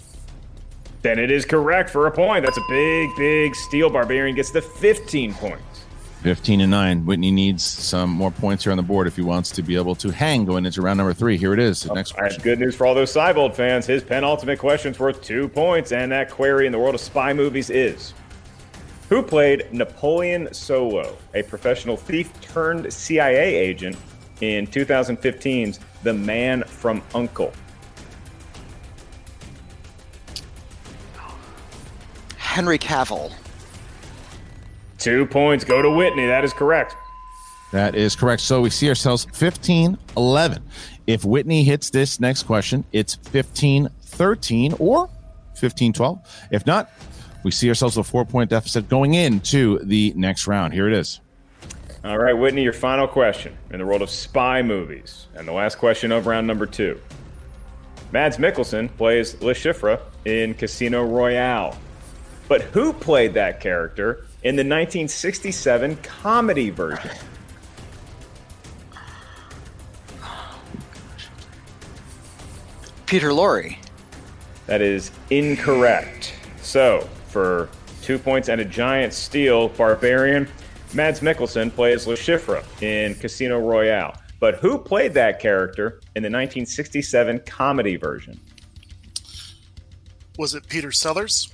Then 1.07 1.21
it 1.21 1.31
is 1.31 1.45
correct 1.45 1.89
for 1.89 2.09
a 2.09 2.11
point. 2.11 2.45
That's 2.45 2.57
a 2.57 2.65
big, 2.69 3.09
big 3.17 3.55
steal. 3.55 3.89
Barbarian 3.89 4.35
gets 4.35 4.51
the 4.51 4.61
15 4.61 5.35
points. 5.35 5.85
15 6.25 6.63
and 6.63 6.71
9. 6.73 7.07
Witney 7.07 7.31
needs 7.31 7.63
some 7.63 8.11
more 8.11 8.33
points 8.33 8.65
here 8.65 8.73
on 8.73 8.77
the 8.77 8.83
board 8.83 9.07
if 9.07 9.15
he 9.15 9.23
wants 9.23 9.53
to 9.53 9.63
be 9.63 9.77
able 9.77 9.95
to 9.95 10.11
hang 10.11 10.45
going 10.45 10.67
into 10.67 10.83
round 10.83 10.97
number 10.97 11.15
three. 11.15 11.37
Here 11.37 11.53
it 11.53 11.61
is. 11.61 11.85
The 11.85 11.95
next 11.95 12.19
I 12.19 12.25
have 12.25 12.43
good 12.43 12.59
news 12.59 12.75
for 12.75 12.89
all 12.89 12.95
those 12.97 13.15
Seibold 13.15 13.55
fans. 13.55 13.87
His 13.87 14.03
penultimate 14.03 14.59
question's 14.59 14.99
worth 14.99 15.23
two 15.23 15.47
points, 15.49 15.93
and 15.93 16.11
that 16.11 16.29
query 16.29 16.67
in 16.67 16.73
the 16.73 16.79
world 16.81 16.97
of 16.97 17.01
spy 17.01 17.33
movies 17.33 17.71
is 17.71 18.13
Who 19.09 19.23
played 19.23 19.73
Napoleon 19.73 20.53
Solo, 20.53 21.17
a 21.35 21.45
professional 21.45 21.97
thief 21.97 22.33
turned 22.41 22.93
CIA 22.93 23.55
agent 23.55 23.97
in 24.41 24.67
2015's 24.67 25.79
The 26.03 26.15
Man 26.15 26.65
from 26.65 27.01
Uncle? 27.15 27.53
Henry 32.57 32.79
Cavill. 32.79 33.31
Two 34.97 35.27
points 35.27 35.63
go 35.63 35.83
to 35.83 35.91
Witney. 35.91 36.27
That 36.27 36.43
is 36.43 36.55
correct. 36.55 36.97
That 37.71 37.95
is 37.95 38.17
correct. 38.17 38.41
So 38.41 38.63
we 38.63 38.71
see 38.71 38.89
ourselves 38.89 39.27
15 39.35 39.99
11. 40.17 40.63
If 41.07 41.23
Witney 41.27 41.65
hits 41.65 41.91
this 41.91 42.19
next 42.19 42.45
question, 42.45 42.83
it's 42.93 43.17
15 43.17 43.91
13 44.01 44.75
or 44.79 45.11
15 45.57 45.93
12. 45.93 46.47
If 46.51 46.65
not, 46.65 46.91
we 47.45 47.51
see 47.51 47.69
ourselves 47.69 47.99
a 47.99 48.03
four 48.03 48.25
point 48.25 48.49
deficit 48.49 48.89
going 48.89 49.13
into 49.13 49.79
the 49.81 50.15
next 50.17 50.47
round. 50.47 50.73
Here 50.73 50.89
it 50.89 50.95
is. 50.95 51.21
All 52.07 52.17
right, 52.17 52.35
Witney, 52.35 52.63
your 52.63 52.73
final 52.73 53.07
question 53.07 53.55
in 53.71 53.81
the 53.81 53.85
world 53.85 54.01
of 54.01 54.09
spy 54.09 54.63
movies. 54.63 55.27
And 55.35 55.47
the 55.47 55.53
last 55.53 55.77
question 55.77 56.11
of 56.11 56.27
round 56.27 56.47
number 56.47 56.65
two. 56.65 56.99
Mads 58.13 58.39
Mikkelsen 58.39 58.89
plays 58.97 59.39
Le 59.43 59.53
Chiffre 59.53 60.01
in 60.25 60.55
Casino 60.55 61.05
Royale. 61.05 61.77
But 62.49 62.63
who 62.63 62.93
played 62.93 63.35
that 63.35 63.61
character 63.61 64.27
in 64.43 64.55
the 64.55 64.61
1967 64.61 65.97
comedy 65.97 66.71
version? 66.71 67.11
Peter 73.07 73.31
Lorre. 73.31 73.77
That 74.67 74.83
is 74.83 75.13
incorrect. 75.31 76.35
So, 76.61 77.09
for 77.29 77.69
two 78.03 78.19
points 78.19 78.49
and 78.49 78.61
a 78.61 78.65
giant 78.65 79.13
steal, 79.13 79.69
Barbarian, 79.71 80.49
Mads 80.93 81.21
Mikkelsen 81.21 81.73
plays 81.73 82.07
Le 82.07 82.17
Chiffre 82.17 82.65
in 82.83 83.15
Casino 83.15 83.61
Royale. 83.61 84.17
But 84.39 84.57
who 84.57 84.79
played 84.79 85.15
that 85.15 85.41
character 85.41 86.01
in 86.15 86.23
the 86.23 86.29
1967 86.29 87.41
comedy 87.41 87.97
version? 87.97 88.41
Was 90.39 90.55
it 90.55 90.69
Peter 90.69 90.93
Sellers? 90.93 91.53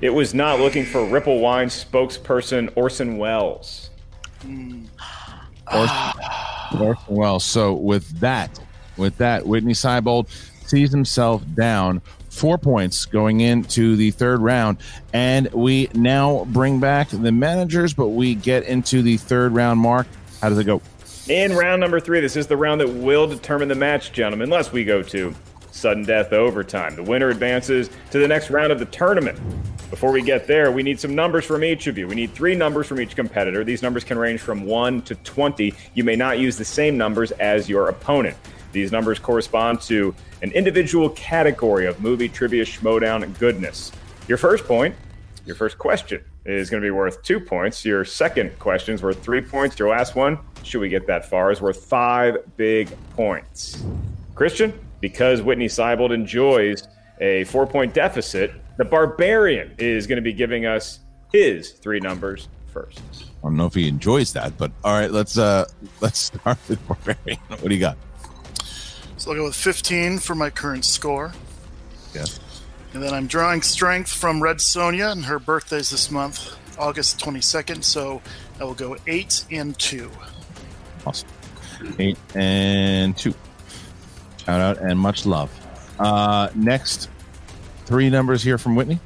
It 0.00 0.10
was 0.10 0.32
not 0.32 0.60
looking 0.60 0.86
for 0.86 1.04
Ripple 1.04 1.40
Wine 1.40 1.68
spokesperson 1.68 2.70
Orson 2.74 3.18
Welles. 3.18 3.90
Orson, 5.72 6.20
Orson 6.80 7.14
Welles. 7.14 7.44
So 7.44 7.74
with 7.74 8.08
that, 8.20 8.58
with 8.96 9.18
that, 9.18 9.46
Witney 9.46 9.74
Seibold 9.74 10.28
sees 10.66 10.90
himself 10.90 11.42
down 11.54 12.00
four 12.30 12.56
points 12.56 13.04
going 13.04 13.40
into 13.40 13.96
the 13.96 14.10
third 14.12 14.40
round, 14.40 14.78
and 15.12 15.52
we 15.52 15.90
now 15.94 16.44
bring 16.46 16.80
back 16.80 17.08
the 17.10 17.32
managers, 17.32 17.92
but 17.92 18.08
we 18.08 18.34
get 18.34 18.64
into 18.64 19.02
the 19.02 19.18
third 19.18 19.52
round. 19.52 19.80
Mark, 19.80 20.06
how 20.40 20.48
does 20.48 20.58
it 20.58 20.64
go? 20.64 20.80
In 21.28 21.54
round 21.54 21.80
number 21.80 22.00
three, 22.00 22.20
this 22.20 22.36
is 22.36 22.46
the 22.46 22.56
round 22.56 22.80
that 22.80 22.88
will 22.88 23.26
determine 23.26 23.68
the 23.68 23.74
match, 23.74 24.12
gentlemen, 24.12 24.44
unless 24.44 24.72
we 24.72 24.84
go 24.84 25.02
to 25.02 25.34
sudden 25.70 26.04
death 26.04 26.32
overtime. 26.32 26.96
The 26.96 27.02
winner 27.02 27.28
advances 27.28 27.90
to 28.10 28.18
the 28.18 28.26
next 28.26 28.50
round 28.50 28.72
of 28.72 28.78
the 28.78 28.86
tournament. 28.86 29.38
Before 29.90 30.12
we 30.12 30.22
get 30.22 30.46
there, 30.46 30.70
we 30.70 30.84
need 30.84 31.00
some 31.00 31.16
numbers 31.16 31.44
from 31.44 31.64
each 31.64 31.88
of 31.88 31.98
you. 31.98 32.06
We 32.06 32.14
need 32.14 32.32
three 32.32 32.54
numbers 32.54 32.86
from 32.86 33.00
each 33.00 33.16
competitor. 33.16 33.64
These 33.64 33.82
numbers 33.82 34.04
can 34.04 34.16
range 34.18 34.40
from 34.40 34.64
1 34.64 35.02
to 35.02 35.16
20. 35.16 35.74
You 35.94 36.04
may 36.04 36.14
not 36.14 36.38
use 36.38 36.56
the 36.56 36.64
same 36.64 36.96
numbers 36.96 37.32
as 37.32 37.68
your 37.68 37.88
opponent. 37.88 38.36
These 38.70 38.92
numbers 38.92 39.18
correspond 39.18 39.80
to 39.82 40.14
an 40.42 40.52
individual 40.52 41.10
category 41.10 41.86
of 41.86 42.00
movie 42.00 42.28
trivia 42.28 42.64
schmodown 42.64 43.36
goodness. 43.40 43.90
Your 44.28 44.38
first 44.38 44.64
point, 44.64 44.94
your 45.44 45.56
first 45.56 45.76
question 45.76 46.22
is 46.44 46.70
going 46.70 46.80
to 46.80 46.86
be 46.86 46.92
worth 46.92 47.20
two 47.24 47.40
points. 47.40 47.84
Your 47.84 48.04
second 48.04 48.56
question 48.60 48.94
is 48.94 49.02
worth 49.02 49.20
three 49.20 49.40
points. 49.40 49.76
Your 49.76 49.88
last 49.88 50.14
one, 50.14 50.38
should 50.62 50.80
we 50.80 50.88
get 50.88 51.08
that 51.08 51.28
far, 51.28 51.50
is 51.50 51.60
worth 51.60 51.84
five 51.84 52.36
big 52.56 52.88
points. 53.16 53.82
Christian, 54.36 54.72
because 55.00 55.40
Witney 55.42 55.66
Seibold 55.66 56.14
enjoys 56.14 56.86
a 57.20 57.42
four 57.44 57.66
point 57.66 57.92
deficit, 57.92 58.52
the 58.80 58.84
Barbarian 58.86 59.74
is 59.76 60.06
going 60.06 60.16
to 60.16 60.22
be 60.22 60.32
giving 60.32 60.64
us 60.64 61.00
his 61.30 61.72
three 61.72 62.00
numbers 62.00 62.48
first. 62.72 63.02
I 63.20 63.42
don't 63.42 63.56
know 63.58 63.66
if 63.66 63.74
he 63.74 63.86
enjoys 63.86 64.32
that, 64.32 64.56
but 64.56 64.72
all 64.82 64.98
right, 64.98 65.10
let's 65.10 65.36
uh 65.36 65.66
let's 66.00 66.18
start 66.18 66.56
with 66.66 66.88
Barbarian. 66.88 67.38
What 67.48 67.64
do 67.64 67.74
you 67.74 67.80
got? 67.80 67.98
So 69.18 69.32
I'll 69.32 69.36
go 69.36 69.44
with 69.44 69.54
15 69.54 70.18
for 70.18 70.34
my 70.34 70.48
current 70.48 70.86
score. 70.86 71.34
Yes. 72.14 72.40
And 72.94 73.02
then 73.02 73.12
I'm 73.12 73.26
drawing 73.26 73.60
strength 73.60 74.10
from 74.10 74.42
Red 74.42 74.56
Sonja, 74.56 75.12
and 75.12 75.26
her 75.26 75.38
birthday's 75.38 75.90
this 75.90 76.10
month, 76.10 76.56
August 76.78 77.20
22nd. 77.20 77.84
So 77.84 78.22
I 78.58 78.64
will 78.64 78.72
go 78.72 78.96
8 79.06 79.44
and 79.50 79.78
2. 79.78 80.10
Awesome. 81.04 81.28
Eight 81.98 82.18
and 82.34 83.14
two. 83.16 83.34
Shout 84.44 84.60
out 84.60 84.78
and 84.78 84.98
much 84.98 85.26
love. 85.26 85.50
Uh 85.98 86.48
next 86.54 87.10
three 87.90 88.08
numbers 88.08 88.40
here 88.44 88.56
from 88.56 88.76
Witney. 88.76 89.00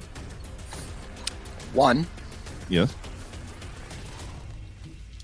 One, 1.72 2.06
Yes. 2.68 2.94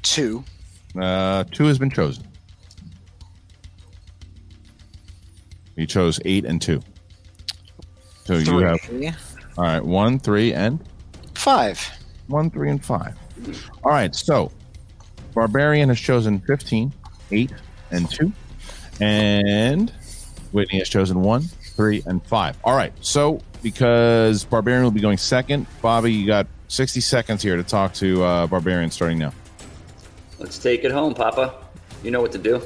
two, 0.03 0.43
Uh 0.99 1.45
two 1.53 1.67
has 1.67 1.79
been 1.79 1.91
chosen. 1.91 2.25
You 5.77 5.87
chose 5.87 6.19
eight 6.25 6.47
and 6.47 6.61
two. 6.61 6.81
So 8.25 8.35
you 8.39 8.45
Three. 8.47 9.05
have 9.05 9.17
all 9.59 9.65
right, 9.65 9.85
one, 9.85 10.19
three, 10.19 10.55
and 10.55 10.81
five. 11.35 11.79
One, 12.29 12.51
three, 12.51 12.71
and 12.71 12.83
five. 12.83 13.15
All 13.85 13.93
right, 13.93 14.15
so 14.15 14.51
Barbarian 15.35 15.91
has 15.91 16.01
chosen 16.01 16.41
15, 16.41 16.93
8, 17.31 17.53
and 17.91 18.11
2. 18.11 18.33
And 19.01 19.93
Witney 20.53 20.79
has 20.79 20.89
chosen 20.89 21.23
1, 21.23 21.43
3, 21.43 22.03
and 22.07 22.25
5. 22.27 22.57
All 22.65 22.77
right, 22.77 22.93
so 23.01 23.41
because 23.63 24.45
Barbarian 24.45 24.85
will 24.85 24.91
be 24.91 25.01
going 25.01 25.19
second, 25.19 25.67
Bobby, 25.83 26.13
you 26.13 26.27
got 26.27 26.47
60 26.69 27.01
seconds 27.01 27.43
here 27.43 27.57
to 27.57 27.63
talk 27.63 27.95
to 27.95 28.23
uh, 28.23 28.47
Barbarian 28.47 28.91
starting 28.91 29.19
now. 29.19 29.33
Let's 30.39 30.59
take 30.59 30.85
it 30.85 30.93
home, 30.93 31.15
Papa. 31.15 31.55
You 32.03 32.11
know 32.11 32.21
what 32.21 32.33
to 32.33 32.39
do. 32.39 32.63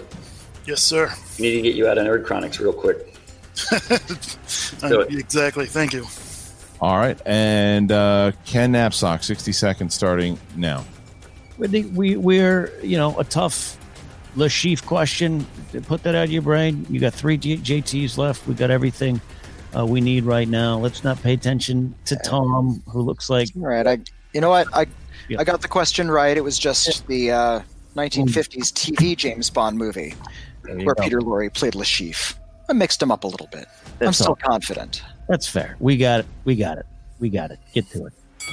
Yes, 0.67 0.83
sir. 0.83 1.13
We 1.39 1.47
need 1.47 1.57
to 1.57 1.63
get 1.63 1.75
you 1.75 1.89
out 1.89 1.99
of 1.99 2.07
Nerd 2.07 2.25
Chronics 2.25 2.61
real 2.61 2.73
quick. 2.73 3.15
Do 4.89 5.01
it. 5.01 5.15
Exactly. 5.15 5.67
Thank 5.67 5.93
you. 5.93 6.07
All 6.81 6.97
right, 6.97 7.21
and 7.25 7.91
uh, 7.93 8.33
Ken 8.45 8.73
Napzok, 8.73 9.23
60 9.23 9.53
seconds 9.53 9.95
starting 9.95 10.39
now. 10.57 10.85
Witney, 11.57 11.85
we 11.93 12.17
we're 12.17 12.73
you 12.83 12.97
know 12.97 13.19
a 13.19 13.25
tough 13.25 13.79
Le 14.37 14.49
Chiffre 14.49 14.85
question. 14.85 15.47
Put 15.87 16.03
that 16.03 16.15
out 16.15 16.25
of 16.25 16.33
your 16.33 16.43
brain. 16.43 16.87
You 16.91 17.01
got 17.01 17.15
three 17.15 17.37
J- 17.37 17.59
JTs 17.59 18.19
left. 18.19 18.47
We 18.47 18.55
got 18.55 18.71
everything 18.71 19.21
uh, 19.77 19.87
we 19.87 20.01
need 20.01 20.25
right 20.25 20.49
now. 20.49 20.79
Let's 20.79 21.05
not 21.05 21.23
pay 21.23 21.33
attention 21.33 21.95
to 22.07 22.17
Tom, 22.17 22.83
who 22.89 23.03
looks 23.03 23.31
like 23.31 23.49
All 23.57 23.63
right. 23.63 23.87
I, 23.87 23.99
you 24.33 24.41
know 24.41 24.51
what? 24.51 24.69
I, 24.75 24.87
I 25.39 25.45
got 25.45 25.63
the 25.63 25.69
question 25.69 26.11
right. 26.11 26.37
It 26.37 26.43
was 26.43 26.59
just 26.59 27.07
the 27.07 27.31
uh, 27.31 27.61
1950s 27.97 28.73
TV 28.73 29.17
James 29.17 29.51
Bond 29.51 29.79
movie 29.79 30.15
where 30.63 30.95
go. 30.95 31.03
Peter 31.03 31.21
Lorre 31.21 31.53
played 31.53 31.75
Le 31.75 31.85
Chiffre. 31.85 32.35
I 32.69 32.73
mixed 32.73 33.03
him 33.03 33.11
up 33.11 33.25
a 33.25 33.27
little 33.27 33.49
bit. 33.49 33.67
I'm 34.01 34.13
still 34.13 34.29
all. 34.29 34.37
confident. 34.37 35.03
that's 35.29 35.47
fair. 35.47 35.77
We 35.81 35.97
got 35.97 36.21
it. 36.21 36.27
We 36.45 36.57
got 36.57 36.79
it. 36.79 36.87
We 37.21 37.29
got 37.29 37.51
it. 37.51 37.59
Get 37.73 37.89
to 37.91 38.07
it. 38.07 38.13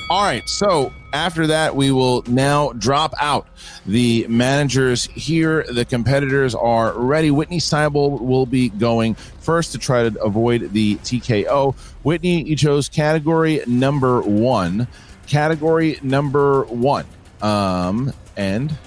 All 0.10 0.24
right. 0.24 0.48
So 0.48 0.92
after 1.14 1.48
that, 1.48 1.76
we 1.76 1.92
will 1.92 2.24
now 2.28 2.74
drop 2.74 3.14
out 3.20 3.48
the 3.86 4.26
managers 4.28 5.06
here. 5.06 5.64
The 5.64 5.86
competitors 5.86 6.56
are 6.56 6.94
ready. 6.94 7.32
Witney 7.32 7.60
Seibold 7.60 8.22
will 8.22 8.46
be 8.46 8.70
going 8.70 9.16
first 9.16 9.72
to 9.74 9.78
try 9.78 10.08
to 10.08 10.22
avoid 10.22 10.74
the 10.74 10.96
TKO. 10.98 11.76
Witney, 12.04 12.46
you 12.46 12.56
chose 12.56 12.90
category 12.90 13.62
number 13.68 14.22
one. 14.22 14.88
Category 15.28 16.00
number 16.02 16.64
one. 16.66 17.06
Um, 17.42 18.14
and 18.38 18.78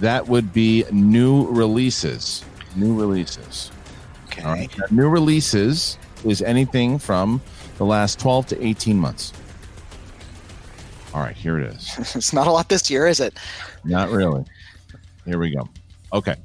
that 0.00 0.28
would 0.28 0.52
be 0.52 0.84
new 0.90 1.46
releases. 1.48 2.44
New 2.76 2.98
releases. 2.98 3.70
Okay. 4.26 4.44
Right. 4.44 4.90
New 4.90 5.08
releases 5.08 5.98
is 6.24 6.42
anything 6.42 6.98
from 6.98 7.40
the 7.78 7.84
last 7.84 8.18
12 8.20 8.46
to 8.48 8.66
18 8.66 8.96
months. 8.96 9.32
All 11.18 11.24
right, 11.24 11.36
here 11.36 11.58
it 11.58 11.74
is. 11.74 11.96
it's 12.14 12.32
not 12.32 12.46
a 12.46 12.52
lot 12.52 12.68
this 12.68 12.88
year, 12.88 13.08
is 13.08 13.18
it? 13.18 13.36
Not 13.82 14.10
really. 14.10 14.44
Here 15.24 15.36
we 15.36 15.50
go. 15.50 15.68
Okay. 16.12 16.36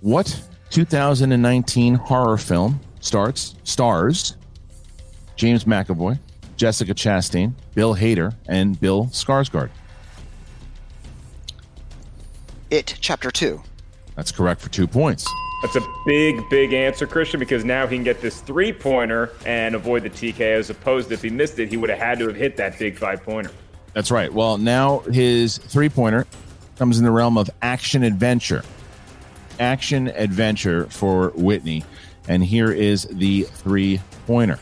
What 0.00 0.40
2019 0.70 1.94
horror 1.94 2.38
film 2.38 2.78
starts 3.00 3.56
stars 3.64 4.36
James 5.34 5.64
McAvoy, 5.64 6.20
Jessica 6.56 6.94
Chastain, 6.94 7.52
Bill 7.74 7.96
Hader, 7.96 8.32
and 8.46 8.78
Bill 8.80 9.06
Skarsgård? 9.06 9.70
It, 12.70 12.96
Chapter 13.00 13.32
2. 13.32 13.60
That's 14.14 14.30
correct 14.30 14.60
for 14.60 14.68
two 14.68 14.86
points. 14.86 15.26
That's 15.62 15.74
a 15.74 15.86
big, 16.06 16.48
big 16.48 16.72
answer, 16.72 17.06
Christian, 17.06 17.40
because 17.40 17.64
now 17.64 17.86
he 17.86 17.96
can 17.96 18.04
get 18.04 18.20
this 18.20 18.40
three 18.40 18.72
pointer 18.72 19.32
and 19.44 19.74
avoid 19.74 20.04
the 20.04 20.10
TK, 20.10 20.40
as 20.40 20.70
opposed 20.70 21.08
to 21.08 21.14
if 21.14 21.22
he 21.22 21.30
missed 21.30 21.58
it, 21.58 21.68
he 21.68 21.76
would 21.76 21.90
have 21.90 21.98
had 21.98 22.18
to 22.20 22.28
have 22.28 22.36
hit 22.36 22.56
that 22.58 22.78
big 22.78 22.96
five 22.96 23.22
pointer. 23.24 23.50
That's 23.92 24.12
right. 24.12 24.32
Well, 24.32 24.58
now 24.58 25.00
his 25.00 25.58
three 25.58 25.88
pointer 25.88 26.26
comes 26.76 26.98
in 26.98 27.04
the 27.04 27.10
realm 27.10 27.36
of 27.36 27.50
action 27.60 28.04
adventure. 28.04 28.62
Action 29.58 30.08
adventure 30.08 30.86
for 30.86 31.32
Witney. 31.32 31.84
And 32.28 32.44
here 32.44 32.70
is 32.70 33.04
the 33.10 33.42
three 33.42 34.00
pointer. 34.26 34.60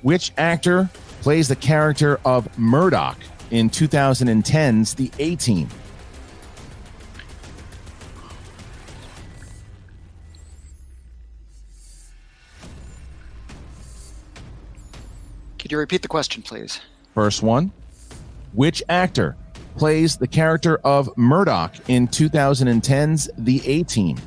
Which 0.00 0.32
actor 0.38 0.88
plays 1.20 1.48
the 1.48 1.56
character 1.56 2.18
of 2.24 2.58
Murdoch 2.58 3.18
in 3.50 3.68
2010's 3.68 4.94
The 4.94 5.10
A 5.18 5.36
Team? 5.36 5.68
Could 15.70 15.76
you 15.76 15.78
repeat 15.78 16.02
the 16.02 16.08
question, 16.08 16.42
please? 16.42 16.80
First 17.14 17.44
one. 17.44 17.70
Which 18.54 18.82
actor 18.88 19.36
plays 19.76 20.16
the 20.16 20.26
character 20.26 20.78
of 20.78 21.16
Murdoch 21.16 21.76
in 21.86 22.08
2010's 22.08 23.30
The 23.38 23.62
A 23.64 23.84
Team? 23.84 24.18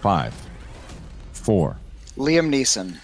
Five, 0.00 0.34
four, 1.30 1.76
Liam 2.16 2.52
Neeson. 2.52 2.96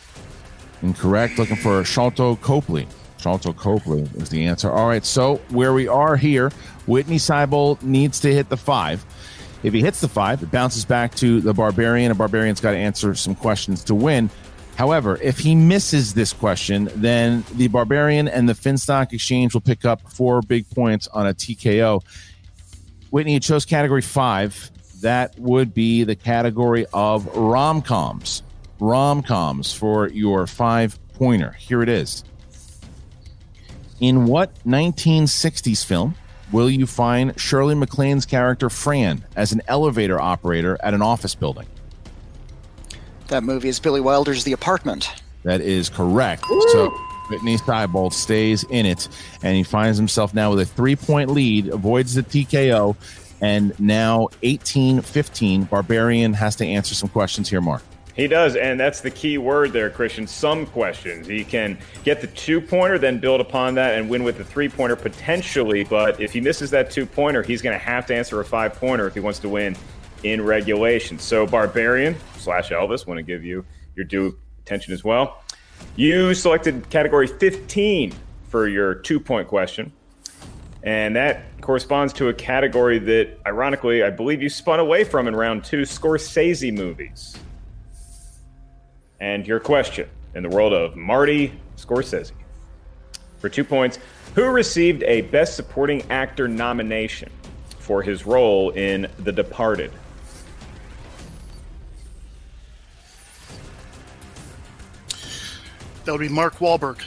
Incorrect. 0.83 1.39
Looking 1.39 1.55
for 1.55 1.81
Sharlto 1.83 2.41
Copley. 2.41 2.89
Sharlto 3.19 3.57
Copley 3.57 4.03
is 4.17 4.29
the 4.29 4.45
answer. 4.45 4.71
All 4.71 4.89
right. 4.89 5.05
So 5.05 5.37
where 5.51 5.73
we 5.73 5.89
are 5.89 6.17
here, 6.17 6.51
Witney 6.87 7.17
Seibold 7.17 7.83
needs 7.83 8.21
to 8.21 8.33
hit 8.33 8.49
the 8.49 8.57
five. 8.57 9.05
If 9.63 9.73
he 9.73 9.81
hits 9.81 10.01
the 10.01 10.09
five, 10.09 10.43
it 10.43 10.51
bounces 10.51 10.85
back 10.85 11.15
to 11.17 11.41
the 11.41 11.55
Barbarian. 11.55 12.11
A 12.11 12.15
Barbarian's 12.15 12.61
got 12.61 12.73
to 12.73 12.77
answer 12.77 13.15
some 13.15 13.35
questions 13.35 13.83
to 13.85 13.95
win. 13.95 14.29
However, 14.77 15.19
if 15.23 15.39
he 15.39 15.55
misses 15.55 16.15
this 16.15 16.33
question, 16.33 16.91
then 16.97 17.45
the 17.55 17.69
Barbarian 17.69 18.29
and 18.29 18.49
the 18.49 18.55
Finstock 18.55 19.13
Exchange 19.13 19.55
will 19.55 19.61
pick 19.61 19.85
up 19.85 20.03
four 20.11 20.43
big 20.43 20.69
points 20.71 21.07
on 21.09 21.27
a 21.27 21.33
TKO. 21.33 22.03
Witney, 23.11 23.35
you 23.35 23.41
chose 23.41 23.65
category 23.65 24.03
five. 24.03 24.71
That 25.01 25.39
would 25.39 25.73
be 25.73 26.05
the 26.05 26.17
category 26.17 26.87
of 26.93 27.27
rom 27.37 27.83
coms. 27.83 28.43
Rom 28.81 29.23
coms 29.23 29.73
for 29.73 30.09
your 30.09 30.47
five 30.47 30.99
pointer. 31.15 31.53
Here 31.53 31.83
it 31.83 31.89
is. 31.89 32.25
In 34.05 34.27
what 34.27 34.55
1960s 34.67 35.83
film 35.83 36.15
will 36.53 36.69
you 36.69 36.87
find 36.87 37.41
Shirley 37.41 37.75
MacLaine's 37.75 38.27
character 38.27 38.69
Fran 38.69 39.25
as 39.35 39.53
an 39.53 39.63
elevator 39.67 40.21
operator 40.21 40.77
at 40.83 40.93
an 40.93 41.01
office 41.01 41.35
building? 41.35 41.67
That 43.29 43.45
movie 43.45 43.71
is 43.71 43.81
Billy 43.81 44.03
Wilder's 44.03 44.45
The 44.45 44.53
Apartment. 44.53 45.11
That 45.45 45.63
is 45.63 45.89
correct. 45.89 46.45
So 46.73 46.95
Witney 47.31 47.57
Seibold 47.57 48.13
stays 48.13 48.63
in 48.65 48.85
it, 48.85 49.09
and 49.43 49.57
he 49.57 49.63
finds 49.63 49.97
himself 49.97 50.35
now 50.35 50.51
with 50.51 50.61
a 50.61 50.67
three 50.67 50.97
point 50.97 51.31
lead, 51.31 51.69
avoids 51.69 52.13
the 52.13 52.23
TKO, 52.23 52.97
and 53.41 53.73
now 53.81 54.29
18 54.43 55.01
15. 55.01 55.65
Barbarian 55.65 56.35
has 56.35 56.57
to 56.57 56.67
answer 56.67 56.95
some 56.95 57.09
questions 57.09 57.49
here, 57.49 57.63
Mark. 57.63 57.83
He 58.15 58.29
does, 58.29 58.55
and 58.55 58.79
that's 58.79 59.01
the 59.01 59.11
key 59.11 59.39
word 59.39 59.73
there, 59.73 59.91
Christian. 59.91 60.27
Some 60.27 60.67
questions. 60.67 61.27
He 61.27 61.45
can 61.45 61.77
get 62.05 62.21
the 62.21 62.29
two 62.29 62.61
pointer, 62.61 62.97
then 62.97 63.19
build 63.19 63.41
upon 63.41 63.75
that 63.75 63.99
and 63.99 64.09
win 64.09 64.23
with 64.23 64.39
the 64.39 64.45
three 64.45 64.69
pointer 64.69 64.95
potentially. 64.95 65.83
But 65.83 66.21
if 66.21 66.33
he 66.33 66.41
misses 66.41 66.71
that 66.71 66.93
two 66.93 67.07
pointer, 67.07 67.43
he's 67.43 67.61
going 67.61 67.77
to 67.77 67.85
have 67.85 68.07
to 68.07 68.15
answer 68.15 68.41
a 68.41 68.45
five 68.45 68.75
pointer 68.75 69.09
if 69.09 69.15
he 69.15 69.21
wants 69.21 69.41
to 69.41 69.49
win 69.49 69.77
in 70.23 70.43
regulation. 70.45 71.19
So, 71.19 71.45
Barbarian 71.45 72.17
slash 72.39 72.71
Elvis, 72.71 73.05
want 73.05 73.19
to 73.19 73.23
give 73.23 73.45
you 73.45 73.65
your 73.97 74.05
due 74.05 74.39
attention 74.61 74.95
as 74.95 75.03
well. 75.03 75.43
You 75.97 76.35
selected 76.35 76.89
category 76.91 77.27
15 77.27 78.15
for 78.49 78.69
your 78.69 78.95
two 78.95 79.19
point 79.19 79.49
question. 79.49 79.93
And 80.85 81.17
that 81.17 81.61
corresponds 81.63 82.13
to 82.15 82.29
a 82.29 82.35
category 82.35 82.99
that, 82.99 83.39
ironically, 83.47 84.03
I 84.03 84.11
believe 84.11 84.43
you 84.43 84.51
spun 84.51 84.81
away 84.81 85.03
from 85.03 85.27
in 85.27 85.35
round 85.35 85.65
two 85.65 85.83
Scorsese 85.83 86.73
movies. 86.73 87.37
And 89.25 89.47
your 89.47 89.59
question 89.59 90.07
in 90.35 90.43
the 90.43 90.51
world 90.51 90.75
of 90.75 90.97
Marty 90.97 91.59
Scorsese. 91.79 92.33
For 93.39 93.49
two 93.49 93.65
points, 93.65 93.99
who 94.35 94.45
received 94.51 95.03
a 95.05 95.23
Best 95.23 95.57
Supporting 95.57 96.03
Actor 96.11 96.47
nomination 96.47 97.31
for 97.79 98.03
his 98.03 98.27
role 98.27 98.69
in 98.73 99.09
The 99.21 99.33
Departed? 99.33 99.93
That 106.05 106.13
would 106.13 106.21
be 106.21 106.29
Mark 106.29 106.57
Wahlberg. 106.57 107.03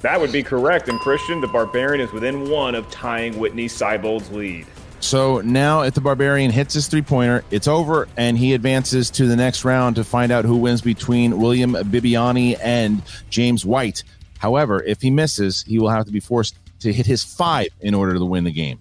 That 0.00 0.18
would 0.18 0.32
be 0.32 0.42
correct. 0.42 0.88
And 0.88 0.98
Christian, 0.98 1.42
the 1.42 1.48
Barbarian 1.48 2.00
is 2.00 2.10
within 2.10 2.48
one 2.48 2.74
of 2.74 2.90
tying 2.90 3.38
Witney 3.38 3.68
Seibold's 3.68 4.30
lead. 4.30 4.66
So 5.00 5.40
now, 5.40 5.82
if 5.82 5.94
the 5.94 6.00
Barbarian 6.00 6.50
hits 6.50 6.74
his 6.74 6.88
three 6.88 7.02
pointer, 7.02 7.44
it's 7.50 7.68
over, 7.68 8.08
and 8.16 8.36
he 8.36 8.52
advances 8.52 9.10
to 9.10 9.26
the 9.26 9.36
next 9.36 9.64
round 9.64 9.96
to 9.96 10.04
find 10.04 10.32
out 10.32 10.44
who 10.44 10.56
wins 10.56 10.82
between 10.82 11.38
William 11.38 11.74
Bibbiani 11.74 12.58
and 12.62 13.02
James 13.30 13.64
White. 13.64 14.02
However, 14.38 14.82
if 14.82 15.00
he 15.00 15.10
misses, 15.10 15.62
he 15.62 15.78
will 15.78 15.88
have 15.88 16.06
to 16.06 16.12
be 16.12 16.20
forced 16.20 16.56
to 16.80 16.92
hit 16.92 17.06
his 17.06 17.22
five 17.22 17.68
in 17.80 17.94
order 17.94 18.14
to 18.14 18.24
win 18.24 18.44
the 18.44 18.52
game. 18.52 18.80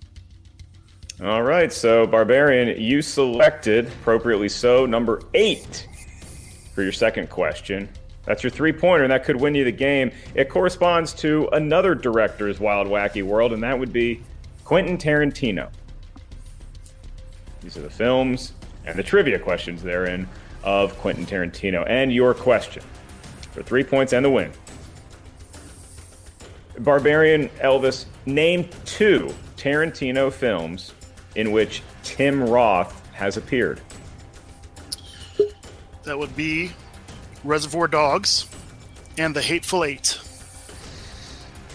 All 1.23 1.43
right. 1.43 1.71
So, 1.73 2.05
Barbarian, 2.05 2.79
you 2.79 3.01
selected, 3.01 3.87
appropriately 3.87 4.49
so, 4.49 4.85
number 4.85 5.21
eight 5.33 5.87
for 6.73 6.83
your 6.83 6.91
second 6.91 7.29
question. 7.29 7.89
That's 8.25 8.43
your 8.43 8.51
three 8.51 8.73
pointer, 8.73 9.03
and 9.03 9.11
that 9.11 9.23
could 9.23 9.37
win 9.37 9.55
you 9.55 9.63
the 9.63 9.71
game. 9.71 10.11
It 10.35 10.49
corresponds 10.49 11.13
to 11.15 11.47
another 11.53 11.95
director's 11.95 12.59
wild, 12.59 12.87
wacky 12.87 13.23
world, 13.23 13.53
and 13.53 13.63
that 13.63 13.79
would 13.79 13.93
be 13.93 14.21
Quentin 14.63 14.97
Tarantino. 14.97 15.69
These 17.67 17.75
are 17.75 17.81
the 17.81 17.89
films 17.89 18.53
and 18.85 18.97
the 18.97 19.03
trivia 19.03 19.37
questions 19.37 19.83
therein 19.83 20.25
of 20.63 20.97
Quentin 20.99 21.25
Tarantino. 21.25 21.83
And 21.85 22.13
your 22.13 22.33
question 22.33 22.81
for 23.51 23.61
three 23.61 23.83
points 23.83 24.13
and 24.13 24.23
the 24.23 24.29
win. 24.29 24.53
Barbarian 26.79 27.49
Elvis, 27.59 28.05
name 28.25 28.69
two 28.85 29.35
Tarantino 29.57 30.31
films 30.31 30.93
in 31.35 31.51
which 31.51 31.83
Tim 32.03 32.41
Roth 32.41 33.05
has 33.09 33.35
appeared. 33.35 33.81
That 36.05 36.17
would 36.17 36.37
be 36.37 36.71
Reservoir 37.43 37.89
Dogs 37.89 38.45
and 39.17 39.35
The 39.35 39.41
Hateful 39.41 39.83
Eight. 39.83 40.21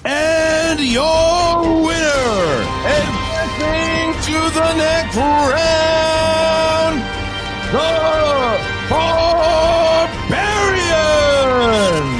And 0.04 0.80
your 0.80 1.62
winner, 1.62 2.64
advancing 2.82 4.18
to 4.26 4.50
the 4.50 4.74
next 4.74 5.16
round, 5.16 6.98
the 7.70 7.78
Barbarian. 8.90 9.46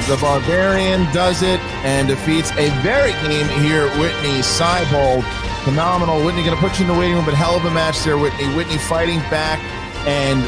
The 0.07 0.17
Barbarian 0.21 1.03
does 1.13 1.41
it 1.41 1.59
and 1.83 2.07
defeats 2.07 2.51
a 2.51 2.69
very 2.81 3.11
game 3.27 3.49
here, 3.61 3.87
Witney 3.99 4.39
Seibold. 4.39 5.23
Phenomenal. 5.65 6.23
Witney 6.23 6.43
going 6.43 6.55
to 6.55 6.61
put 6.61 6.79
you 6.79 6.85
in 6.85 6.91
the 6.93 6.97
waiting 6.97 7.15
room, 7.15 7.25
but 7.25 7.33
hell 7.33 7.57
of 7.57 7.65
a 7.65 7.71
match 7.71 8.01
there, 8.03 8.17
Witney. 8.17 8.47
Witney 8.55 8.77
fighting 8.77 9.19
back 9.29 9.59
and 10.07 10.41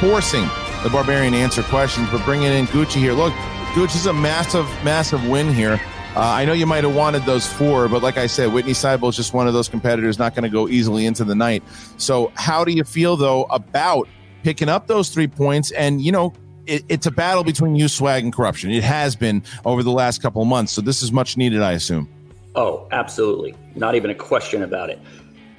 forcing 0.00 0.48
the 0.82 0.88
Barbarian 0.90 1.34
to 1.34 1.38
answer 1.38 1.62
questions, 1.62 2.08
but 2.10 2.24
bringing 2.24 2.50
in 2.50 2.66
Gucci 2.66 2.96
here. 2.96 3.12
Look, 3.12 3.34
Gucci 3.74 3.96
is 3.96 4.06
a 4.06 4.12
massive, 4.14 4.66
massive 4.82 5.28
win 5.28 5.52
here. 5.52 5.78
Uh, 6.16 6.20
I 6.20 6.46
know 6.46 6.54
you 6.54 6.64
might 6.64 6.82
have 6.82 6.96
wanted 6.96 7.24
those 7.24 7.46
four, 7.46 7.88
but 7.88 8.02
like 8.02 8.16
I 8.16 8.26
said, 8.26 8.50
Witney 8.50 8.72
Seibold 8.72 9.10
is 9.10 9.16
just 9.16 9.34
one 9.34 9.46
of 9.46 9.52
those 9.52 9.68
competitors 9.68 10.18
not 10.18 10.34
going 10.34 10.44
to 10.44 10.48
go 10.48 10.66
easily 10.66 11.04
into 11.04 11.24
the 11.24 11.34
night. 11.34 11.62
So, 11.98 12.32
how 12.36 12.64
do 12.64 12.72
you 12.72 12.84
feel 12.84 13.18
though 13.18 13.44
about 13.50 14.08
picking 14.42 14.70
up 14.70 14.86
those 14.86 15.10
three 15.10 15.26
points? 15.26 15.72
And 15.72 16.00
you 16.00 16.10
know, 16.10 16.32
it, 16.64 16.86
it's 16.88 17.04
a 17.04 17.10
battle 17.10 17.44
between 17.44 17.76
you, 17.76 17.86
swag, 17.86 18.24
and 18.24 18.32
corruption. 18.32 18.70
It 18.70 18.82
has 18.82 19.14
been 19.14 19.42
over 19.66 19.82
the 19.82 19.90
last 19.90 20.22
couple 20.22 20.40
of 20.40 20.48
months, 20.48 20.72
so 20.72 20.80
this 20.80 21.02
is 21.02 21.12
much 21.12 21.36
needed, 21.36 21.60
I 21.60 21.72
assume. 21.72 22.08
Oh, 22.54 22.88
absolutely, 22.92 23.54
not 23.74 23.94
even 23.94 24.08
a 24.08 24.14
question 24.14 24.62
about 24.62 24.88
it. 24.88 24.98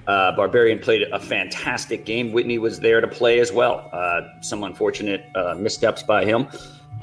Uh, 0.08 0.36
Barbarian 0.36 0.80
played 0.80 1.03
a 1.12 1.20
fantastic 1.20 2.03
game. 2.03 2.32
Witney 2.32 2.58
was 2.58 2.80
there 2.80 2.99
to 2.99 3.08
play 3.08 3.39
as 3.39 3.51
well. 3.51 3.88
Uh, 3.93 4.22
some 4.41 4.64
unfortunate 4.64 5.24
uh, 5.36 5.53
missteps 5.53 6.01
by 6.01 6.26
him. 6.26 6.47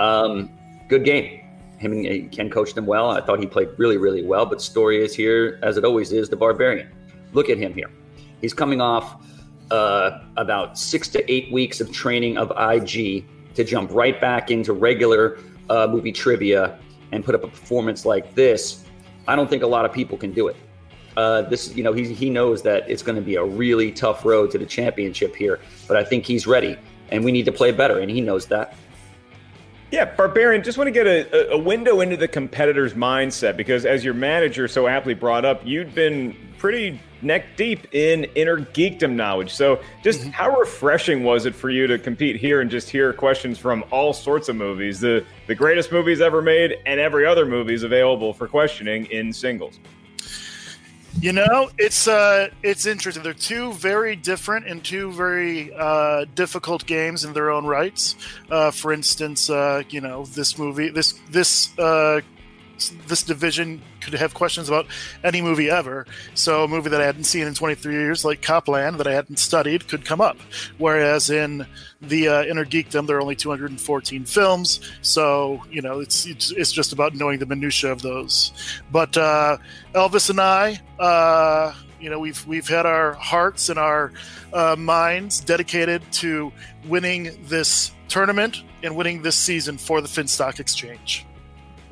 Um, 0.00 0.50
good 0.88 1.04
game. 1.04 1.43
Him 1.78 1.92
and 1.92 2.30
Ken 2.30 2.50
coached 2.50 2.76
him 2.76 2.86
well. 2.86 3.10
I 3.10 3.20
thought 3.20 3.40
he 3.40 3.46
played 3.46 3.68
really, 3.76 3.96
really 3.96 4.24
well. 4.24 4.46
But 4.46 4.62
story 4.62 5.02
is 5.02 5.14
here, 5.14 5.58
as 5.62 5.76
it 5.76 5.84
always 5.84 6.12
is, 6.12 6.28
the 6.28 6.36
Barbarian. 6.36 6.88
Look 7.32 7.50
at 7.50 7.58
him 7.58 7.74
here. 7.74 7.90
He's 8.40 8.54
coming 8.54 8.80
off 8.80 9.24
uh, 9.70 10.20
about 10.36 10.78
six 10.78 11.08
to 11.08 11.32
eight 11.32 11.52
weeks 11.52 11.80
of 11.80 11.92
training 11.92 12.38
of 12.38 12.52
IG 12.56 13.24
to 13.54 13.64
jump 13.64 13.90
right 13.92 14.20
back 14.20 14.50
into 14.50 14.72
regular 14.72 15.38
uh, 15.70 15.86
movie 15.90 16.12
trivia 16.12 16.78
and 17.12 17.24
put 17.24 17.34
up 17.34 17.44
a 17.44 17.48
performance 17.48 18.04
like 18.04 18.34
this. 18.34 18.84
I 19.26 19.36
don't 19.36 19.48
think 19.48 19.62
a 19.62 19.66
lot 19.66 19.84
of 19.84 19.92
people 19.92 20.18
can 20.18 20.32
do 20.32 20.48
it. 20.48 20.56
Uh, 21.16 21.42
this, 21.42 21.74
you 21.76 21.82
know, 21.84 21.92
he 21.92 22.12
he 22.12 22.28
knows 22.28 22.62
that 22.62 22.88
it's 22.90 23.02
going 23.02 23.16
to 23.16 23.22
be 23.22 23.36
a 23.36 23.44
really 23.44 23.92
tough 23.92 24.24
road 24.24 24.50
to 24.50 24.58
the 24.58 24.66
championship 24.66 25.34
here, 25.36 25.60
but 25.86 25.96
I 25.96 26.04
think 26.04 26.24
he's 26.26 26.46
ready, 26.46 26.76
and 27.10 27.24
we 27.24 27.30
need 27.30 27.44
to 27.44 27.52
play 27.52 27.70
better, 27.70 28.00
and 28.00 28.10
he 28.10 28.20
knows 28.20 28.46
that. 28.46 28.76
Yeah, 29.90 30.06
Barbarian, 30.06 30.62
just 30.62 30.76
want 30.76 30.88
to 30.88 30.92
get 30.92 31.06
a, 31.06 31.52
a 31.52 31.58
window 31.58 32.00
into 32.00 32.16
the 32.16 32.26
competitor's 32.26 32.94
mindset 32.94 33.56
because, 33.56 33.84
as 33.84 34.04
your 34.04 34.14
manager 34.14 34.66
so 34.66 34.88
aptly 34.88 35.14
brought 35.14 35.44
up, 35.44 35.64
you'd 35.64 35.94
been 35.94 36.36
pretty 36.58 37.00
neck 37.22 37.56
deep 37.56 37.86
in 37.94 38.24
inner 38.34 38.58
geekdom 38.58 39.12
knowledge. 39.12 39.54
So, 39.54 39.80
just 40.02 40.20
mm-hmm. 40.20 40.30
how 40.30 40.58
refreshing 40.58 41.22
was 41.22 41.46
it 41.46 41.54
for 41.54 41.70
you 41.70 41.86
to 41.86 41.98
compete 41.98 42.36
here 42.36 42.60
and 42.60 42.70
just 42.70 42.90
hear 42.90 43.12
questions 43.12 43.58
from 43.58 43.84
all 43.90 44.12
sorts 44.12 44.48
of 44.48 44.56
movies, 44.56 45.00
the 45.00 45.24
the 45.46 45.54
greatest 45.54 45.92
movies 45.92 46.20
ever 46.20 46.42
made, 46.42 46.76
and 46.86 46.98
every 46.98 47.26
other 47.26 47.46
movies 47.46 47.82
available 47.82 48.32
for 48.32 48.48
questioning 48.48 49.06
in 49.06 49.32
singles? 49.32 49.78
You 51.20 51.32
know, 51.32 51.70
it's 51.78 52.06
uh, 52.06 52.50
it's 52.62 52.86
interesting. 52.86 53.22
They're 53.22 53.32
two 53.32 53.72
very 53.72 54.14
different 54.16 54.66
and 54.66 54.84
two 54.84 55.10
very 55.12 55.72
uh, 55.72 56.26
difficult 56.34 56.86
games 56.86 57.24
in 57.24 57.32
their 57.32 57.50
own 57.50 57.64
rights. 57.64 58.16
Uh, 58.50 58.70
for 58.70 58.92
instance, 58.92 59.48
uh, 59.48 59.84
you 59.88 60.00
know, 60.00 60.24
this 60.26 60.58
movie, 60.58 60.90
this 60.90 61.12
this 61.30 61.76
uh, 61.78 62.20
this 63.06 63.22
division 63.22 63.82
could 64.00 64.14
have 64.14 64.34
questions 64.34 64.68
about 64.68 64.86
any 65.22 65.40
movie 65.40 65.70
ever. 65.70 66.06
So 66.34 66.64
a 66.64 66.68
movie 66.68 66.90
that 66.90 67.00
I 67.00 67.06
hadn't 67.06 67.24
seen 67.24 67.46
in 67.46 67.54
23 67.54 67.94
years, 67.94 68.24
like 68.24 68.42
Cop 68.42 68.68
Land, 68.68 68.98
that 68.98 69.06
I 69.06 69.12
hadn't 69.12 69.38
studied, 69.38 69.88
could 69.88 70.04
come 70.04 70.20
up. 70.20 70.36
Whereas 70.78 71.30
in 71.30 71.66
the 72.00 72.28
uh, 72.28 72.44
Inner 72.44 72.64
Geekdom, 72.64 73.06
there 73.06 73.16
are 73.16 73.20
only 73.20 73.36
214 73.36 74.24
films, 74.24 74.80
so 75.02 75.62
you 75.70 75.82
know 75.82 76.00
it's 76.00 76.26
it's, 76.26 76.50
it's 76.52 76.72
just 76.72 76.92
about 76.92 77.14
knowing 77.14 77.38
the 77.38 77.46
minutia 77.46 77.90
of 77.90 78.02
those. 78.02 78.52
But 78.90 79.16
uh, 79.16 79.58
Elvis 79.94 80.30
and 80.30 80.40
I. 80.40 80.80
Uh, 80.98 81.74
you 82.00 82.10
know 82.10 82.18
we've 82.18 82.46
we've 82.46 82.68
had 82.68 82.84
our 82.84 83.14
hearts 83.14 83.70
and 83.70 83.78
our 83.78 84.12
uh, 84.52 84.76
minds 84.76 85.40
dedicated 85.40 86.02
to 86.12 86.52
winning 86.86 87.34
this 87.44 87.92
tournament 88.08 88.62
and 88.82 88.94
winning 88.94 89.22
this 89.22 89.36
season 89.36 89.78
for 89.78 90.02
the 90.02 90.08
Finstock 90.08 90.60
Exchange. 90.60 91.24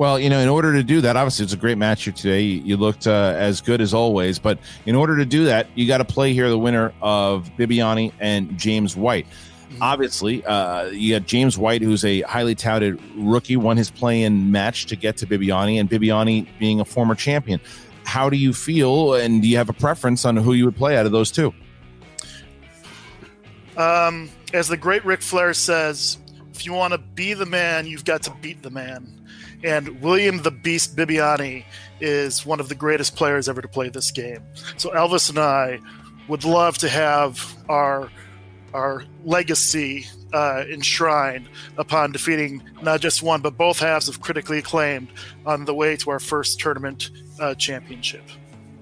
Well, 0.03 0.18
you 0.18 0.30
know, 0.30 0.40
in 0.40 0.48
order 0.48 0.72
to 0.72 0.82
do 0.82 1.00
that, 1.03 1.16
obviously 1.16 1.44
it's 1.44 1.53
a 1.53 1.57
great 1.57 1.78
match 1.78 2.03
here 2.03 2.12
today. 2.12 2.40
You 2.40 2.76
looked 2.76 3.07
uh, 3.07 3.34
as 3.36 3.61
good 3.61 3.80
as 3.80 3.94
always, 3.94 4.40
but 4.40 4.59
in 4.84 4.96
order 4.96 5.16
to 5.16 5.24
do 5.24 5.44
that, 5.44 5.68
you 5.76 5.86
got 5.86 5.98
to 5.98 6.05
play 6.05 6.32
here 6.32 6.48
the 6.48 6.59
winner 6.59 6.92
of 7.00 7.48
Bibbiani 7.57 8.12
and 8.18 8.59
James 8.59 8.96
White. 8.96 9.28
Mm-hmm. 9.28 9.80
Obviously, 9.80 10.44
uh, 10.44 10.86
you 10.86 11.16
got 11.16 11.28
James 11.28 11.57
White, 11.57 11.82
who's 11.82 12.05
a 12.05 12.22
highly 12.22 12.57
touted 12.57 13.00
rookie, 13.14 13.57
won 13.57 13.76
his 13.76 13.92
play-in 13.92 14.50
match 14.50 14.86
to 14.86 14.96
get 14.96 15.18
to 15.18 15.26
Bibbiani, 15.28 15.78
and 15.78 15.88
Bibbiani 15.88 16.48
being 16.59 16.80
a 16.80 16.84
former 16.84 17.14
champion. 17.14 17.61
how 18.05 18.28
do 18.28 18.36
you 18.36 18.53
feel, 18.53 19.14
and 19.14 19.40
do 19.40 19.46
you 19.46 19.57
have 19.57 19.68
a 19.68 19.72
preference 19.72 20.24
on 20.24 20.36
who 20.36 20.53
you 20.53 20.64
would 20.64 20.76
play 20.76 20.96
out 20.96 21.07
of 21.07 21.12
those 21.12 21.30
two? 21.30 21.55
Um, 23.76 24.30
as 24.53 24.66
the 24.66 24.76
great 24.76 25.05
Ric 25.05 25.22
Flair 25.22 25.55
says, 25.55 26.18
if 26.53 26.66
you 26.66 26.72
want 26.72 26.92
to 26.92 26.98
be 26.98 27.34
the 27.34 27.46
man, 27.46 27.86
you've 27.86 28.05
got 28.05 28.22
to 28.24 28.32
beat 28.42 28.62
the 28.62 28.70
man. 28.70 29.22
And 29.65 30.01
William 30.01 30.43
the 30.43 30.51
Beast 30.51 30.97
Bibbiani 30.97 31.65
is 32.01 32.45
one 32.45 32.61
of 32.61 32.69
the 32.69 32.75
greatest 32.75 33.15
players 33.17 33.49
ever 33.49 33.63
to 33.63 33.69
play 33.69 33.89
this 33.89 34.11
game. 34.11 34.43
So 34.77 34.91
Elvis 34.91 35.29
and 35.31 35.39
I 35.39 35.81
would 36.29 36.45
love 36.45 36.79
to 36.79 36.89
have 36.89 37.57
our 37.69 38.11
our 38.75 39.05
legacy 39.25 40.07
uh, 40.33 40.65
enshrined 40.71 41.47
upon 41.77 42.11
defeating 42.11 42.63
not 42.81 43.01
just 43.01 43.23
one 43.23 43.43
but 43.43 43.57
both 43.59 43.79
halves 43.79 44.09
of 44.09 44.21
critically 44.23 44.59
acclaimed 44.59 45.09
on 45.45 45.67
the 45.67 45.75
way 45.75 45.95
to 45.95 46.11
our 46.11 46.19
first 46.19 46.59
tournament 46.59 47.11
uh, 47.39 47.55
championship. 47.55 48.23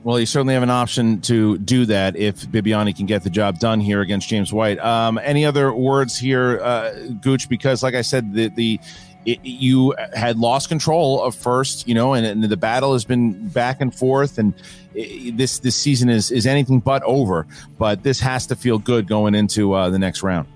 Well, 0.03 0.18
you 0.18 0.24
certainly 0.24 0.55
have 0.55 0.62
an 0.62 0.70
option 0.70 1.20
to 1.22 1.59
do 1.59 1.85
that 1.87 2.16
if 2.16 2.47
Bibbiani 2.47 2.97
can 2.97 3.05
get 3.05 3.22
the 3.22 3.28
job 3.28 3.59
done 3.59 3.81
here 3.81 4.01
against 4.01 4.31
James 4.31 4.51
White. 4.51 4.78
Um, 4.78 5.18
any 5.22 5.45
other 5.45 5.74
words 5.74 6.16
here, 6.16 6.59
uh, 6.61 6.95
Gooch? 7.20 7.51
Because, 7.51 7.83
like 7.83 7.95
I 7.95 8.01
said, 8.01 8.33
the 8.33 8.49
the 8.49 8.81
it, 9.26 9.38
you 9.44 9.94
had 10.14 10.38
lost 10.38 10.68
control 10.68 11.22
of 11.22 11.34
first, 11.34 11.86
you 11.86 11.94
know, 11.94 12.14
and, 12.14 12.24
and 12.26 12.42
the 12.42 12.56
battle 12.56 12.92
has 12.94 13.04
been 13.04 13.48
back 13.48 13.80
and 13.80 13.94
forth, 13.94 14.38
and 14.38 14.54
it, 14.94 15.36
this 15.36 15.58
this 15.58 15.76
season 15.76 16.08
is 16.08 16.30
is 16.30 16.46
anything 16.46 16.80
but 16.80 17.02
over. 17.02 17.46
But 17.78 18.02
this 18.02 18.20
has 18.20 18.46
to 18.46 18.56
feel 18.56 18.78
good 18.78 19.06
going 19.06 19.34
into 19.34 19.74
uh, 19.74 19.90
the 19.90 19.98
next 19.98 20.22
round. 20.22 20.48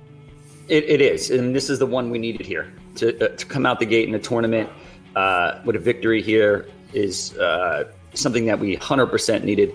It, 0.68 0.84
it 0.84 1.00
is, 1.00 1.30
and 1.30 1.54
this 1.54 1.68
is 1.68 1.78
the 1.78 1.86
one 1.86 2.10
we 2.10 2.18
needed 2.18 2.46
here 2.46 2.72
to 2.96 3.32
uh, 3.32 3.36
to 3.36 3.46
come 3.46 3.66
out 3.66 3.80
the 3.80 3.86
gate 3.86 4.06
in 4.06 4.12
the 4.12 4.18
tournament 4.18 4.70
uh, 5.14 5.60
with 5.64 5.76
a 5.76 5.80
victory 5.80 6.22
here 6.22 6.66
is 6.94 7.36
uh, 7.38 7.84
something 8.14 8.46
that 8.46 8.58
we 8.58 8.76
hundred 8.76 9.06
percent 9.08 9.44
needed. 9.44 9.72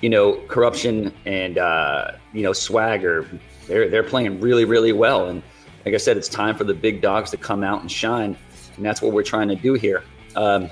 You 0.00 0.10
know, 0.10 0.34
corruption 0.46 1.12
and 1.26 1.58
uh, 1.58 2.12
you 2.32 2.42
know 2.42 2.52
swagger. 2.52 3.26
They're 3.66 3.88
they're 3.88 4.04
playing 4.04 4.40
really 4.40 4.64
really 4.64 4.92
well, 4.92 5.26
and 5.26 5.42
like 5.88 5.94
I 5.94 5.98
said, 5.98 6.18
it's 6.18 6.28
time 6.28 6.54
for 6.54 6.64
the 6.64 6.74
big 6.74 7.00
dogs 7.00 7.30
to 7.30 7.38
come 7.38 7.64
out 7.64 7.80
and 7.80 7.90
shine, 7.90 8.36
and 8.76 8.84
that's 8.84 9.00
what 9.00 9.12
we're 9.12 9.22
trying 9.22 9.48
to 9.48 9.54
do 9.54 9.72
here. 9.72 10.04
Um, 10.36 10.68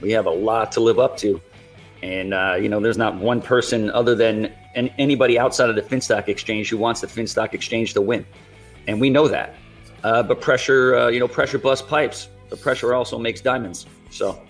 we 0.00 0.10
have 0.10 0.26
a 0.26 0.30
lot 0.30 0.72
to 0.72 0.80
live 0.80 0.98
up 0.98 1.16
to, 1.18 1.40
and 2.02 2.34
uh, 2.34 2.56
you 2.60 2.68
know, 2.68 2.80
there's 2.80 2.98
not 2.98 3.14
one 3.14 3.40
person 3.40 3.88
other 3.92 4.16
than 4.16 4.52
an, 4.74 4.90
anybody 4.98 5.38
outside 5.38 5.70
of 5.70 5.76
the 5.76 5.82
Finstock 5.82 6.26
Exchange 6.26 6.70
who 6.70 6.76
wants 6.76 7.00
the 7.00 7.06
Finstock 7.06 7.54
Exchange 7.54 7.94
to 7.94 8.00
win, 8.00 8.26
and 8.88 9.00
we 9.00 9.10
know 9.10 9.28
that. 9.28 9.54
Uh, 10.02 10.24
but 10.24 10.40
pressure, 10.40 10.96
uh, 10.96 11.06
you 11.06 11.20
know, 11.20 11.28
pressure 11.28 11.58
bust 11.58 11.86
pipes. 11.86 12.28
But 12.50 12.60
pressure 12.60 12.92
also 12.94 13.16
makes 13.16 13.40
diamonds. 13.40 13.86
So 14.10 14.42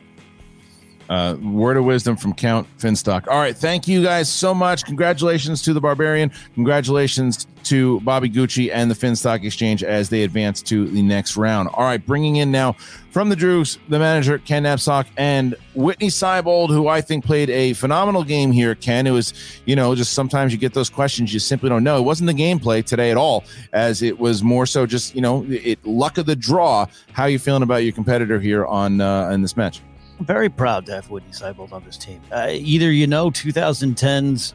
uh, 1.09 1.37
word 1.43 1.77
of 1.77 1.85
wisdom 1.85 2.17
from 2.17 2.35
Count 2.35 2.67
Finstock. 2.79 3.29
All 3.29 3.39
right, 3.39 3.57
thank 3.57 3.89
you 3.89 4.03
guys 4.03 4.29
so 4.29 4.55
much. 4.55 4.85
Congratulations 4.85 5.63
to 5.63 5.73
the 5.73 5.81
Barbarian. 5.81 6.31
Congratulations 6.55 7.47
to 7.65 8.01
Bobby 8.01 8.31
Gucci 8.31 8.71
and 8.73 8.91
the 8.91 8.95
Finstock 8.95 9.45
Exchange 9.45 9.83
as 9.83 10.09
they 10.09 10.23
advance 10.23 10.63
to 10.63 10.87
the 10.87 11.03
next 11.03 11.37
round. 11.37 11.69
All 11.75 11.85
right, 11.85 12.05
bringing 12.05 12.37
in 12.37 12.51
now 12.51 12.73
from 13.11 13.29
the 13.29 13.37
Droogs, 13.37 13.79
the 13.89 13.99
manager 13.99 14.39
Ken 14.39 14.63
Napzok 14.63 15.07
and 15.17 15.55
Witney 15.75 16.09
Seibold, 16.09 16.69
who 16.69 16.89
I 16.89 17.01
think 17.01 17.25
played 17.25 17.51
a 17.51 17.73
phenomenal 17.73 18.23
game 18.23 18.53
here. 18.53 18.75
Ken, 18.75 19.07
it 19.07 19.11
was, 19.11 19.35
you 19.65 19.77
know, 19.77 19.95
just 19.95 20.13
sometimes 20.13 20.53
you 20.53 20.59
get 20.59 20.75
those 20.75 20.91
questions 20.91 21.33
you 21.33 21.41
simply 21.41 21.69
don't 21.69 21.85
know. 21.85 21.99
It 21.99 22.03
wasn't 22.03 22.29
the 22.29 22.35
gameplay 22.35 22.85
today 22.85 23.11
at 23.11 23.17
all, 23.17 23.45
as 23.73 24.03
it 24.03 24.19
was 24.19 24.43
more 24.43 24.67
so 24.67 24.87
just, 24.87 25.15
you 25.15 25.21
know, 25.21 25.45
it 25.49 25.85
luck 25.85 26.19
of 26.19 26.27
the 26.27 26.37
draw. 26.37 26.87
How 27.13 27.25
are 27.25 27.31
you 27.31 27.39
feeling 27.39 27.63
about 27.63 27.79
your 27.79 27.93
competitor 27.93 28.39
here 28.39 28.67
on 28.67 29.01
uh, 29.01 29.31
in 29.31 29.43
this 29.43 29.57
match? 29.57 29.81
I'm 30.19 30.27
very 30.27 30.49
proud 30.49 30.87
to 30.87 30.95
have 30.95 31.11
Witney 31.11 31.31
Seibold 31.31 31.73
on 31.73 31.85
this 31.85 31.97
team. 31.97 32.21
Uh, 32.33 32.49
either 32.51 32.91
you 32.91 33.07
know 33.07 33.31
2010's, 33.31 34.53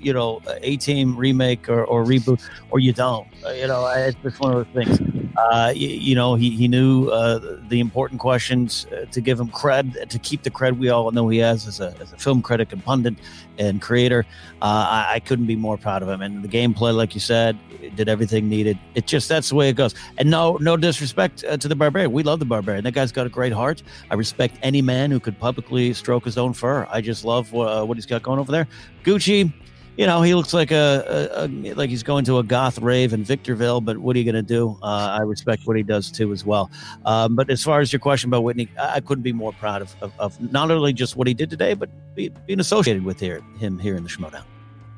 you 0.00 0.12
know, 0.12 0.40
A 0.62 0.76
Team 0.76 1.16
remake 1.16 1.68
or, 1.68 1.84
or, 1.84 2.04
reboot, 2.04 2.40
or 2.70 2.78
you 2.78 2.92
don't. 2.92 3.26
Uh, 3.44 3.50
you 3.50 3.66
know, 3.66 3.86
it's 3.88 4.16
just 4.22 4.38
one 4.38 4.56
of 4.56 4.72
those 4.72 4.86
things. 4.86 5.19
Uh, 5.36 5.72
you, 5.74 5.88
you, 5.88 6.14
know, 6.14 6.34
he, 6.34 6.50
he 6.50 6.68
knew 6.68 7.08
uh, 7.08 7.58
the 7.68 7.80
important 7.80 8.20
questions 8.20 8.86
uh, 8.86 9.04
to 9.06 9.20
give 9.20 9.38
him 9.38 9.48
cred, 9.48 10.08
to 10.08 10.18
keep 10.18 10.42
the 10.42 10.50
cred 10.50 10.78
we 10.78 10.88
all 10.88 11.10
know 11.10 11.28
he 11.28 11.38
has 11.38 11.66
as 11.66 11.80
a, 11.80 11.94
as 12.00 12.12
a 12.12 12.16
film 12.16 12.42
critic 12.42 12.72
and 12.72 12.84
pundit 12.84 13.14
and 13.58 13.80
creator. 13.80 14.26
Uh, 14.62 14.64
I, 14.88 15.14
I, 15.14 15.20
couldn't 15.20 15.46
be 15.46 15.56
more 15.56 15.76
proud 15.76 16.02
of 16.02 16.08
him. 16.08 16.20
And 16.20 16.42
the 16.42 16.48
gameplay, 16.48 16.94
like 16.94 17.14
you 17.14 17.20
said, 17.20 17.58
did 17.96 18.08
everything 18.08 18.48
needed. 18.48 18.78
It 18.94 19.06
just 19.06 19.28
that's 19.28 19.48
the 19.48 19.54
way 19.54 19.68
it 19.68 19.76
goes. 19.76 19.94
And 20.18 20.30
no, 20.30 20.56
no 20.60 20.76
disrespect 20.76 21.38
to 21.38 21.68
the 21.68 21.76
barbarian. 21.76 22.12
We 22.12 22.22
love 22.22 22.38
the 22.38 22.44
barbarian. 22.44 22.84
That 22.84 22.92
guy's 22.92 23.12
got 23.12 23.26
a 23.26 23.30
great 23.30 23.52
heart. 23.52 23.82
I 24.10 24.14
respect 24.14 24.56
any 24.62 24.82
man 24.82 25.10
who 25.10 25.20
could 25.20 25.38
publicly 25.38 25.92
stroke 25.94 26.24
his 26.24 26.38
own 26.38 26.52
fur. 26.52 26.86
I 26.90 27.00
just 27.00 27.24
love 27.24 27.52
what 27.52 27.96
he's 27.96 28.06
got 28.06 28.22
going 28.22 28.38
over 28.38 28.52
there. 28.52 28.66
Gucci, 29.04 29.52
you 30.00 30.06
know, 30.06 30.22
he 30.22 30.34
looks 30.34 30.54
like 30.54 30.70
a, 30.70 31.28
a, 31.36 31.44
a, 31.44 31.74
like 31.74 31.90
he's 31.90 32.02
going 32.02 32.24
to 32.24 32.38
a 32.38 32.42
goth 32.42 32.78
rave 32.78 33.12
in 33.12 33.22
Victorville. 33.22 33.82
But 33.82 33.98
what 33.98 34.16
are 34.16 34.18
you 34.18 34.24
going 34.24 34.34
to 34.34 34.42
do? 34.42 34.78
Uh, 34.82 35.18
I 35.20 35.20
respect 35.20 35.66
what 35.66 35.76
he 35.76 35.82
does 35.82 36.10
too 36.10 36.32
as 36.32 36.42
well. 36.42 36.70
Um, 37.04 37.36
but 37.36 37.50
as 37.50 37.62
far 37.62 37.80
as 37.80 37.92
your 37.92 38.00
question 38.00 38.30
about 38.30 38.42
Witney, 38.42 38.70
I, 38.78 38.94
I 38.94 39.00
couldn't 39.00 39.24
be 39.24 39.34
more 39.34 39.52
proud 39.52 39.82
of, 39.82 39.94
of, 40.00 40.12
of, 40.18 40.52
not 40.52 40.70
only 40.70 40.94
just 40.94 41.16
what 41.16 41.26
he 41.26 41.34
did 41.34 41.50
today, 41.50 41.74
but 41.74 41.90
be, 42.14 42.30
being 42.46 42.60
associated 42.60 43.04
with 43.04 43.20
here, 43.20 43.42
him 43.58 43.78
here 43.78 43.94
in 43.94 44.02
the 44.02 44.08
Schmoedown. 44.08 44.44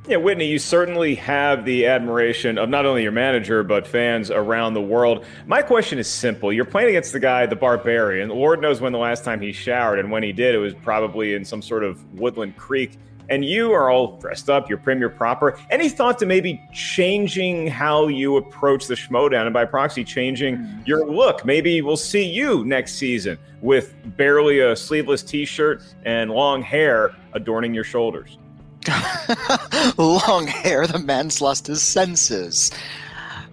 Yeah, 0.07 0.19
Witney, 0.19 0.49
you 0.49 0.61
certainly 0.61 1.17
have 1.17 1.65
the 1.65 1.87
admiration 1.87 2.57
of 2.57 2.69
not 2.69 2.87
only 2.87 3.03
your 3.03 3.11
manager, 3.11 3.65
but 3.65 3.89
fans 3.89 4.31
around 4.31 4.75
the 4.75 4.83
world. 4.83 5.25
My 5.47 5.63
question 5.63 5.99
is 5.99 6.07
simple. 6.07 6.53
You're 6.53 6.65
playing 6.65 6.91
against 6.91 7.13
the 7.13 7.21
guy, 7.21 7.47
the 7.47 7.57
barbarian. 7.57 8.29
Lord 8.29 8.61
knows 8.61 8.81
when 8.81 8.93
the 8.93 8.99
last 8.99 9.25
time 9.25 9.41
he 9.41 9.53
showered, 9.53 9.99
and 9.99 10.13
when 10.13 10.23
he 10.23 10.33
did, 10.33 10.55
it 10.55 10.59
was 10.59 10.75
probably 10.75 11.35
in 11.35 11.45
some 11.45 11.61
sort 11.61 11.83
of 11.83 12.21
woodland 12.21 12.57
creek. 12.57 12.99
And 13.29 13.45
you 13.45 13.73
are 13.73 13.91
all 13.91 14.19
dressed 14.19 14.51
up, 14.51 14.69
you're 14.69 14.79
prim, 14.79 15.01
you're 15.01 15.09
proper. 15.09 15.59
Any 15.71 15.89
thought 15.89 16.19
to 16.19 16.27
maybe 16.27 16.63
changing 16.73 17.67
how 17.69 18.09
you 18.09 18.37
approach 18.37 18.87
the 18.87 18.95
Schmoedown 18.95 19.45
and 19.45 19.55
by 19.55 19.65
proxy 19.65 20.05
changing 20.05 20.83
your 20.87 21.07
look? 21.07 21.45
Maybe 21.45 21.81
we'll 21.83 21.97
see 21.97 22.25
you 22.25 22.65
next 22.65 22.95
season 22.95 23.39
with 23.61 23.95
barely 24.17 24.61
a 24.61 24.77
sleeveless 24.77 25.23
t 25.23 25.45
shirt 25.45 25.83
and 26.05 26.31
long 26.31 26.63
hair 26.63 27.15
adorning 27.33 27.75
your 27.75 27.85
shoulders. 27.85 28.39
Long 29.99 30.49
hair, 30.49 30.89
the 30.89 30.99
man's 30.99 31.41
lost 31.41 31.69
his 31.69 31.83
senses. 31.83 32.73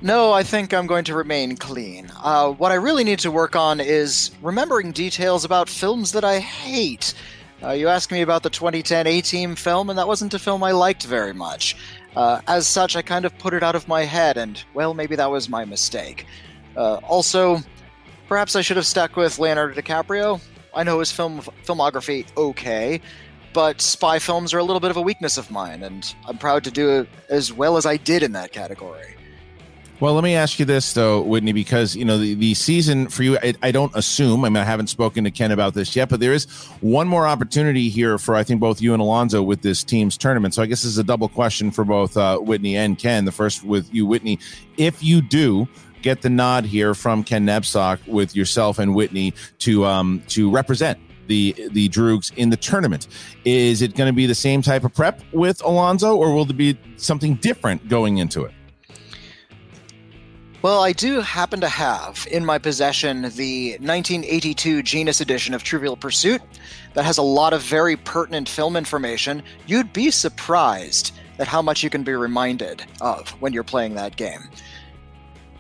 No, 0.02 0.32
I 0.32 0.44
think 0.44 0.74
I'm 0.74 0.88
going 0.88 1.04
to 1.06 1.16
remain 1.16 1.58
clean. 1.58 2.10
Uh, 2.24 2.52
what 2.52 2.72
I 2.72 2.76
really 2.76 3.04
need 3.04 3.20
to 3.20 3.32
work 3.32 3.56
on 3.56 3.82
is 3.82 4.32
remembering 4.42 4.92
details 4.92 5.44
about 5.44 5.68
films 5.68 6.14
that 6.14 6.24
I 6.24 6.40
hate. 6.40 7.14
Uh, 7.62 7.72
you 7.72 7.90
asked 7.90 8.12
me 8.12 8.22
about 8.22 8.44
the 8.44 8.50
2010 8.50 9.06
A 9.06 9.22
Team 9.22 9.56
film, 9.56 9.90
and 9.90 10.00
that 10.00 10.08
wasn't 10.08 10.34
a 10.34 10.40
film 10.40 10.64
I 10.64 10.72
liked 10.72 11.04
very 11.04 11.34
much. 11.34 11.76
Uh, 12.16 12.40
as 12.48 12.68
such, 12.68 12.96
I 12.96 13.02
kind 13.02 13.26
of 13.26 13.38
put 13.38 13.54
it 13.54 13.64
out 13.64 13.76
of 13.76 13.88
my 13.88 14.04
head, 14.04 14.38
and, 14.38 14.64
well, 14.74 14.94
maybe 14.94 15.16
that 15.18 15.30
was 15.30 15.50
my 15.50 15.66
mistake. 15.66 16.26
Uh, 16.78 16.96
also, 16.98 17.60
perhaps 18.28 18.56
I 18.56 18.62
should 18.62 18.78
have 18.78 18.86
stuck 18.86 19.18
with 19.18 19.40
Leonardo 19.40 19.80
DiCaprio. 19.80 20.40
I 20.74 20.84
know 20.84 21.00
his 21.00 21.12
film 21.12 21.42
filmography 21.66 22.26
okay, 22.38 23.02
but 23.54 23.82
spy 23.82 24.20
films 24.20 24.54
are 24.54 24.60
a 24.60 24.64
little 24.64 24.80
bit 24.80 24.92
of 24.92 24.98
a 24.98 25.02
weakness 25.02 25.38
of 25.38 25.52
mine, 25.52 25.84
and 25.84 26.16
I'm 26.26 26.38
proud 26.38 26.64
to 26.64 26.72
do 26.72 27.06
as 27.28 27.52
well 27.52 27.76
as 27.76 27.86
I 27.86 27.98
did 27.98 28.24
in 28.24 28.32
that 28.34 28.54
category. 28.54 29.16
Well, 30.00 30.14
let 30.14 30.24
me 30.24 30.34
ask 30.34 30.60
you 30.60 30.66
this 30.66 30.94
though, 30.94 31.22
Witney, 31.22 31.52
because 31.52 31.94
you 31.94 32.06
know 32.06 32.18
the, 32.18 32.34
the 32.34 32.54
season 32.54 33.10
for 33.10 33.24
you. 33.24 33.38
I, 33.44 33.54
I, 33.62 33.72
don't 33.72 33.94
assume. 33.96 34.46
I 34.46 34.50
mean, 34.50 34.56
I 34.56 34.64
haven't 34.64 34.88
spoken 34.88 35.26
to 35.26 35.32
Ken 35.32 35.52
about 35.52 35.74
this 35.74 35.94
yet, 35.94 36.08
but 36.08 36.22
there 36.22 36.32
is 36.32 36.46
one 36.80 37.06
more 37.06 37.28
opportunity 37.28 37.90
here 37.90 38.18
for 38.18 38.36
I 38.36 38.44
think 38.44 38.62
both 38.62 38.82
you 38.82 38.94
and 38.94 39.02
Alonzo 39.02 39.44
with 39.44 39.62
this 39.62 39.84
team's 39.84 40.18
tournament. 40.18 40.54
So 40.54 40.64
I 40.64 40.68
guess 40.68 40.84
this 40.84 40.92
is 40.92 41.00
a 41.00 41.04
double 41.04 41.28
question 41.28 41.70
for 41.70 41.84
both 41.84 42.16
uh, 42.16 42.40
Witney 42.42 42.78
and 42.78 42.98
Ken. 42.98 43.26
The 43.26 43.34
first 43.34 43.66
with 43.66 43.94
you, 43.94 44.08
Witney. 44.08 44.40
If 44.78 45.04
you 45.04 45.22
do 45.22 45.68
get 46.02 46.22
the 46.22 46.30
nod 46.30 46.64
here 46.64 46.94
from 46.94 47.22
Ken 47.22 47.46
Napzok 47.46 48.08
with 48.08 48.38
yourself 48.38 48.80
and 48.80 48.96
Witney 48.96 49.34
to 49.60 49.84
um, 49.84 50.24
to 50.30 50.50
represent 50.50 50.98
the 51.28 51.54
the 51.72 51.90
Droogs 51.90 52.34
in 52.38 52.52
the 52.52 52.58
tournament. 52.58 53.10
Is 53.44 53.82
it 53.82 53.96
going 53.96 54.08
to 54.08 54.16
be 54.16 54.28
the 54.28 54.36
same 54.36 54.62
type 54.62 54.86
of 54.86 54.94
prep 54.94 55.22
with 55.34 55.62
Alonzo, 55.62 56.16
or 56.16 56.34
will 56.34 56.46
there 56.46 56.56
be 56.56 56.80
something 56.96 57.36
different 57.36 57.90
going 57.90 58.20
into 58.20 58.46
it? 58.46 58.54
Well, 60.62 60.84
I 60.84 60.92
do 60.92 61.22
happen 61.22 61.62
to 61.62 61.70
have 61.70 62.28
in 62.30 62.46
my 62.46 62.58
possession 62.58 63.22
the 63.22 63.78
1982 63.80 64.84
Genus 64.84 65.22
edition 65.22 65.54
of 65.54 65.64
Trivial 65.64 65.96
Pursuit 65.96 66.42
that 66.96 67.06
has 67.06 67.18
a 67.18 67.22
lot 67.22 67.54
of 67.54 67.62
very 67.62 67.96
pertinent 67.96 68.50
film 68.50 68.76
information. 68.76 69.42
You'd 69.68 69.94
be 69.94 70.12
surprised 70.12 71.14
at 71.40 71.48
how 71.48 71.62
much 71.62 71.82
you 71.82 71.90
can 71.90 72.04
be 72.04 72.12
reminded 72.12 72.84
of 73.00 73.30
when 73.42 73.54
you're 73.54 73.64
playing 73.64 73.96
that 73.96 74.18
game. 74.18 74.50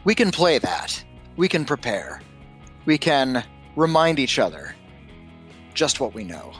We 0.03 0.15
can 0.15 0.31
play 0.31 0.59
that. 0.59 1.01
We 1.37 1.47
can 1.47 1.63
prepare. 1.63 2.21
We 2.83 2.97
can 2.97 3.45
remind 3.77 4.19
each 4.19 4.37
other 4.37 4.75
just 5.75 6.01
what 6.01 6.13
we 6.13 6.25
know. 6.25 6.51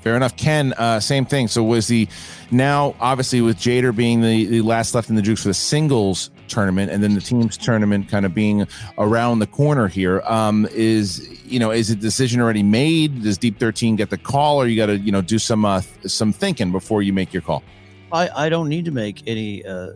Fair 0.00 0.16
enough. 0.16 0.36
Ken, 0.36 0.72
uh, 0.72 0.98
same 0.98 1.24
thing. 1.24 1.46
So 1.46 1.62
was 1.62 1.86
the 1.86 2.08
now 2.50 2.96
obviously 2.98 3.42
with 3.42 3.58
Jader 3.58 3.94
being 3.94 4.22
the, 4.22 4.46
the 4.46 4.62
last 4.62 4.92
left 4.92 5.08
in 5.08 5.14
the 5.14 5.22
Droogs 5.22 5.42
for 5.42 5.48
the 5.48 5.54
singles 5.54 6.30
tournament 6.48 6.90
and 6.90 7.02
then 7.02 7.14
the 7.14 7.20
teams 7.20 7.56
tournament 7.56 8.08
kind 8.08 8.26
of 8.26 8.34
being 8.34 8.66
around 8.98 9.38
the 9.38 9.46
corner 9.46 9.88
here. 9.88 10.22
Um, 10.22 10.66
is 10.72 11.28
you 11.44 11.58
know 11.58 11.70
is 11.70 11.90
a 11.90 11.96
decision 11.96 12.40
already 12.40 12.62
made? 12.62 13.22
Does 13.22 13.38
Deep 13.38 13.58
Thirteen 13.58 13.96
get 13.96 14.10
the 14.10 14.18
call, 14.18 14.60
or 14.60 14.66
you 14.66 14.76
got 14.76 14.86
to 14.86 14.98
you 14.98 15.12
know 15.12 15.22
do 15.22 15.38
some 15.38 15.64
uh, 15.64 15.82
some 16.06 16.32
thinking 16.32 16.72
before 16.72 17.02
you 17.02 17.12
make 17.12 17.32
your 17.32 17.42
call? 17.42 17.62
I, 18.12 18.46
I 18.46 18.48
don't 18.48 18.68
need 18.68 18.84
to 18.84 18.90
make 18.90 19.22
any. 19.26 19.64
Uh, 19.64 19.92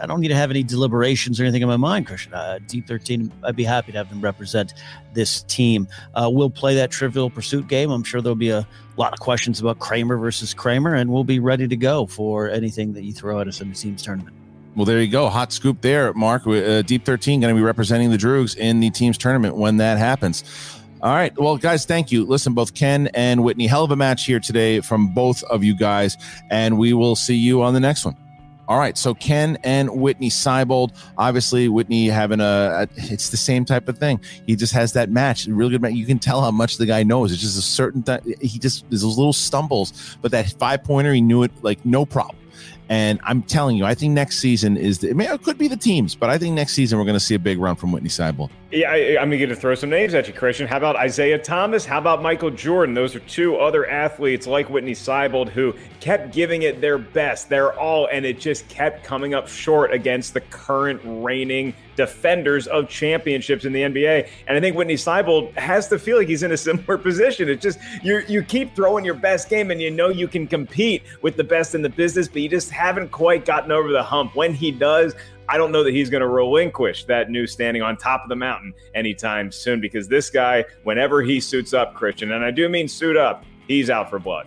I 0.00 0.06
don't 0.06 0.20
need 0.20 0.28
to 0.28 0.34
have 0.34 0.50
any 0.50 0.62
deliberations 0.62 1.38
or 1.38 1.44
anything 1.44 1.62
in 1.62 1.68
my 1.68 1.76
mind, 1.76 2.06
Christian. 2.06 2.32
Uh, 2.32 2.58
Deep 2.66 2.86
13, 2.86 3.30
I'd 3.44 3.54
be 3.54 3.62
happy 3.62 3.92
to 3.92 3.98
have 3.98 4.08
them 4.08 4.22
represent 4.22 4.72
this 5.12 5.42
team. 5.42 5.86
Uh, 6.14 6.30
we'll 6.32 6.50
play 6.50 6.74
that 6.76 6.90
Trivial 6.90 7.28
Pursuit 7.28 7.68
game. 7.68 7.90
I'm 7.90 8.02
sure 8.02 8.22
there'll 8.22 8.34
be 8.34 8.48
a 8.48 8.66
lot 8.96 9.12
of 9.12 9.20
questions 9.20 9.60
about 9.60 9.80
Kramer 9.80 10.16
versus 10.16 10.54
Kramer, 10.54 10.94
and 10.94 11.12
we'll 11.12 11.24
be 11.24 11.38
ready 11.40 11.68
to 11.68 11.76
go 11.76 12.06
for 12.06 12.48
anything 12.48 12.94
that 12.94 13.04
you 13.04 13.12
throw 13.12 13.40
at 13.40 13.48
us 13.48 13.60
in 13.60 13.68
the 13.68 13.74
team's 13.74 14.02
tournament. 14.02 14.34
Well, 14.74 14.86
there 14.86 15.00
you 15.02 15.10
go. 15.10 15.28
Hot 15.28 15.52
scoop 15.52 15.82
there, 15.82 16.14
Mark. 16.14 16.46
Uh, 16.46 16.80
Deep 16.82 17.04
13 17.04 17.40
going 17.40 17.54
to 17.54 17.58
be 17.58 17.64
representing 17.64 18.10
the 18.10 18.16
Droogs 18.16 18.56
in 18.56 18.80
the 18.80 18.90
team's 18.90 19.18
tournament 19.18 19.56
when 19.56 19.76
that 19.76 19.98
happens. 19.98 20.44
All 21.02 21.14
right. 21.14 21.36
Well, 21.38 21.56
guys, 21.58 21.84
thank 21.84 22.10
you. 22.10 22.24
Listen, 22.24 22.54
both 22.54 22.74
Ken 22.74 23.08
and 23.08 23.42
Witney, 23.42 23.66
hell 23.66 23.84
of 23.84 23.90
a 23.90 23.96
match 23.96 24.24
here 24.24 24.40
today 24.40 24.80
from 24.80 25.08
both 25.08 25.42
of 25.44 25.62
you 25.62 25.76
guys, 25.76 26.16
and 26.48 26.78
we 26.78 26.92
will 26.94 27.16
see 27.16 27.34
you 27.34 27.60
on 27.62 27.74
the 27.74 27.80
next 27.80 28.04
one. 28.04 28.16
All 28.68 28.78
right, 28.78 28.96
so 28.96 29.12
Ken 29.12 29.58
and 29.64 29.90
Witney 29.90 30.30
Seibold. 30.30 30.96
Obviously, 31.18 31.68
Witney 31.68 32.06
having 32.06 32.40
a, 32.40 32.88
it's 32.96 33.28
the 33.30 33.36
same 33.36 33.64
type 33.64 33.88
of 33.88 33.98
thing. 33.98 34.20
He 34.46 34.54
just 34.54 34.72
has 34.72 34.92
that 34.92 35.10
match, 35.10 35.46
really 35.46 35.72
good 35.72 35.82
match. 35.82 35.92
You 35.92 36.06
can 36.06 36.20
tell 36.20 36.40
how 36.40 36.52
much 36.52 36.78
the 36.78 36.86
guy 36.86 37.02
knows. 37.02 37.32
It's 37.32 37.42
just 37.42 37.58
a 37.58 37.62
certain 37.62 38.02
th- 38.02 38.22
he 38.40 38.58
just 38.58 38.88
there's 38.88 39.02
those 39.02 39.18
little 39.18 39.32
stumbles, 39.32 40.16
but 40.22 40.30
that 40.30 40.54
five 40.58 40.84
pointer, 40.84 41.12
he 41.12 41.20
knew 41.20 41.42
it 41.42 41.50
like 41.62 41.84
no 41.84 42.06
problem. 42.06 42.38
And 42.88 43.20
I'm 43.24 43.42
telling 43.42 43.76
you, 43.76 43.84
I 43.84 43.94
think 43.94 44.12
next 44.12 44.38
season 44.38 44.76
is 44.76 44.98
the, 44.98 45.10
it 45.10 45.42
could 45.42 45.56
be 45.56 45.68
the 45.68 45.76
teams, 45.76 46.14
but 46.14 46.30
I 46.30 46.36
think 46.36 46.54
next 46.54 46.72
season 46.74 46.98
we're 46.98 47.04
going 47.04 47.14
to 47.14 47.20
see 47.20 47.34
a 47.34 47.38
big 47.38 47.58
run 47.58 47.76
from 47.76 47.92
Witney 47.92 48.10
Seibold. 48.10 48.50
Yeah, 48.70 48.90
I, 48.90 49.22
am 49.22 49.30
going 49.30 49.48
to 49.48 49.56
throw 49.56 49.74
some 49.74 49.90
names 49.90 50.14
at 50.14 50.26
you, 50.26 50.34
Christian. 50.34 50.66
How 50.66 50.78
about 50.78 51.02
Isiah 51.04 51.38
Thomas? 51.38 51.84
How 51.84 51.98
about 51.98 52.22
Michael 52.22 52.50
Jordan? 52.50 52.94
Those 52.94 53.14
are 53.14 53.20
two 53.20 53.56
other 53.56 53.88
athletes 53.88 54.46
like 54.46 54.70
Witney 54.70 54.92
Seibold 54.92 55.48
who 55.50 55.74
kept 56.00 56.32
giving 56.32 56.62
it 56.62 56.80
their 56.80 56.98
best, 56.98 57.48
their 57.48 57.78
all, 57.78 58.08
and 58.10 58.24
it 58.24 58.40
just 58.40 58.66
kept 58.68 59.04
coming 59.04 59.34
up 59.34 59.46
short 59.46 59.92
against 59.92 60.34
the 60.34 60.40
current 60.40 61.00
reigning 61.04 61.74
defenders 61.96 62.66
of 62.66 62.88
championships 62.88 63.64
in 63.64 63.72
the 63.72 63.82
NBA. 63.82 64.28
And 64.46 64.56
I 64.56 64.60
think 64.60 64.76
Witney 64.76 64.94
Seibold 64.94 65.54
has 65.56 65.88
to 65.88 65.98
feel 65.98 66.16
like 66.16 66.28
he's 66.28 66.42
in 66.42 66.52
a 66.52 66.56
similar 66.72 66.98
position. 66.98 67.48
It's 67.48 67.62
just 67.62 67.78
you 68.02 68.22
you 68.28 68.42
keep 68.42 68.74
throwing 68.74 69.04
your 69.04 69.14
best 69.14 69.48
game 69.48 69.70
and 69.70 69.80
you 69.80 69.90
know 69.90 70.08
you 70.08 70.28
can 70.28 70.46
compete 70.46 71.02
with 71.20 71.36
the 71.36 71.44
best 71.44 71.74
in 71.74 71.82
the 71.82 71.90
business, 71.90 72.28
but 72.28 72.42
you 72.42 72.48
just 72.48 72.70
haven't 72.72 73.10
quite 73.10 73.44
gotten 73.44 73.70
over 73.70 73.92
the 73.92 74.02
hump. 74.02 74.34
When 74.34 74.54
he 74.54 74.72
does, 74.72 75.14
I 75.48 75.58
don't 75.58 75.70
know 75.70 75.84
that 75.84 75.92
he's 75.92 76.10
going 76.10 76.22
to 76.22 76.28
relinquish 76.28 77.04
that 77.04 77.30
new 77.30 77.46
standing 77.46 77.82
on 77.82 77.96
top 77.96 78.22
of 78.22 78.28
the 78.28 78.36
mountain 78.36 78.72
anytime 78.94 79.52
soon 79.52 79.80
because 79.80 80.08
this 80.08 80.30
guy, 80.30 80.64
whenever 80.82 81.22
he 81.22 81.40
suits 81.40 81.74
up, 81.74 81.94
Christian, 81.94 82.32
and 82.32 82.44
I 82.44 82.50
do 82.50 82.68
mean 82.68 82.88
suit 82.88 83.16
up, 83.16 83.44
he's 83.68 83.90
out 83.90 84.10
for 84.10 84.18
blood. 84.18 84.46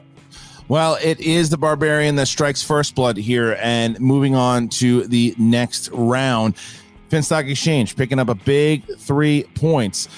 Well, 0.67 0.97
it 1.01 1.19
is 1.19 1.51
the 1.51 1.57
barbarian 1.57 2.15
that 2.15 2.27
strikes 2.27 2.63
first 2.63 2.95
blood 2.95 3.17
here. 3.17 3.55
And 3.61 3.99
moving 3.99 4.33
on 4.33 4.67
to 4.69 5.05
the 5.07 5.35
next 5.37 5.89
round, 5.91 6.55
Finstock 7.09 7.49
Exchange 7.49 7.95
picking 7.95 8.17
up 8.17 8.29
a 8.29 8.35
big 8.35 8.83
three 8.97 9.43
points 9.53 10.09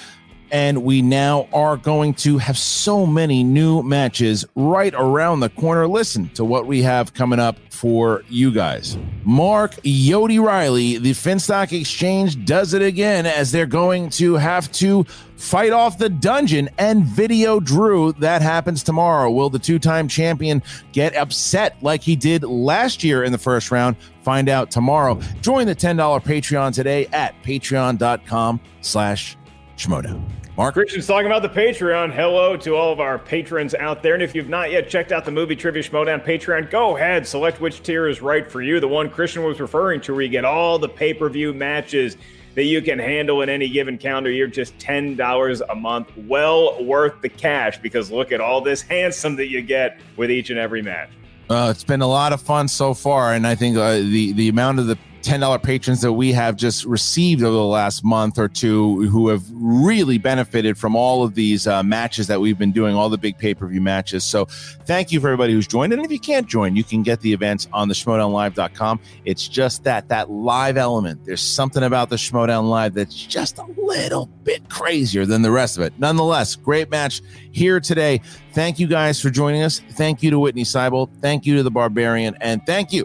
and 0.50 0.82
we 0.82 1.02
now 1.02 1.48
are 1.52 1.76
going 1.76 2.14
to 2.14 2.38
have 2.38 2.58
so 2.58 3.06
many 3.06 3.44
new 3.44 3.82
matches 3.82 4.44
right 4.54 4.94
around 4.94 5.40
the 5.40 5.50
corner. 5.50 5.86
Listen 5.86 6.28
to 6.30 6.44
what 6.44 6.66
we 6.66 6.82
have 6.82 7.14
coming 7.14 7.38
up 7.38 7.56
for 7.70 8.24
you 8.28 8.50
guys. 8.50 8.98
Mark 9.24 9.74
Yodi 9.82 10.42
Riley, 10.42 10.98
the 10.98 11.12
Finstock 11.12 11.78
Exchange, 11.78 12.44
does 12.44 12.74
it 12.74 12.82
again 12.82 13.24
as 13.24 13.52
they're 13.52 13.66
going 13.66 14.10
to 14.10 14.34
have 14.34 14.70
to 14.72 15.04
fight 15.36 15.72
off 15.72 15.98
the 15.98 16.08
dungeon 16.08 16.68
and 16.78 17.04
video 17.04 17.60
Drew. 17.60 18.12
That 18.14 18.42
happens 18.42 18.82
tomorrow. 18.82 19.30
Will 19.30 19.50
the 19.50 19.58
two 19.58 19.78
time 19.78 20.08
champion 20.08 20.62
get 20.92 21.14
upset 21.14 21.76
like 21.82 22.02
he 22.02 22.16
did 22.16 22.42
last 22.42 23.04
year 23.04 23.22
in 23.22 23.32
the 23.32 23.38
first 23.38 23.70
round? 23.70 23.96
Find 24.22 24.48
out 24.48 24.70
tomorrow. 24.70 25.20
Join 25.40 25.66
the 25.66 25.76
$10 25.76 25.96
Patreon 26.22 26.74
today 26.74 27.06
at 27.12 27.40
patreon.com 27.42 28.60
slash 28.80 29.36
Schmoedown. 29.76 30.37
Mark 30.58 30.74
Christian's 30.74 31.06
talking 31.06 31.26
about 31.26 31.42
the 31.42 31.48
Patreon. 31.48 32.12
Hello 32.12 32.56
to 32.56 32.74
all 32.74 32.92
of 32.92 32.98
our 32.98 33.16
patrons 33.16 33.76
out 33.76 34.02
there. 34.02 34.14
And 34.14 34.22
if 34.24 34.34
you've 34.34 34.48
not 34.48 34.72
yet 34.72 34.88
checked 34.88 35.12
out 35.12 35.24
the 35.24 35.30
movie 35.30 35.54
Trivia 35.54 35.84
Schmoedown 35.84 36.24
Patreon, 36.24 36.68
go 36.68 36.96
ahead, 36.96 37.28
select 37.28 37.60
which 37.60 37.80
tier 37.84 38.08
is 38.08 38.20
right 38.20 38.50
for 38.50 38.60
you. 38.60 38.80
The 38.80 38.88
one 38.88 39.08
Christian 39.08 39.44
was 39.44 39.60
referring 39.60 40.00
to, 40.00 40.14
where 40.14 40.22
you 40.22 40.28
get 40.28 40.44
all 40.44 40.76
the 40.80 40.88
pay 40.88 41.14
per 41.14 41.28
view 41.28 41.54
matches 41.54 42.16
that 42.56 42.64
you 42.64 42.82
can 42.82 42.98
handle 42.98 43.42
in 43.42 43.48
any 43.48 43.68
given 43.68 43.98
calendar 43.98 44.32
year, 44.32 44.48
just 44.48 44.76
$10 44.78 45.60
a 45.68 45.74
month. 45.76 46.10
Well 46.16 46.82
worth 46.82 47.22
the 47.22 47.28
cash 47.28 47.78
because 47.78 48.10
look 48.10 48.32
at 48.32 48.40
all 48.40 48.60
this 48.60 48.82
handsome 48.82 49.36
that 49.36 49.46
you 49.46 49.62
get 49.62 50.00
with 50.16 50.28
each 50.28 50.50
and 50.50 50.58
every 50.58 50.82
match. 50.82 51.10
Uh, 51.48 51.68
it's 51.70 51.84
been 51.84 52.02
a 52.02 52.08
lot 52.08 52.32
of 52.32 52.42
fun 52.42 52.66
so 52.66 52.94
far, 52.94 53.32
and 53.32 53.46
I 53.46 53.54
think 53.54 53.76
uh, 53.76 53.98
the 53.98 54.32
the 54.32 54.48
amount 54.48 54.80
of 54.80 54.88
the 54.88 54.98
$10 55.22 55.62
patrons 55.62 56.00
that 56.00 56.12
we 56.12 56.32
have 56.32 56.56
just 56.56 56.84
received 56.84 57.42
over 57.42 57.52
the 57.52 57.64
last 57.64 58.04
month 58.04 58.38
or 58.38 58.48
two 58.48 59.08
who 59.08 59.28
have 59.28 59.42
really 59.52 60.18
benefited 60.18 60.78
from 60.78 60.96
all 60.96 61.22
of 61.22 61.34
these 61.34 61.66
uh, 61.66 61.82
matches 61.82 62.26
that 62.26 62.40
we've 62.40 62.58
been 62.58 62.72
doing, 62.72 62.94
all 62.94 63.08
the 63.08 63.18
big 63.18 63.38
pay 63.38 63.54
per 63.54 63.66
view 63.66 63.80
matches. 63.80 64.24
So 64.24 64.46
thank 64.86 65.12
you 65.12 65.20
for 65.20 65.28
everybody 65.28 65.52
who's 65.52 65.66
joined. 65.66 65.92
And 65.92 66.04
if 66.04 66.10
you 66.10 66.18
can't 66.18 66.46
join, 66.46 66.76
you 66.76 66.84
can 66.84 67.02
get 67.02 67.20
the 67.20 67.32
events 67.32 67.68
on 67.72 67.88
the 67.88 67.94
schmoedownlive.com. 67.94 69.00
It's 69.24 69.48
just 69.48 69.84
that, 69.84 70.08
that 70.08 70.30
live 70.30 70.76
element. 70.76 71.24
There's 71.24 71.42
something 71.42 71.82
about 71.82 72.10
the 72.10 72.16
Schmoedown 72.16 72.68
Live 72.68 72.94
that's 72.94 73.14
just 73.14 73.58
a 73.58 73.64
little 73.76 74.26
bit 74.44 74.68
crazier 74.68 75.26
than 75.26 75.42
the 75.42 75.50
rest 75.50 75.76
of 75.76 75.82
it. 75.82 75.92
Nonetheless, 75.98 76.56
great 76.56 76.90
match 76.90 77.22
here 77.50 77.80
today. 77.80 78.20
Thank 78.52 78.78
you 78.78 78.86
guys 78.86 79.20
for 79.20 79.30
joining 79.30 79.62
us. 79.62 79.80
Thank 79.92 80.22
you 80.22 80.30
to 80.30 80.36
Witney 80.36 80.64
Seibold. 80.64 81.10
Thank 81.20 81.46
you 81.46 81.56
to 81.56 81.62
the 81.62 81.70
Barbarian. 81.70 82.36
And 82.40 82.64
thank 82.66 82.92
you 82.92 83.04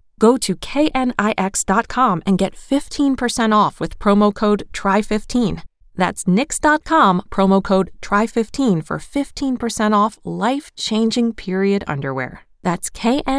Go 0.21 0.37
to 0.37 0.55
knix.com 0.55 2.21
and 2.27 2.37
get 2.37 2.53
15% 2.53 3.55
off 3.55 3.79
with 3.79 3.97
promo 3.97 4.31
code 4.31 4.67
TRY15. 4.71 5.63
That's 5.95 6.25
knix.com, 6.25 7.23
promo 7.31 7.63
code 7.63 7.89
TRY15 8.03 8.85
for 8.85 8.99
15% 8.99 9.97
off 9.97 10.19
life 10.23 10.75
changing 10.75 11.33
period 11.33 11.83
underwear. 11.87 12.41
That's 12.61 12.91
knix.com. 12.91 13.37